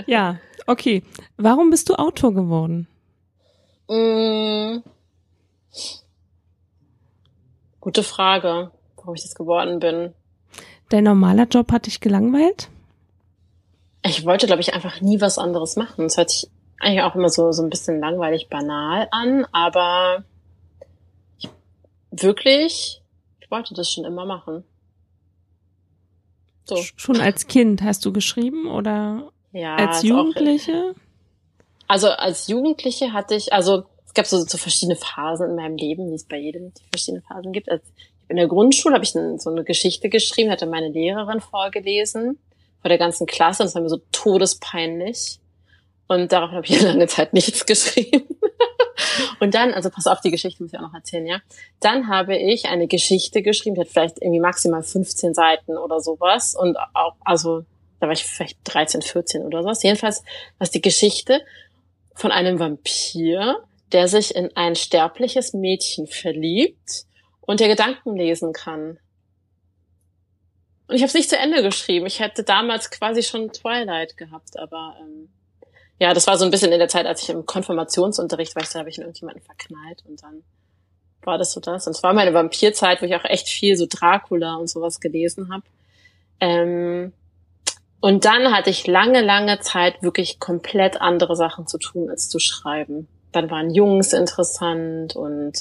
Ja, 0.07 0.39
okay. 0.67 1.03
Warum 1.37 1.69
bist 1.69 1.89
du 1.89 1.95
Autor 1.95 2.33
geworden? 2.33 2.87
Mm. 3.87 4.79
Gute 7.79 8.03
Frage, 8.03 8.71
warum 8.95 9.15
ich 9.15 9.23
das 9.23 9.35
geworden 9.35 9.79
bin. 9.79 10.13
Dein 10.89 11.03
normaler 11.03 11.47
Job 11.47 11.71
hat 11.71 11.85
dich 11.85 11.99
gelangweilt? 11.99 12.69
Ich 14.05 14.25
wollte, 14.25 14.45
glaube 14.47 14.61
ich, 14.61 14.73
einfach 14.73 15.01
nie 15.01 15.19
was 15.21 15.37
anderes 15.37 15.75
machen. 15.75 16.05
Es 16.05 16.17
hört 16.17 16.29
sich 16.29 16.49
eigentlich 16.79 17.01
auch 17.03 17.15
immer 17.15 17.29
so, 17.29 17.51
so 17.51 17.63
ein 17.63 17.69
bisschen 17.69 17.99
langweilig 17.99 18.47
banal 18.49 19.07
an, 19.11 19.45
aber 19.51 20.23
ich, 21.39 21.49
wirklich, 22.11 23.01
ich 23.39 23.51
wollte 23.51 23.73
das 23.73 23.89
schon 23.91 24.05
immer 24.05 24.25
machen. 24.25 24.63
So, 26.65 26.75
Sch- 26.75 26.93
Schon 26.95 27.19
als 27.19 27.47
Kind 27.47 27.81
hast 27.81 28.05
du 28.05 28.13
geschrieben 28.13 28.67
oder 28.67 29.31
ja. 29.54 29.76
als 29.76 30.04
ist 30.04 30.12
auch- 30.12 30.18
Jugendliche? 30.18 30.95
Also 31.88 32.10
als 32.10 32.47
Jugendliche 32.47 33.14
hatte 33.14 33.36
ich, 33.36 33.54
also 33.54 33.84
es 34.06 34.14
gab 34.14 34.26
so, 34.26 34.39
so 34.39 34.58
verschiedene 34.58 34.95
Phasen 34.95 35.49
in 35.49 35.56
meinem 35.56 35.78
Leben, 35.78 36.10
wie 36.10 36.16
es 36.16 36.26
bei 36.26 36.38
jedem 36.38 36.74
die 36.74 36.84
verschiedenen 36.91 37.24
Phasen 37.24 37.51
gibt. 37.51 37.70
Als, 37.70 37.84
in 38.30 38.38
der 38.38 38.47
Grundschule 38.47 38.95
habe 38.95 39.04
ich 39.04 39.12
so 39.12 39.49
eine 39.49 39.64
Geschichte 39.64 40.10
geschrieben, 40.10 40.49
hatte 40.49 40.66
meine 40.66 40.89
Lehrerin 40.89 41.39
vorgelesen 41.41 42.39
vor 42.82 42.89
der 42.89 42.97
ganzen 42.97 43.28
Klasse 43.28 43.64
und 43.64 43.68
das 43.68 43.76
war 43.76 43.82
mir 43.82 43.89
so 43.89 44.01
todespeinlich. 44.12 45.39
Und 46.08 46.32
darauf 46.32 46.51
habe 46.51 46.66
ich 46.66 46.82
lange 46.82 47.08
Zeit 47.08 47.34
nichts 47.34 47.66
geschrieben. 47.66 48.28
Und 49.39 49.56
dann, 49.56 49.74
also 49.74 49.89
pass 49.89 50.08
auf, 50.08 50.22
die 50.22 50.32
Geschichte 50.32 50.64
muss 50.64 50.74
ich 50.74 50.80
auch 50.80 50.84
noch 50.84 50.93
erzählen, 50.93 51.26
ja. 51.26 51.39
Dann 51.80 52.08
habe 52.08 52.38
ich 52.38 52.66
eine 52.66 52.88
Geschichte 52.88 53.41
geschrieben, 53.41 53.76
die 53.76 53.82
hat 53.82 53.88
vielleicht 53.88 54.22
irgendwie 54.22 54.39
maximal 54.39 54.84
15 54.84 55.34
Seiten 55.34 55.78
oder 55.78 55.99
sowas. 55.99 56.56
Und 56.56 56.78
auch, 56.93 57.16
also, 57.24 57.66
da 58.04 58.08
war 58.08 58.14
ich 58.14 58.26
vielleicht 58.26 58.58
13, 58.66 59.01
14 59.01 59.43
oder 59.43 59.64
sowas. 59.64 59.82
Jedenfalls 59.82 60.26
war 60.58 60.66
es 60.66 60.72
die 60.72 60.82
Geschichte 60.82 61.39
von 62.14 62.32
einem 62.32 62.60
Vampir, 62.60 63.64
der 63.93 64.10
sich 64.10 64.36
in 64.36 64.54
ein 64.58 64.76
sterbliches 64.76 65.54
Mädchen 65.54 66.06
verliebt 66.06 67.06
und 67.39 67.62
der 67.62 67.70
Gedanken 67.70 68.18
lesen 68.18 68.51
kann. 68.51 68.99
Und 70.88 70.95
ich 70.95 71.01
habe 71.01 71.08
es 71.08 71.14
nicht 71.14 71.30
zu 71.30 71.38
Ende 71.38 71.64
geschrieben. 71.64 72.06
Ich 72.06 72.20
hätte 72.20 72.43
damals 72.43 72.91
quasi 72.91 73.24
schon 73.24 73.54
Twilight 73.54 74.18
gehabt, 74.18 74.60
aber 74.60 74.97
ähm, 74.99 75.30
ja, 75.97 76.14
das 76.14 76.28
war 76.28 76.38
so 76.38 76.43
ein 76.43 76.51
bisschen 76.51 76.74
in 76.74 76.80
der 76.80 76.89
Zeit, 76.89 77.06
als 77.06 77.24
ich 77.24 77.30
im 77.30 77.45
Konfirmationsunterricht 77.45 78.54
war, 78.58 78.64
da 78.64 78.80
habe 78.80 78.89
ich 78.89 78.97
in 78.97 79.04
irgendjemanden 79.04 79.45
verknallt 79.45 80.04
und 80.10 80.22
dann 80.22 80.43
war 81.22 81.38
das 81.38 81.54
so 81.54 81.62
das. 81.62 81.88
Und 81.88 81.95
es 81.95 82.04
war 82.04 82.12
meine 82.12 82.34
Vampirzeit, 82.34 83.01
wo 83.01 83.06
ich 83.06 83.16
auch 83.16 83.24
echt 83.24 83.47
viel 83.47 83.78
so 83.78 83.86
Dracula 83.89 84.56
und 84.56 84.70
sowas 84.70 84.99
gelesen 84.99 85.54
habe. 85.54 85.64
Ähm, 86.41 87.14
und 88.04 88.26
dann 88.26 88.54
hatte 88.54 88.70
ich 88.70 88.86
lange, 88.86 89.22
lange 89.22 89.62
Zeit 89.62 90.04
wirklich 90.04 90.38
komplett 90.38 90.99
andere 90.99 91.38
Sachen 91.38 91.68
zu 91.68 91.78
tun, 91.78 92.10
als 92.10 92.28
zu 92.28 92.38
schreiben. 92.38 93.08
Dann 93.32 93.49
waren 93.49 93.74
Jungs 93.74 94.12
interessant 94.12 95.16
und 95.16 95.54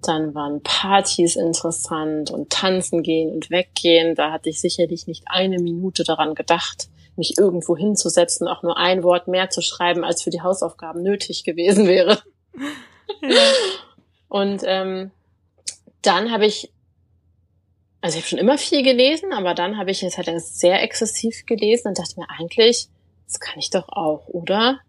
dann 0.00 0.32
waren 0.36 0.62
Partys 0.62 1.34
interessant 1.34 2.30
und 2.30 2.50
tanzen 2.50 3.02
gehen 3.02 3.32
und 3.32 3.50
weggehen. 3.50 4.14
Da 4.14 4.30
hatte 4.30 4.48
ich 4.48 4.60
sicherlich 4.60 5.08
nicht 5.08 5.24
eine 5.26 5.58
Minute 5.58 6.04
daran 6.04 6.36
gedacht, 6.36 6.86
mich 7.16 7.36
irgendwo 7.36 7.76
hinzusetzen, 7.76 8.46
auch 8.46 8.62
nur 8.62 8.76
ein 8.76 9.02
Wort 9.02 9.26
mehr 9.26 9.50
zu 9.50 9.60
schreiben, 9.60 10.04
als 10.04 10.22
für 10.22 10.30
die 10.30 10.42
Hausaufgaben 10.42 11.02
nötig 11.02 11.42
gewesen 11.42 11.88
wäre. 11.88 12.22
Und 14.28 14.62
ähm, 14.64 15.10
dann 16.00 16.30
habe 16.30 16.46
ich 16.46 16.70
also 18.00 18.18
ich 18.18 18.24
habe 18.24 18.28
schon 18.28 18.38
immer 18.38 18.58
viel 18.58 18.82
gelesen, 18.82 19.32
aber 19.32 19.54
dann 19.54 19.78
habe 19.78 19.90
ich 19.90 20.02
jetzt 20.02 20.18
halt 20.18 20.30
sehr 20.40 20.82
exzessiv 20.82 21.46
gelesen 21.46 21.88
und 21.88 21.98
dachte 21.98 22.20
mir 22.20 22.28
eigentlich, 22.38 22.88
das 23.26 23.40
kann 23.40 23.58
ich 23.58 23.70
doch 23.70 23.88
auch, 23.88 24.28
oder? 24.28 24.80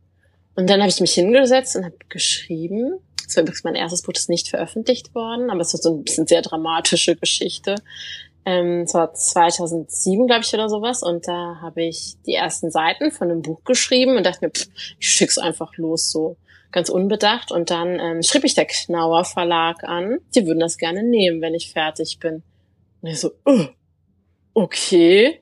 Und 0.55 0.69
dann 0.69 0.81
habe 0.81 0.89
ich 0.89 0.99
mich 0.99 1.13
hingesetzt 1.13 1.75
und 1.75 1.85
habe 1.85 1.97
geschrieben. 2.09 2.99
Das 3.23 3.35
war 3.35 3.43
übrigens 3.43 3.63
mein 3.63 3.75
erstes 3.75 4.01
Buch, 4.01 4.13
das 4.13 4.23
ist 4.23 4.29
nicht 4.29 4.49
veröffentlicht 4.49 5.13
worden, 5.13 5.49
aber 5.49 5.61
es 5.61 5.73
war 5.73 5.81
so 5.81 5.95
ein 5.95 6.03
bisschen 6.03 6.27
sehr 6.27 6.41
dramatische 6.41 7.15
Geschichte. 7.15 7.75
Ähm, 8.47 8.83
es 8.83 8.93
war 8.93 9.13
2007, 9.13 10.25
glaube 10.25 10.45
ich, 10.45 10.53
oder 10.53 10.69
sowas. 10.69 11.03
Und 11.03 11.27
da 11.27 11.57
habe 11.61 11.83
ich 11.83 12.15
die 12.25 12.33
ersten 12.33 12.71
Seiten 12.71 13.11
von 13.11 13.29
einem 13.29 13.41
Buch 13.41 13.63
geschrieben 13.65 14.15
und 14.15 14.25
dachte 14.25 14.45
mir, 14.45 14.51
pff, 14.51 14.67
ich 14.99 15.09
schick's 15.09 15.37
einfach 15.37 15.75
los, 15.75 16.09
so 16.09 16.37
ganz 16.71 16.87
unbedacht. 16.87 17.51
Und 17.51 17.69
dann 17.69 17.99
ähm, 17.99 18.23
schrieb 18.23 18.45
ich 18.45 18.55
der 18.55 18.65
Knauer 18.65 19.25
Verlag 19.25 19.83
an, 19.83 20.19
die 20.33 20.45
würden 20.47 20.61
das 20.61 20.77
gerne 20.77 21.03
nehmen, 21.03 21.41
wenn 21.41 21.55
ich 21.55 21.73
fertig 21.73 22.19
bin. 22.19 22.41
Und 23.01 23.09
ich 23.09 23.19
so, 23.19 23.31
oh, 23.45 23.67
okay. 24.53 25.41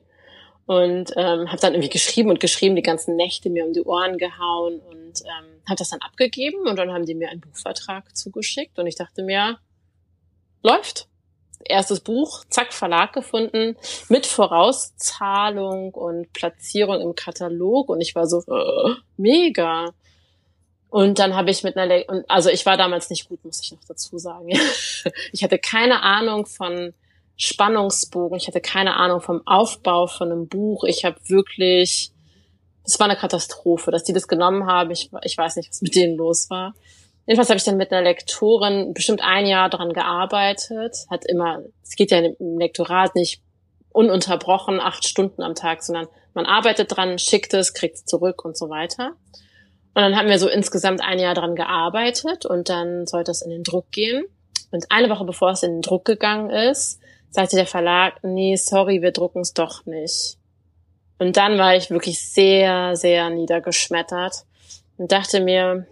Und 0.66 1.12
ähm, 1.16 1.50
habe 1.50 1.60
dann 1.60 1.74
irgendwie 1.74 1.90
geschrieben 1.90 2.30
und 2.30 2.40
geschrieben, 2.40 2.74
die 2.74 2.82
ganzen 2.82 3.16
Nächte 3.16 3.50
mir 3.50 3.64
um 3.64 3.72
die 3.72 3.82
Ohren 3.82 4.18
gehauen 4.18 4.80
und 4.80 5.22
ähm, 5.22 5.62
habe 5.66 5.76
das 5.76 5.90
dann 5.90 6.00
abgegeben 6.00 6.66
und 6.66 6.76
dann 6.76 6.92
haben 6.92 7.06
die 7.06 7.14
mir 7.14 7.30
einen 7.30 7.40
Buchvertrag 7.40 8.16
zugeschickt 8.16 8.78
und 8.78 8.86
ich 8.86 8.96
dachte 8.96 9.22
mir, 9.22 9.58
läuft 10.62 11.08
erstes 11.68 12.00
Buch, 12.00 12.44
zack, 12.48 12.72
Verlag 12.72 13.12
gefunden, 13.12 13.76
mit 14.08 14.26
Vorauszahlung 14.26 15.92
und 15.94 16.32
Platzierung 16.32 17.00
im 17.00 17.14
Katalog 17.14 17.88
und 17.88 18.00
ich 18.00 18.14
war 18.14 18.26
so, 18.26 18.40
äh, 18.40 18.94
mega. 19.16 19.92
Und 20.88 21.18
dann 21.18 21.34
habe 21.34 21.50
ich 21.50 21.62
mit 21.62 21.76
einer, 21.76 21.86
Le 21.86 22.24
also 22.28 22.48
ich 22.48 22.64
war 22.64 22.76
damals 22.76 23.10
nicht 23.10 23.28
gut, 23.28 23.44
muss 23.44 23.62
ich 23.62 23.72
noch 23.72 23.84
dazu 23.86 24.18
sagen. 24.18 24.48
ich 25.32 25.42
hatte 25.42 25.58
keine 25.58 26.02
Ahnung 26.02 26.46
von 26.46 26.94
Spannungsbogen, 27.36 28.38
ich 28.38 28.48
hatte 28.48 28.60
keine 28.60 28.96
Ahnung 28.96 29.20
vom 29.20 29.42
Aufbau 29.46 30.06
von 30.06 30.32
einem 30.32 30.48
Buch. 30.48 30.84
Ich 30.84 31.04
habe 31.04 31.16
wirklich, 31.26 32.10
es 32.84 32.98
war 32.98 33.08
eine 33.08 33.18
Katastrophe, 33.18 33.90
dass 33.90 34.04
die 34.04 34.12
das 34.12 34.26
genommen 34.26 34.66
haben. 34.66 34.90
Ich, 34.90 35.10
ich 35.22 35.36
weiß 35.36 35.56
nicht, 35.56 35.70
was 35.70 35.82
mit 35.82 35.94
denen 35.94 36.16
los 36.16 36.48
war. 36.48 36.74
Jedenfalls 37.26 37.50
habe 37.50 37.58
ich 37.58 37.64
dann 37.64 37.76
mit 37.76 37.92
einer 37.92 38.02
Lektorin 38.02 38.94
bestimmt 38.94 39.20
ein 39.22 39.46
Jahr 39.46 39.68
daran 39.68 39.92
gearbeitet. 39.92 40.96
Hat 41.10 41.24
immer, 41.26 41.60
es 41.82 41.96
geht 41.96 42.10
ja 42.10 42.18
im 42.18 42.58
Lektorat 42.58 43.14
nicht 43.14 43.42
ununterbrochen 43.90 44.80
acht 44.80 45.04
Stunden 45.06 45.42
am 45.42 45.54
Tag, 45.54 45.82
sondern 45.82 46.06
man 46.34 46.46
arbeitet 46.46 46.96
dran, 46.96 47.18
schickt 47.18 47.52
es, 47.54 47.74
kriegt 47.74 47.96
es 47.96 48.04
zurück 48.04 48.44
und 48.44 48.56
so 48.56 48.68
weiter. 48.68 49.12
Und 49.94 50.02
dann 50.02 50.16
haben 50.16 50.28
wir 50.28 50.38
so 50.38 50.48
insgesamt 50.48 51.02
ein 51.02 51.18
Jahr 51.18 51.34
dran 51.34 51.56
gearbeitet 51.56 52.46
und 52.46 52.68
dann 52.68 53.06
sollte 53.06 53.30
es 53.30 53.42
in 53.42 53.50
den 53.50 53.62
Druck 53.62 53.90
gehen. 53.90 54.24
Und 54.70 54.86
eine 54.90 55.08
Woche 55.08 55.24
bevor 55.24 55.50
es 55.50 55.62
in 55.62 55.72
den 55.72 55.82
Druck 55.82 56.04
gegangen 56.04 56.50
ist, 56.50 57.00
sagte 57.30 57.56
der 57.56 57.66
Verlag, 57.66 58.22
nee, 58.22 58.56
sorry, 58.56 59.02
wir 59.02 59.12
drucken 59.12 59.40
es 59.40 59.52
doch 59.52 59.84
nicht. 59.86 60.38
Und 61.18 61.36
dann 61.36 61.58
war 61.58 61.74
ich 61.74 61.90
wirklich 61.90 62.22
sehr, 62.22 62.96
sehr 62.96 63.30
niedergeschmettert 63.30 64.44
und 64.98 65.12
dachte 65.12 65.40
mir, 65.40 65.86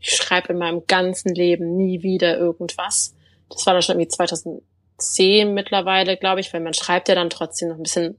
ich 0.00 0.10
schreibe 0.10 0.52
in 0.52 0.58
meinem 0.58 0.86
ganzen 0.86 1.34
Leben 1.34 1.76
nie 1.76 2.02
wieder 2.02 2.36
irgendwas. 2.36 3.14
Das 3.48 3.66
war 3.66 3.72
dann 3.72 3.82
schon 3.82 3.94
irgendwie 3.94 4.08
2010 4.08 5.54
mittlerweile, 5.54 6.16
glaube 6.16 6.40
ich, 6.40 6.52
weil 6.52 6.60
man 6.60 6.74
schreibt 6.74 7.08
ja 7.08 7.14
dann 7.14 7.30
trotzdem 7.30 7.70
noch 7.70 7.76
ein 7.76 7.82
bisschen, 7.82 8.18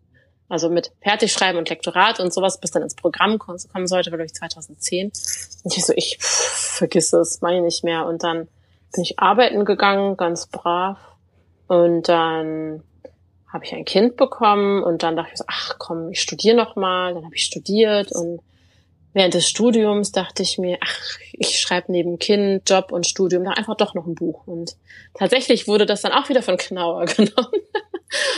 also 0.49 0.69
mit 0.69 0.91
Fertigschreiben 1.01 1.57
und 1.57 1.69
Lektorat 1.69 2.19
und 2.19 2.33
sowas, 2.33 2.59
bis 2.59 2.71
dann 2.71 2.81
ins 2.81 2.95
Programm 2.95 3.37
kommen 3.39 3.87
sollte, 3.87 4.11
war 4.11 4.17
glaube 4.17 4.25
ich 4.25 4.33
2010. 4.33 5.11
Und 5.63 5.77
ich 5.77 5.85
so, 5.85 5.93
ich 5.95 6.17
pff, 6.19 6.77
vergiss 6.77 7.13
es, 7.13 7.41
meine 7.41 7.57
ich 7.57 7.63
nicht 7.63 7.83
mehr. 7.83 8.05
Und 8.05 8.23
dann 8.23 8.47
bin 8.93 9.03
ich 9.03 9.19
arbeiten 9.19 9.63
gegangen, 9.63 10.17
ganz 10.17 10.47
brav. 10.47 10.97
Und 11.67 12.07
dann 12.09 12.83
habe 13.51 13.65
ich 13.65 13.73
ein 13.73 13.85
Kind 13.85 14.17
bekommen 14.17 14.83
und 14.83 15.03
dann 15.03 15.15
dachte 15.15 15.31
ich 15.31 15.37
so, 15.37 15.45
ach 15.47 15.75
komm, 15.79 16.09
ich 16.09 16.21
studiere 16.21 16.55
noch 16.55 16.75
mal. 16.75 17.13
Dann 17.13 17.23
habe 17.23 17.35
ich 17.35 17.43
studiert 17.43 18.11
und 18.11 18.41
während 19.13 19.33
des 19.33 19.47
Studiums 19.47 20.11
dachte 20.11 20.43
ich 20.43 20.57
mir, 20.57 20.77
ach, 20.81 21.19
ich 21.31 21.59
schreibe 21.59 21.91
neben 21.91 22.19
Kind, 22.19 22.69
Job 22.69 22.91
und 22.91 23.07
Studium 23.07 23.45
dann 23.45 23.53
einfach 23.53 23.77
doch 23.77 23.93
noch 23.93 24.05
ein 24.05 24.13
Buch. 24.13 24.45
Und 24.45 24.75
tatsächlich 25.13 25.67
wurde 25.67 25.85
das 25.85 26.01
dann 26.01 26.11
auch 26.11 26.27
wieder 26.29 26.43
von 26.43 26.57
Knauer 26.57 27.05
genommen. 27.05 27.61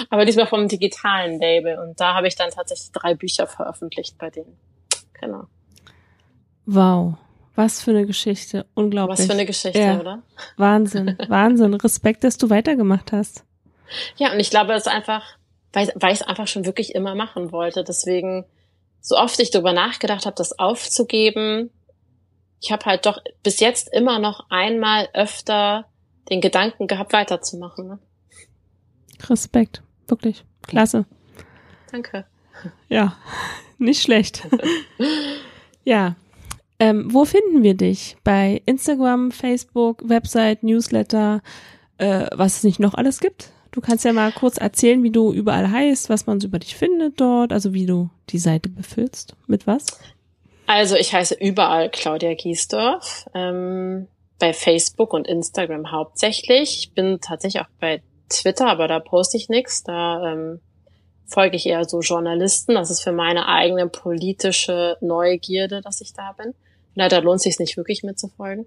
Aber 0.10 0.24
diesmal 0.24 0.48
vom 0.48 0.68
digitalen 0.68 1.40
Label. 1.40 1.80
Und 1.80 2.00
da 2.00 2.14
habe 2.14 2.28
ich 2.28 2.36
dann 2.36 2.52
tatsächlich 2.52 2.92
drei 2.92 3.16
Bücher 3.16 3.48
veröffentlicht 3.48 4.18
bei 4.18 4.30
denen. 4.30 4.58
Genau. 5.20 5.46
Wow. 6.66 7.16
Was 7.58 7.82
für 7.82 7.90
eine 7.90 8.06
Geschichte. 8.06 8.68
Unglaublich. 8.76 9.18
Was 9.18 9.26
für 9.26 9.34
eine 9.34 9.48
Geschichte, 9.48 9.80
ja. 9.80 10.00
oder? 10.00 10.22
Wahnsinn. 10.58 11.18
Wahnsinn. 11.28 11.74
Respekt, 11.74 12.24
dass 12.24 12.38
du 12.38 12.52
weitergemacht 12.52 13.12
hast. 13.12 13.44
Ja, 14.18 14.32
und 14.32 14.40
ich 14.40 14.52
glaube, 14.52 14.74
es 14.74 14.86
ist 14.86 14.92
einfach, 14.92 15.24
weil, 15.74 15.92
weil 15.96 16.14
ich 16.14 16.22
es 16.22 16.28
einfach 16.28 16.48
schon 16.48 16.68
wirklich 16.68 16.94
immer 16.94 17.16
machen 17.16 17.52
wollte. 17.52 17.84
Deswegen 17.84 18.46
so 19.02 19.18
oft 19.18 19.40
ich 19.40 19.50
darüber 19.50 19.74
nachgedacht 19.74 20.28
habe, 20.28 20.36
das 20.36 20.60
aufzugeben, 20.60 21.72
ich 22.62 22.72
habe 22.72 22.86
halt 22.86 23.08
doch 23.08 23.18
bis 23.42 23.60
jetzt 23.60 23.92
immer 23.92 24.20
noch 24.20 24.46
einmal 24.52 25.10
öfter 25.14 25.86
den 26.30 26.42
Gedanken 26.42 26.86
gehabt, 26.86 27.12
weiterzumachen. 27.12 27.88
Ne? 27.88 28.00
Respekt, 29.30 29.82
wirklich. 30.08 30.46
Klasse. 30.62 31.06
Danke. 31.92 32.26
Ja, 32.88 33.18
nicht 33.80 34.04
schlecht. 34.04 34.48
ja. 35.84 36.16
Ähm, 36.80 37.12
wo 37.12 37.26
finden 37.26 37.64
wir 37.64 37.74
dich? 37.74 38.18
Bei 38.24 38.62
Instagram, 38.66 39.32
Facebook, 39.32 40.08
Website, 40.08 40.64
Newsletter, 40.64 41.42
äh, 41.98 42.28
was 42.34 42.58
es 42.58 42.64
nicht 42.64 42.80
noch 42.80 42.94
alles 42.94 43.20
gibt? 43.20 43.52
Du 43.72 43.82
kannst 43.82 44.06
ja 44.06 44.14
mal 44.14 44.32
kurz 44.32 44.58
erzählen, 44.58 45.04
wie 45.04 45.12
du 45.12 45.34
überall 45.34 45.70
heißt, 45.70 46.10
was 46.10 46.26
man 46.26 46.40
so 46.40 46.48
über 46.48 46.60
dich 46.60 46.76
findet 46.76 47.20
dort, 47.20 47.52
also 47.52 47.74
wie 47.74 47.86
du 47.86 48.10
die 48.30 48.40
Seite 48.40 48.70
befüllst. 48.70 49.36
Mit 49.48 49.68
was? 49.68 49.86
Also 50.68 50.96
ich 50.96 51.14
heiße 51.14 51.36
überall 51.36 51.90
Claudia 51.90 52.34
Giesdorf, 52.34 53.26
ähm, 53.34 54.08
bei 54.40 54.54
Facebook 54.54 55.14
und 55.14 55.28
Instagram 55.28 55.92
hauptsächlich. 55.92 56.80
Ich 56.80 56.94
bin 56.94 57.20
tatsächlich 57.22 57.62
auch 57.62 57.70
bei 57.80 58.02
Twitter, 58.30 58.68
aber 58.68 58.88
da 58.88 59.00
poste 59.00 59.38
ich 59.38 59.50
nichts. 59.50 59.84
Da 59.84 60.34
ähm, 60.34 60.60
folge 61.26 61.56
ich 61.56 61.66
eher 61.66 61.86
so 61.86 62.02
Journalisten. 62.02 62.76
Das 62.76 62.92
ist 62.92 63.02
für 63.02 63.12
meine 63.12 63.48
eigene 63.48 63.88
politische 63.88 64.98
Neugierde, 65.02 65.82
dass 65.82 66.02
ich 66.02 66.14
da 66.14 66.34
bin. 66.34 66.54
Leider 66.98 67.22
lohnt 67.22 67.38
es 67.38 67.44
sich 67.44 67.60
nicht 67.60 67.78
wirklich 67.78 68.02
mitzufolgen. 68.02 68.66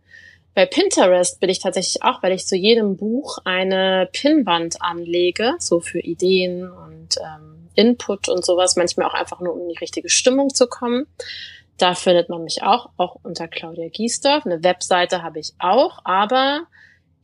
Bei 0.55 0.64
Pinterest 0.64 1.41
bin 1.41 1.51
ich 1.51 1.59
tatsächlich 1.59 2.03
auch, 2.03 2.22
weil 2.22 2.33
ich 2.33 2.47
zu 2.47 2.57
jedem 2.57 2.97
Buch 2.97 3.39
eine 3.45 4.09
Pinnwand 4.12 4.81
anlege, 4.81 5.55
so 5.59 5.81
für 5.81 5.99
Ideen 5.99 6.70
und 6.70 7.16
ähm, 7.18 7.68
Input 7.74 8.28
und 8.28 8.45
sowas, 8.45 8.76
manchmal 8.76 9.09
auch 9.09 9.14
einfach 9.14 9.41
nur, 9.41 9.55
um 9.55 9.62
in 9.62 9.68
die 9.68 9.78
richtige 9.78 10.09
Stimmung 10.09 10.55
zu 10.55 10.68
kommen. 10.68 11.07
Da 11.76 11.95
findet 11.95 12.28
man 12.28 12.45
mich 12.45 12.62
auch, 12.62 12.91
auch 12.97 13.16
unter 13.22 13.49
Claudia 13.49 13.89
Giesdorf. 13.89 14.47
Eine 14.47 14.62
Webseite 14.62 15.22
habe 15.22 15.41
ich 15.41 15.55
auch, 15.59 16.01
aber 16.05 16.66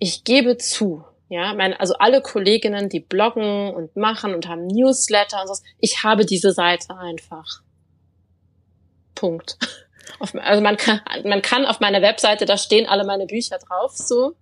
ich 0.01 0.25
gebe 0.25 0.57
zu, 0.57 1.05
ja, 1.29 1.55
meine, 1.55 1.79
also 1.79 1.95
alle 1.95 2.21
Kolleginnen, 2.21 2.89
die 2.89 3.01
bloggen 3.01 3.75
und 3.75 3.95
machen 3.97 4.35
und 4.35 4.49
haben 4.49 4.67
Newsletter 4.67 5.41
und 5.43 5.55
so, 5.55 5.63
ich 5.79 6.03
habe 6.03 6.27
diese 6.27 6.53
Seite 6.53 6.97
einfach. 6.97 7.63
Punkt. 9.15 9.57
Auf, 10.19 10.35
also 10.35 10.63
man 10.63 10.77
kann, 10.77 11.01
man 11.25 11.43
kann 11.43 11.67
auf 11.67 11.81
meiner 11.81 12.03
Webseite, 12.03 12.47
da 12.47 12.57
stehen 12.57 12.87
alle 12.87 13.05
meine 13.05 13.27
Bücher 13.27 13.59
drauf, 13.59 13.93
so. 13.97 14.35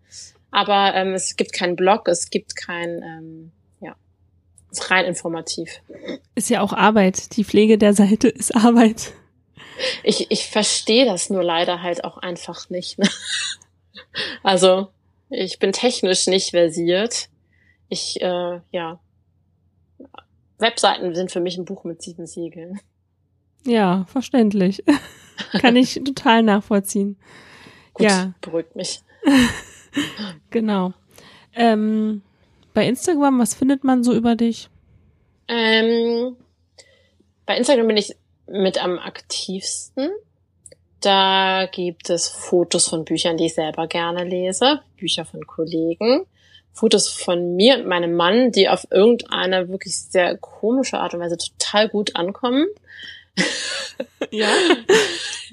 Aber 0.51 0.95
ähm, 0.95 1.15
es 1.15 1.37
gibt 1.37 1.53
keinen 1.53 1.75
Blog, 1.75 2.07
es 2.07 2.31
gibt 2.31 2.55
kein, 2.55 3.03
ähm, 3.03 3.53
ja, 3.81 3.97
es 4.71 4.79
ist 4.79 4.91
rein 4.91 5.05
informativ. 5.05 5.81
Ist 6.35 6.51
ja 6.51 6.61
auch 6.61 6.73
Arbeit. 6.73 7.37
Die 7.37 7.45
Pflege 7.45 7.77
der 7.79 7.93
Seite 7.95 8.29
ist 8.29 8.55
Arbeit. 8.55 9.13
Ich, 10.05 10.31
ich 10.31 10.47
verstehe 10.47 11.07
das 11.07 11.31
nur 11.31 11.43
leider 11.43 11.83
halt 11.83 12.05
auch 12.05 12.19
einfach 12.19 12.71
nicht. 12.71 12.99
Ne? 12.99 13.09
Also, 14.45 14.89
ich 15.31 15.59
bin 15.59 15.73
technisch 15.73 16.27
nicht 16.29 16.51
versiert. 16.51 17.29
Ich, 17.89 18.21
äh, 18.23 18.61
ja. 18.71 19.01
Webseiten 20.59 21.15
sind 21.15 21.33
für 21.33 21.41
mich 21.41 21.59
ein 21.59 21.65
Buch 21.65 21.83
mit 21.85 22.03
sieben 22.03 22.27
Siegeln. 22.27 22.81
Ja, 23.67 24.05
verständlich. 24.07 24.85
Kann 25.61 25.77
ich 25.77 25.95
total 26.05 26.43
nachvollziehen. 26.43 27.17
Gut, 27.93 28.07
ja. 28.07 28.33
beruhigt 28.41 28.75
mich. 28.77 29.01
genau. 30.51 30.93
Ähm, 31.55 32.23
bei 32.73 32.87
Instagram, 32.87 33.39
was 33.39 33.55
findet 33.55 33.85
man 33.85 34.03
so 34.03 34.13
über 34.13 34.35
dich? 34.35 34.69
Ähm, 35.49 36.37
bei 37.47 37.57
Instagram 37.57 37.87
bin 37.89 37.97
ich 37.97 38.17
mit 38.47 38.83
am 38.83 38.99
aktivsten. 38.99 40.11
Da 41.01 41.69
gibt 41.71 42.09
es 42.09 42.29
Fotos 42.29 42.89
von 42.89 43.05
Büchern, 43.05 43.37
die 43.37 43.47
ich 43.47 43.55
selber 43.55 43.87
gerne 43.87 44.25
lese, 44.25 44.81
Bücher 44.97 45.25
von 45.25 45.47
Kollegen, 45.47 46.25
Fotos 46.73 47.09
von 47.09 47.55
mir 47.57 47.77
und 47.77 47.87
meinem 47.87 48.15
Mann, 48.15 48.51
die 48.51 48.69
auf 48.69 48.87
irgendeine 48.91 49.69
wirklich 49.69 49.97
sehr 49.97 50.37
komische 50.39 50.99
Art 50.99 51.15
und 51.15 51.21
Weise 51.21 51.37
total 51.37 51.89
gut 51.89 52.17
ankommen. 52.17 52.67
Ja. 54.31 54.49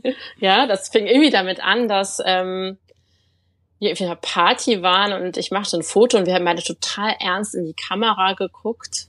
ja, 0.39 0.67
das 0.67 0.89
fing 0.89 1.07
irgendwie 1.07 1.29
damit 1.29 1.63
an, 1.63 1.87
dass 1.87 2.21
ähm, 2.25 2.77
wir 3.79 3.91
auf 3.91 4.01
einer 4.01 4.15
Party 4.15 4.81
waren 4.81 5.13
und 5.13 5.37
ich 5.37 5.51
machte 5.51 5.77
ein 5.77 5.83
Foto 5.83 6.17
und 6.17 6.27
wir 6.27 6.35
haben 6.35 6.45
beide 6.45 6.63
total 6.63 7.15
ernst 7.19 7.55
in 7.55 7.65
die 7.65 7.73
Kamera 7.73 8.33
geguckt 8.33 9.07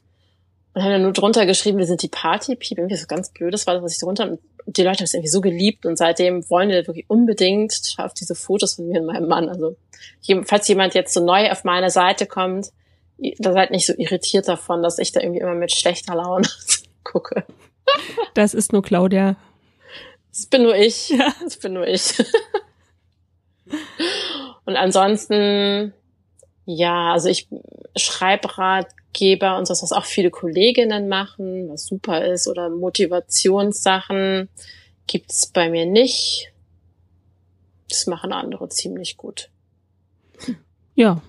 und 0.75 0.83
haben 0.83 0.93
dann 0.93 1.03
nur 1.03 1.13
drunter 1.13 1.45
geschrieben, 1.45 1.79
wir 1.79 1.87
sind 1.87 2.03
die 2.03 2.09
Party-Piep. 2.09 2.79
Irgendwie 2.79 2.97
so 2.97 3.07
ganz 3.07 3.31
blödes 3.31 3.67
war 3.67 3.75
das, 3.75 3.83
was 3.83 3.93
ich 3.95 4.01
drunter 4.01 4.31
und 4.31 4.41
die 4.67 4.83
Leute 4.83 4.99
haben 4.99 5.05
es 5.05 5.15
irgendwie 5.15 5.31
so 5.31 5.41
geliebt 5.41 5.87
und 5.87 5.97
seitdem 5.97 6.49
wollen 6.49 6.69
wir 6.71 6.87
wirklich 6.87 7.09
unbedingt 7.09 7.95
auf 7.99 8.15
diese 8.15 8.35
Fotos 8.35 8.75
von 8.75 8.89
mir 8.89 9.01
und 9.01 9.07
meinem 9.07 9.29
Mann. 9.29 9.49
Also 9.49 9.77
falls 10.45 10.69
jemand 10.69 10.95
jetzt 10.95 11.13
so 11.13 11.25
neu 11.25 11.51
auf 11.51 11.65
meine 11.65 11.91
Seite 11.91 12.27
kommt, 12.27 12.71
da 13.39 13.53
seid 13.53 13.71
nicht 13.71 13.87
so 13.87 13.93
irritiert 13.97 14.49
davon, 14.49 14.83
dass 14.83 14.99
ich 14.99 15.13
da 15.13 15.21
irgendwie 15.21 15.41
immer 15.41 15.55
mit 15.55 15.73
schlechter 15.73 16.15
Laune 16.15 16.49
gucke. 17.05 17.45
Das 18.35 18.55
ist 18.55 18.73
nur 18.73 18.83
Claudia. 18.83 19.37
Das 20.31 20.47
bin 20.47 20.63
nur 20.63 20.75
ich. 20.75 21.11
Ja. 21.11 21.35
Das 21.43 21.59
bin 21.59 21.75
nur 21.75 21.87
ich. 21.87 22.15
Und 24.65 24.77
ansonsten, 24.77 25.93
ja, 26.65 27.13
also 27.13 27.29
ich 27.29 27.49
Schreibratgeber 27.97 29.59
und 29.59 29.67
sowas, 29.67 29.83
was 29.83 29.93
auch 29.93 30.05
viele 30.05 30.31
Kolleginnen 30.31 31.09
machen, 31.09 31.69
was 31.69 31.87
super 31.87 32.25
ist, 32.25 32.49
oder 32.49 32.71
Motivationssachen 32.71 34.49
gibt's 35.07 35.47
bei 35.47 35.69
mir 35.69 35.87
nicht. 35.87 36.53
Das 37.89 38.07
machen 38.07 38.33
andere 38.33 38.69
ziemlich 38.69 39.17
gut. 39.17 39.51
Ja. 40.95 41.21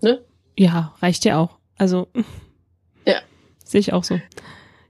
Ne? 0.00 0.24
Ja, 0.58 0.94
reicht 1.00 1.24
ja 1.24 1.38
auch. 1.38 1.58
Also. 1.76 2.08
Ja. 3.06 3.20
Sehe 3.64 3.80
ich 3.80 3.92
auch 3.92 4.04
so. 4.04 4.20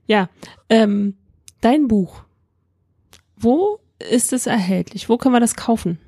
Ja. 0.07 0.29
Ähm, 0.69 1.17
dein 1.61 1.87
Buch. 1.87 2.23
Wo 3.35 3.79
ist 3.99 4.33
es 4.33 4.47
erhältlich? 4.47 5.09
Wo 5.09 5.17
können 5.17 5.35
wir 5.35 5.39
das 5.39 5.55
kaufen? 5.55 5.99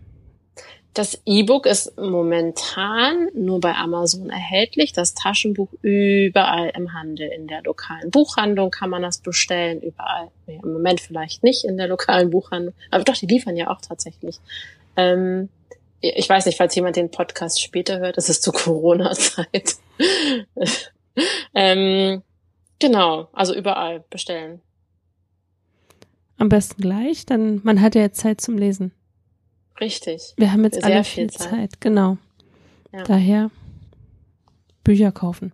Das 0.95 1.21
E-Book 1.25 1.65
ist 1.65 1.97
momentan 1.97 3.27
nur 3.33 3.59
bei 3.59 3.75
Amazon 3.75 4.29
erhältlich. 4.29 4.93
Das 4.93 5.13
Taschenbuch 5.13 5.67
überall 5.81 6.71
im 6.73 6.93
Handel. 6.93 7.27
In 7.27 7.47
der 7.47 7.63
lokalen 7.63 8.11
Buchhandlung 8.11 8.71
kann 8.71 8.89
man 8.89 9.01
das 9.01 9.17
bestellen. 9.17 9.81
Überall. 9.81 10.29
Nee, 10.47 10.61
Im 10.63 10.71
Moment 10.71 11.01
vielleicht 11.01 11.43
nicht 11.43 11.65
in 11.65 11.75
der 11.75 11.89
lokalen 11.89 12.29
Buchhandlung. 12.29 12.73
Aber 12.91 13.03
doch, 13.03 13.17
die 13.17 13.25
liefern 13.25 13.57
ja 13.57 13.69
auch 13.69 13.81
tatsächlich. 13.81 14.39
Ähm, 14.95 15.49
ich 15.99 16.29
weiß 16.29 16.45
nicht, 16.45 16.57
falls 16.57 16.75
jemand 16.75 16.95
den 16.95 17.11
Podcast 17.11 17.61
später 17.61 17.99
hört, 17.99 18.17
es 18.17 18.29
ist 18.29 18.41
zu 18.41 18.53
Corona-Zeit. 18.53 19.75
ähm, 21.53 22.21
genau, 22.87 23.29
also 23.33 23.55
überall 23.55 24.03
bestellen. 24.09 24.61
Am 26.37 26.49
besten 26.49 26.81
gleich, 26.81 27.25
dann 27.25 27.61
man 27.63 27.81
hat 27.81 27.95
ja 27.95 28.11
Zeit 28.11 28.41
zum 28.41 28.57
Lesen. 28.57 28.91
Richtig. 29.79 30.33
Wir 30.37 30.51
haben 30.51 30.63
jetzt 30.63 30.75
Sehr 30.81 30.85
alle 30.85 31.03
viel 31.03 31.29
Zeit, 31.29 31.49
Zeit. 31.49 31.81
genau. 31.81 32.17
Ja. 32.93 33.03
Daher 33.03 33.51
Bücher 34.83 35.11
kaufen. 35.11 35.53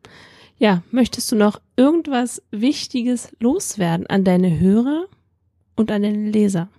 Ja, 0.57 0.83
möchtest 0.91 1.31
du 1.31 1.35
noch 1.35 1.59
irgendwas 1.75 2.41
Wichtiges 2.51 3.35
loswerden 3.39 4.05
an 4.07 4.23
deine 4.23 4.59
Hörer 4.59 5.05
und 5.75 5.91
an 5.91 6.03
den 6.03 6.31
Leser? 6.31 6.69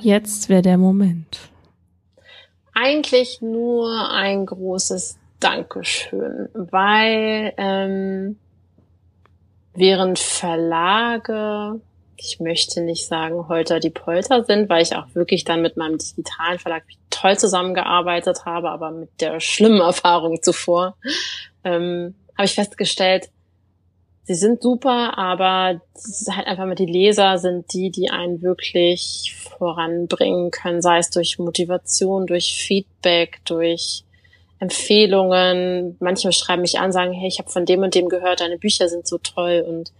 Jetzt 0.00 0.48
wäre 0.48 0.62
der 0.62 0.78
Moment. 0.78 1.38
Eigentlich 2.72 3.42
nur 3.42 4.10
ein 4.10 4.46
großes 4.46 5.18
Dankeschön, 5.42 6.48
weil 6.54 7.52
ähm, 7.56 8.38
während 9.74 10.18
Verlage 10.18 11.80
ich 12.24 12.40
möchte 12.40 12.82
nicht 12.82 13.06
sagen 13.06 13.48
Holter 13.48 13.80
die 13.80 13.90
Polter 13.90 14.44
sind, 14.44 14.68
weil 14.68 14.82
ich 14.82 14.94
auch 14.94 15.06
wirklich 15.14 15.44
dann 15.44 15.62
mit 15.62 15.76
meinem 15.76 15.98
digitalen 15.98 16.58
Verlag 16.58 16.84
toll 17.10 17.36
zusammengearbeitet 17.38 18.44
habe, 18.44 18.70
aber 18.70 18.90
mit 18.90 19.20
der 19.20 19.40
schlimmen 19.40 19.80
Erfahrung 19.80 20.42
zuvor 20.42 20.96
ähm, 21.64 22.14
habe 22.36 22.46
ich 22.46 22.54
festgestellt, 22.54 23.28
sie 24.24 24.34
sind 24.34 24.62
super, 24.62 25.18
aber 25.18 25.80
halt 26.30 26.46
einfach 26.46 26.66
mit 26.66 26.78
die 26.78 26.86
Leser 26.86 27.38
sind 27.38 27.72
die, 27.72 27.90
die 27.90 28.10
einen 28.10 28.40
wirklich 28.42 29.34
voranbringen 29.58 30.50
können, 30.50 30.80
sei 30.80 30.98
es 30.98 31.10
durch 31.10 31.38
Motivation, 31.38 32.26
durch 32.26 32.54
Feedback, 32.56 33.40
durch 33.44 34.04
Empfehlungen. 34.62 35.96
Manche 35.98 36.32
schreiben 36.32 36.62
mich 36.62 36.78
an, 36.78 36.92
sagen, 36.92 37.12
hey, 37.12 37.26
ich 37.26 37.40
habe 37.40 37.50
von 37.50 37.66
dem 37.66 37.80
und 37.80 37.96
dem 37.96 38.08
gehört, 38.08 38.40
deine 38.40 38.58
Bücher 38.58 38.88
sind 38.88 39.08
so 39.08 39.18
toll 39.18 39.64
und 39.66 39.92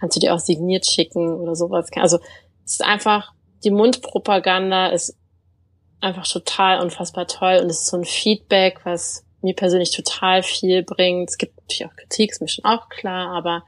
kannst 0.00 0.16
du 0.16 0.20
dir 0.20 0.34
auch 0.34 0.40
signiert 0.40 0.86
schicken 0.86 1.32
oder 1.36 1.54
sowas. 1.54 1.88
Also 1.94 2.18
es 2.64 2.72
ist 2.72 2.84
einfach, 2.84 3.32
die 3.62 3.70
Mundpropaganda 3.70 4.88
ist 4.88 5.16
einfach 6.00 6.26
total 6.26 6.80
unfassbar 6.80 7.28
toll 7.28 7.60
und 7.62 7.70
es 7.70 7.82
ist 7.82 7.86
so 7.86 7.96
ein 7.96 8.04
Feedback, 8.04 8.80
was 8.82 9.24
mir 9.40 9.54
persönlich 9.54 9.92
total 9.92 10.42
viel 10.42 10.82
bringt. 10.82 11.30
Es 11.30 11.38
gibt 11.38 11.56
natürlich 11.58 11.86
auch 11.86 11.94
Kritik, 11.94 12.32
ist 12.32 12.40
mir 12.40 12.48
schon 12.48 12.64
auch 12.64 12.88
klar, 12.88 13.28
aber 13.36 13.62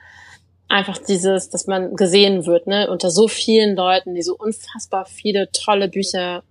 einfach 0.69 0.99
dieses, 0.99 1.49
dass 1.49 1.69
man 1.69 1.95
gesehen 1.95 2.45
wird, 2.45 2.67
ne, 2.67 2.91
unter 2.91 3.11
so 3.11 3.29
vielen 3.29 3.77
Leuten, 3.77 4.17
die 4.17 4.23
so 4.23 4.35
unfassbar 4.37 5.05
viele 5.05 5.53
tolle 5.53 5.89
Bücher 5.89 6.43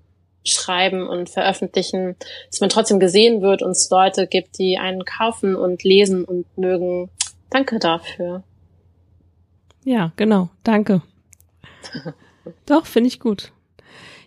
schreiben 0.45 1.07
und 1.07 1.29
veröffentlichen, 1.29 2.15
dass 2.49 2.61
man 2.61 2.69
trotzdem 2.69 2.99
gesehen 2.99 3.41
wird 3.41 3.61
und 3.61 3.71
es 3.71 3.89
Leute 3.89 4.27
gibt, 4.27 4.57
die 4.57 4.77
einen 4.77 5.05
kaufen 5.05 5.55
und 5.55 5.83
lesen 5.83 6.25
und 6.25 6.45
mögen. 6.57 7.09
Danke 7.49 7.79
dafür. 7.79 8.43
Ja, 9.83 10.11
genau. 10.15 10.49
Danke. 10.63 11.01
Doch, 12.65 12.85
finde 12.85 13.07
ich 13.07 13.19
gut. 13.19 13.51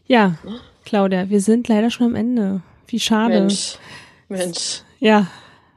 Ja, 0.06 0.38
Claudia, 0.84 1.28
wir 1.28 1.40
sind 1.40 1.68
leider 1.68 1.90
schon 1.90 2.06
am 2.06 2.14
Ende. 2.14 2.62
Wie 2.86 3.00
schade. 3.00 3.40
Mensch. 3.40 3.78
Mensch. 4.28 4.82
Ja. 5.00 5.26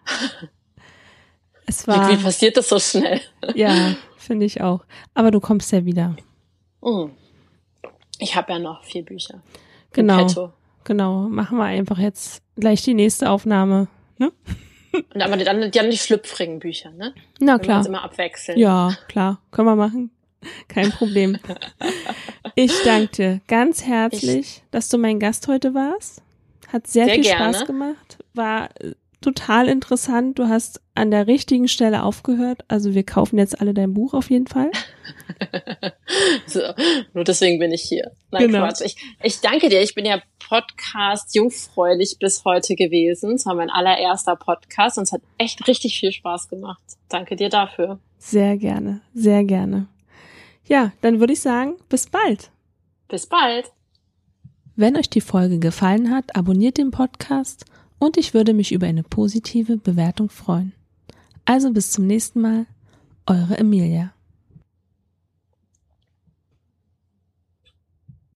Es 1.66 1.88
war. 1.88 2.10
Wie, 2.10 2.18
wie 2.18 2.24
passiert 2.24 2.58
das 2.58 2.68
so 2.68 2.80
schnell? 2.80 3.22
Ja, 3.54 3.96
finde 4.18 4.48
ich 4.48 4.60
auch. 4.60 4.84
Aber 5.14 5.30
du 5.30 5.40
kommst 5.40 5.72
ja 5.72 5.86
wieder. 5.86 6.16
Mhm. 6.82 7.12
Ich 8.18 8.36
habe 8.36 8.54
ja 8.54 8.58
noch 8.58 8.84
vier 8.84 9.06
Bücher. 9.06 9.44
Genau. 9.94 10.54
Genau. 10.84 11.28
Machen 11.30 11.58
wir 11.58 11.66
einfach 11.66 12.00
jetzt 12.00 12.42
gleich 12.56 12.82
die 12.84 12.94
nächste 12.94 13.30
Aufnahme. 13.30 13.88
Ne? 14.18 14.32
Und 15.14 15.22
aber 15.22 15.38
dann, 15.38 15.72
dann 15.72 15.92
die 15.92 15.98
schlüpfrigen 15.98 16.60
Bücher, 16.60 16.92
ne? 16.92 17.14
Na 17.40 17.60
klar. 17.60 17.84
Wir 17.84 17.90
immer 17.90 18.04
abwechseln. 18.04 18.58
Ja, 18.58 18.98
klar. 19.08 19.40
Können 19.52 19.68
wir 19.68 19.76
machen. 19.76 20.12
Kein 20.68 20.92
Problem. 20.92 21.38
ich 22.56 22.74
danke 22.84 23.12
dir 23.12 23.42
ganz 23.48 23.86
herzlich, 23.86 24.40
ich, 24.40 24.64
dass 24.72 24.90
du 24.90 24.98
mein 24.98 25.20
Gast 25.20 25.48
heute 25.48 25.74
warst. 25.74 26.24
Hat 26.72 26.88
sehr, 26.88 27.06
sehr 27.06 27.16
viel 27.16 27.24
gerne. 27.24 27.54
Spaß 27.54 27.68
gemacht. 27.68 28.18
War 28.34 28.70
total 29.22 29.68
interessant. 29.68 30.40
Du 30.40 30.48
hast 30.48 30.82
an 30.96 31.12
der 31.12 31.28
richtigen 31.28 31.68
Stelle 31.68 32.04
aufgehört. 32.04 32.64
Also 32.68 32.94
wir 32.94 33.04
kaufen 33.04 33.38
jetzt 33.38 33.60
alle 33.60 33.74
dein 33.74 33.94
Buch 33.94 34.14
auf 34.14 34.30
jeden 34.30 34.48
Fall. 34.48 34.72
so, 36.48 36.60
nur 37.14 37.24
deswegen 37.24 37.60
bin 37.60 37.72
ich 37.72 37.84
hier. 37.84 38.12
Nein, 38.32 38.48
genau. 38.48 38.60
Quatsch. 38.60 38.82
Ich, 38.84 38.96
ich 39.24 39.40
danke 39.42 39.70
dir. 39.70 39.82
Ich 39.82 39.96
bin 39.96 40.06
ja 40.06 40.22
Podcast 40.48 41.36
jungfräulich 41.36 42.18
bis 42.20 42.44
heute 42.46 42.76
gewesen. 42.76 43.36
Es 43.36 43.46
war 43.46 43.56
mein 43.56 43.70
allererster 43.70 44.36
Podcast 44.36 44.98
und 44.98 45.04
es 45.04 45.12
hat 45.12 45.22
echt 45.38 45.68
richtig 45.68 46.00
viel 46.00 46.12
Spaß 46.12 46.50
gemacht. 46.50 46.82
Danke 47.10 47.36
dir 47.36 47.50
dafür. 47.50 48.00
Sehr 48.18 48.58
gerne, 48.58 49.02
sehr 49.14 49.44
gerne. 49.44 49.88
Ja, 50.66 50.92
dann 51.02 51.20
würde 51.20 51.34
ich 51.34 51.42
sagen, 51.42 51.76
bis 51.88 52.08
bald. 52.08 52.52
Bis 53.08 53.28
bald. 53.28 53.72
Wenn 54.76 54.96
euch 54.96 55.10
die 55.10 55.22
Folge 55.22 55.60
gefallen 55.60 56.14
hat, 56.14 56.36
abonniert 56.36 56.78
den 56.78 56.92
Podcast 56.92 57.66
und 58.00 58.18
ich 58.18 58.34
würde 58.34 58.54
mich 58.54 58.72
über 58.72 58.88
eine 58.88 59.04
positive 59.04 59.78
Bewertung 59.78 60.30
freuen. 60.30 60.74
Also 61.46 61.72
bis 61.72 61.92
zum 61.92 62.08
nächsten 62.08 62.42
Mal, 62.42 62.66
eure 63.26 63.58
Emilia. 63.58 64.14